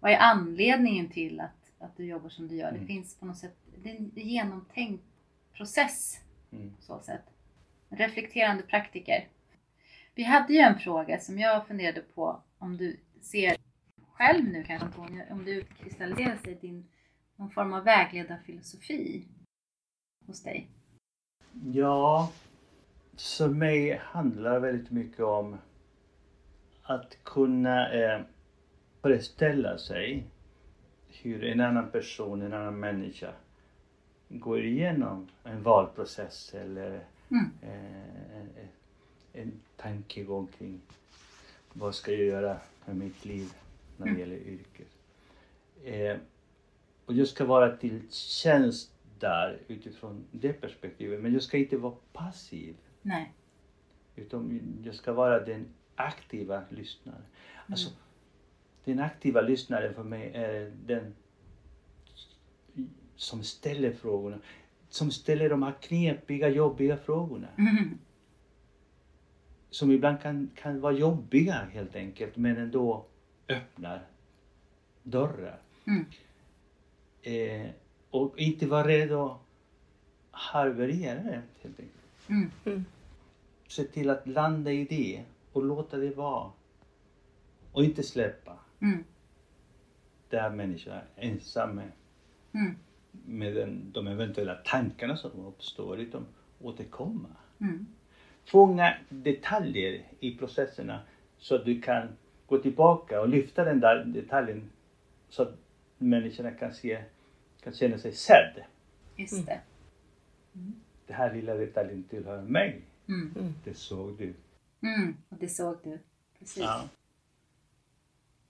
vad 0.00 0.12
är 0.12 0.16
anledningen 0.18 1.08
till 1.08 1.40
att, 1.40 1.72
att 1.78 1.96
du 1.96 2.04
jobbar 2.04 2.28
som 2.28 2.48
du 2.48 2.56
gör? 2.56 2.70
Det 2.70 2.76
Mm. 2.76 2.86
finns 2.86 3.16
på 3.16 3.26
något 3.26 3.38
sätt, 3.38 3.56
det 3.82 3.90
är 3.90 3.96
en 3.96 4.10
genomtänkt 4.14 5.04
process 5.52 6.20
Mm. 6.52 6.70
på 6.76 6.82
så 6.82 7.00
sätt. 7.00 7.24
Reflekterande 7.88 8.62
praktiker. 8.62 9.28
Vi 10.14 10.22
hade 10.22 10.52
ju 10.52 10.58
en 10.58 10.78
fråga 10.78 11.18
som 11.20 11.38
jag 11.38 11.66
funderade 11.66 12.00
på 12.00 12.40
om 12.58 12.76
du 12.76 12.96
ser 13.20 13.56
själv 14.12 14.44
nu 14.44 14.64
kanske 14.64 14.86
Antonija, 14.86 15.24
om 15.30 15.44
det 15.44 15.50
utkristalliserar 15.50 16.36
sig 16.36 16.54
din 16.54 16.88
någon 17.36 17.50
form 17.50 17.72
av 17.72 17.84
vägledarfilosofi 17.84 19.24
hos 20.26 20.42
dig? 20.42 20.68
Ja, 21.64 22.32
för 23.16 23.48
mig 23.48 24.00
handlar 24.02 24.52
det 24.54 24.60
väldigt 24.60 24.90
mycket 24.90 25.20
om 25.20 25.56
att 26.82 27.16
kunna 27.24 27.92
eh, 27.92 28.20
föreställa 29.02 29.78
sig 29.78 30.24
hur 31.08 31.44
en 31.44 31.60
annan 31.60 31.90
person, 31.90 32.42
en 32.42 32.52
annan 32.52 32.80
människa 32.80 33.32
går 34.28 34.60
igenom 34.64 35.28
en 35.44 35.62
valprocess 35.62 36.54
eller 36.54 37.00
Mm. 37.30 37.50
eh, 37.62 38.36
en, 38.40 38.48
en 39.32 39.52
tankegång 39.76 40.46
kring 40.58 40.80
vad 41.72 41.94
ska 41.94 42.12
jag 42.12 42.24
göra 42.24 42.56
med 42.84 42.96
mitt 42.96 43.24
liv 43.24 43.48
när 43.96 44.06
det 44.06 44.10
Mm. 44.12 44.20
gäller 44.20 44.36
yrket. 44.36 44.88
Eh, 45.84 46.16
Och 47.06 47.14
jag 47.14 47.28
ska 47.28 47.44
vara 47.44 47.76
till 47.76 48.00
tjänst 48.10 48.90
där 49.18 49.58
utifrån 49.68 50.24
det 50.30 50.52
perspektivet. 50.52 51.20
Men 51.20 51.32
jag 51.32 51.42
ska 51.42 51.58
inte 51.58 51.76
vara 51.76 51.94
passiv. 52.12 52.76
Nej. 53.02 53.32
Utan 54.16 54.60
jag 54.84 54.94
ska 54.94 55.12
vara 55.12 55.44
den 55.44 55.66
aktiva 55.94 56.62
lyssnaren. 56.70 57.22
Alltså, 57.66 57.90
den 58.84 58.98
aktiva 58.98 59.40
lyssnaren 59.40 59.94
för 59.94 60.04
mig 60.04 60.30
är 60.34 60.72
den 60.86 61.14
som 63.16 63.42
ställer 63.42 63.92
frågorna. 63.92 64.38
Som 64.88 65.10
ställer 65.10 65.50
de 65.50 65.62
här 65.62 65.74
knepiga, 65.80 66.48
jobbiga 66.48 66.96
frågorna. 66.96 67.48
Mm. 67.58 67.98
Som 69.70 69.90
ibland 69.90 70.20
kan, 70.20 70.50
kan 70.54 70.80
vara 70.80 70.92
jobbiga 70.92 71.54
helt 71.54 71.96
enkelt, 71.96 72.36
men 72.36 72.56
ändå 72.56 73.06
öppnar 73.48 74.06
dörrar. 75.02 75.60
Mm. 75.86 76.04
Eh, 77.22 77.70
och 78.16 78.38
inte 78.38 78.66
vara 78.66 78.88
rädd 78.88 79.12
att 79.12 79.38
harverera 80.30 81.22
det 81.22 81.42
helt 81.62 81.80
enkelt. 81.80 82.28
Mm. 82.28 82.50
Mm. 82.64 82.84
Se 83.68 83.84
till 83.84 84.10
att 84.10 84.26
landa 84.26 84.72
i 84.72 84.84
det 84.84 85.22
och 85.52 85.64
låta 85.64 85.96
det 85.96 86.16
vara. 86.16 86.50
Och 87.72 87.84
inte 87.84 88.02
släppa. 88.02 88.58
Mm. 88.80 89.04
Där 90.28 90.50
människan 90.50 90.92
är 90.92 91.30
ensam 91.30 91.74
med, 91.76 91.90
Mm. 92.52 92.76
med 93.26 93.54
den, 93.54 93.90
de 93.92 94.06
eventuella 94.06 94.54
tankarna 94.54 95.16
som 95.16 95.46
uppstår. 95.46 95.98
Utan 96.00 96.26
återkomma. 96.60 97.28
Mm. 97.60 97.86
Fånga 98.44 98.94
detaljer 99.08 100.02
i 100.20 100.36
processerna 100.36 101.00
så 101.38 101.54
att 101.54 101.64
du 101.64 101.80
kan 101.80 102.08
gå 102.46 102.58
tillbaka 102.58 103.20
och 103.20 103.28
lyfta 103.28 103.64
den 103.64 103.80
där 103.80 104.04
detaljen 104.04 104.70
så 105.28 105.42
att 105.42 105.54
människorna 105.98 106.50
kan, 106.50 106.74
se, 106.74 107.02
kan 107.66 107.74
känna 107.74 107.98
sig 107.98 108.12
sedd. 108.12 108.64
Just 109.16 109.46
det. 109.46 109.60
Det 111.06 111.12
här 111.12 111.34
lilla 111.34 111.54
detaljen 111.54 112.04
tillhör 112.04 112.42
mig. 112.42 112.82
Mm. 113.08 113.54
Det 113.64 113.74
såg 113.74 114.18
du. 114.18 114.34
Mm. 114.82 115.16
Och 115.28 115.36
det 115.36 115.48
såg 115.48 115.76
du. 115.84 115.98
Precis. 116.38 116.62
Ja. 116.62 116.88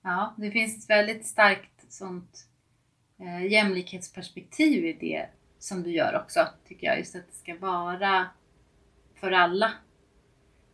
Ja, 0.02 0.34
det 0.38 0.50
finns 0.50 0.84
ett 0.84 0.90
väldigt 0.90 1.26
starkt 1.26 1.92
sånt 1.92 2.48
eh, 3.18 3.46
jämlikhetsperspektiv 3.46 4.86
i 4.86 4.92
det 4.92 5.26
som 5.58 5.82
du 5.82 5.90
gör 5.90 6.20
också, 6.24 6.40
tycker 6.68 6.86
jag. 6.86 6.98
Just 6.98 7.16
att 7.16 7.26
det 7.26 7.34
ska 7.36 7.58
vara 7.58 8.26
för 9.14 9.32
alla. 9.32 9.72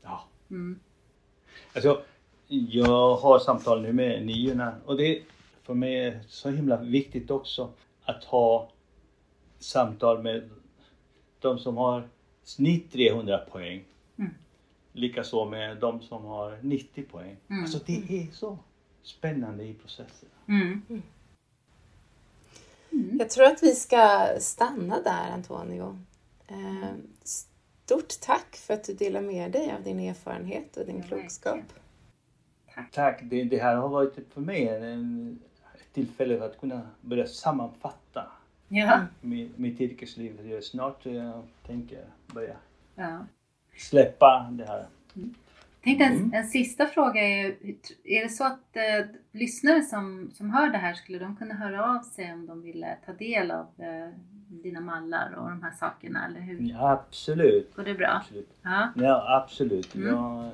ja. 0.03 0.29
Mm. 0.51 0.81
Alltså, 1.75 2.03
jag 2.49 3.17
har 3.17 3.39
samtal 3.39 3.83
nu 3.83 3.93
med 3.93 4.27
niorna 4.27 4.77
och 4.85 4.97
det 4.97 5.17
är 5.19 5.23
för 5.63 5.75
mig 5.75 6.05
är 6.05 6.21
så 6.29 6.51
himla 6.51 6.77
viktigt 6.77 7.31
också 7.31 7.73
att 8.05 8.25
ha 8.25 8.71
samtal 9.59 10.23
med 10.23 10.51
de 11.41 11.59
som 11.59 11.77
har 11.77 12.09
snitt 12.43 12.93
300 12.93 13.39
poäng. 13.39 13.85
Mm. 14.19 14.31
Likaså 14.93 15.45
med 15.45 15.77
de 15.77 16.01
som 16.03 16.25
har 16.25 16.59
90 16.63 17.03
poäng. 17.05 17.37
Mm. 17.49 17.63
Alltså 17.63 17.79
det 17.87 18.05
är 18.09 18.27
så 18.33 18.59
spännande 19.03 19.65
i 19.65 19.75
processen. 19.75 20.29
Mm. 20.49 21.03
Jag 23.19 23.31
tror 23.31 23.45
att 23.45 23.63
vi 23.63 23.75
ska 23.75 24.29
stanna 24.41 25.01
där 25.01 25.31
Antonio. 25.31 25.99
Eh, 26.49 26.93
Stort 27.25 28.21
tack 28.21 28.57
för 28.57 28.75
att 28.75 28.85
du 28.85 28.95
delar 28.95 29.21
med 29.21 29.53
dig 29.53 29.73
av 29.73 29.83
din 29.83 30.01
erfarenhet 30.01 30.77
och 30.77 30.87
din 30.87 30.97
Ja, 30.99 31.03
klokskap. 31.03 31.55
verkligen. 31.55 32.89
Tack, 32.93 33.21
det, 33.23 33.45
det 33.45 33.59
här 33.59 33.77
har 33.77 33.89
varit 33.89 34.15
för 34.31 34.41
mig 34.41 34.69
en, 34.69 35.43
tillfälle 35.93 36.45
att 36.45 36.61
kunna 36.61 36.81
börja 37.01 37.27
sammanfatta 37.27 38.27
Ja. 38.69 39.01
mitt, 39.21 39.59
mitt 39.59 39.81
yrkesliv. 39.81 40.47
Jag 40.51 40.65
snart 40.65 41.07
jag 41.07 41.43
tänker 41.67 42.05
börja 42.35 42.57
ja. 42.95 43.19
släppa 43.77 44.49
det 44.53 44.65
här. 44.65 44.87
Tänkte 45.85 46.05
en, 46.05 46.13
Mm. 46.17 46.33
en 46.35 46.47
sista 46.47 46.87
fråga 46.87 47.21
är, 47.21 47.55
är 48.05 48.23
det 48.23 48.29
så 48.29 48.45
att 48.45 48.77
eh, 48.77 49.07
lyssnare 49.33 49.83
som, 49.83 50.31
som 50.35 50.51
hör 50.51 50.69
det 50.69 50.79
här, 50.79 50.95
skulle 50.95 51.19
de 51.19 51.37
kunna 51.37 51.55
höra 51.55 51.91
av 51.97 52.03
sig 52.03 52.33
om 52.33 52.47
de 52.47 52.63
ville 52.63 52.97
ta 53.07 53.13
del 53.13 53.51
av 53.51 53.67
eh, 53.79 54.09
dina 54.49 54.81
mallar 54.81 55.33
och 55.35 55.49
de 55.51 55.63
här 55.63 55.73
sakerna, 55.73 56.27
eller 56.27 56.41
hur? 56.41 56.61
Ja, 56.61 56.91
absolut. 56.93 57.77
Går 57.77 57.85
det 57.85 57.95
bra? 57.95 58.09
absolut. 58.09 58.51
Ja, 58.63 58.89
Ja, 58.97 59.43
absolut. 59.45 59.95
Mm. 59.95 60.09
Jag, 60.09 60.51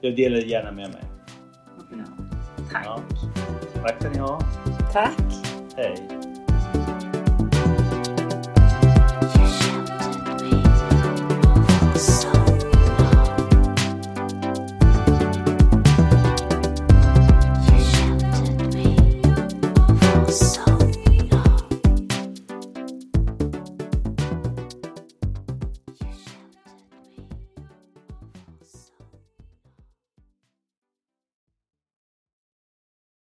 jag 0.00 0.16
delar 0.16 0.38
gärna 0.38 0.72
med 0.72 0.90
mig. 0.92 1.02
vad 1.76 1.98
bra. 1.98 2.39
Tack. 2.72 2.84
Ja. 2.84 3.00
Tack 3.82 3.96
ska 4.00 4.08
ni 4.10 4.18
ha. 4.18 4.40
Tack! 4.92 5.14
Hej. 5.76 6.08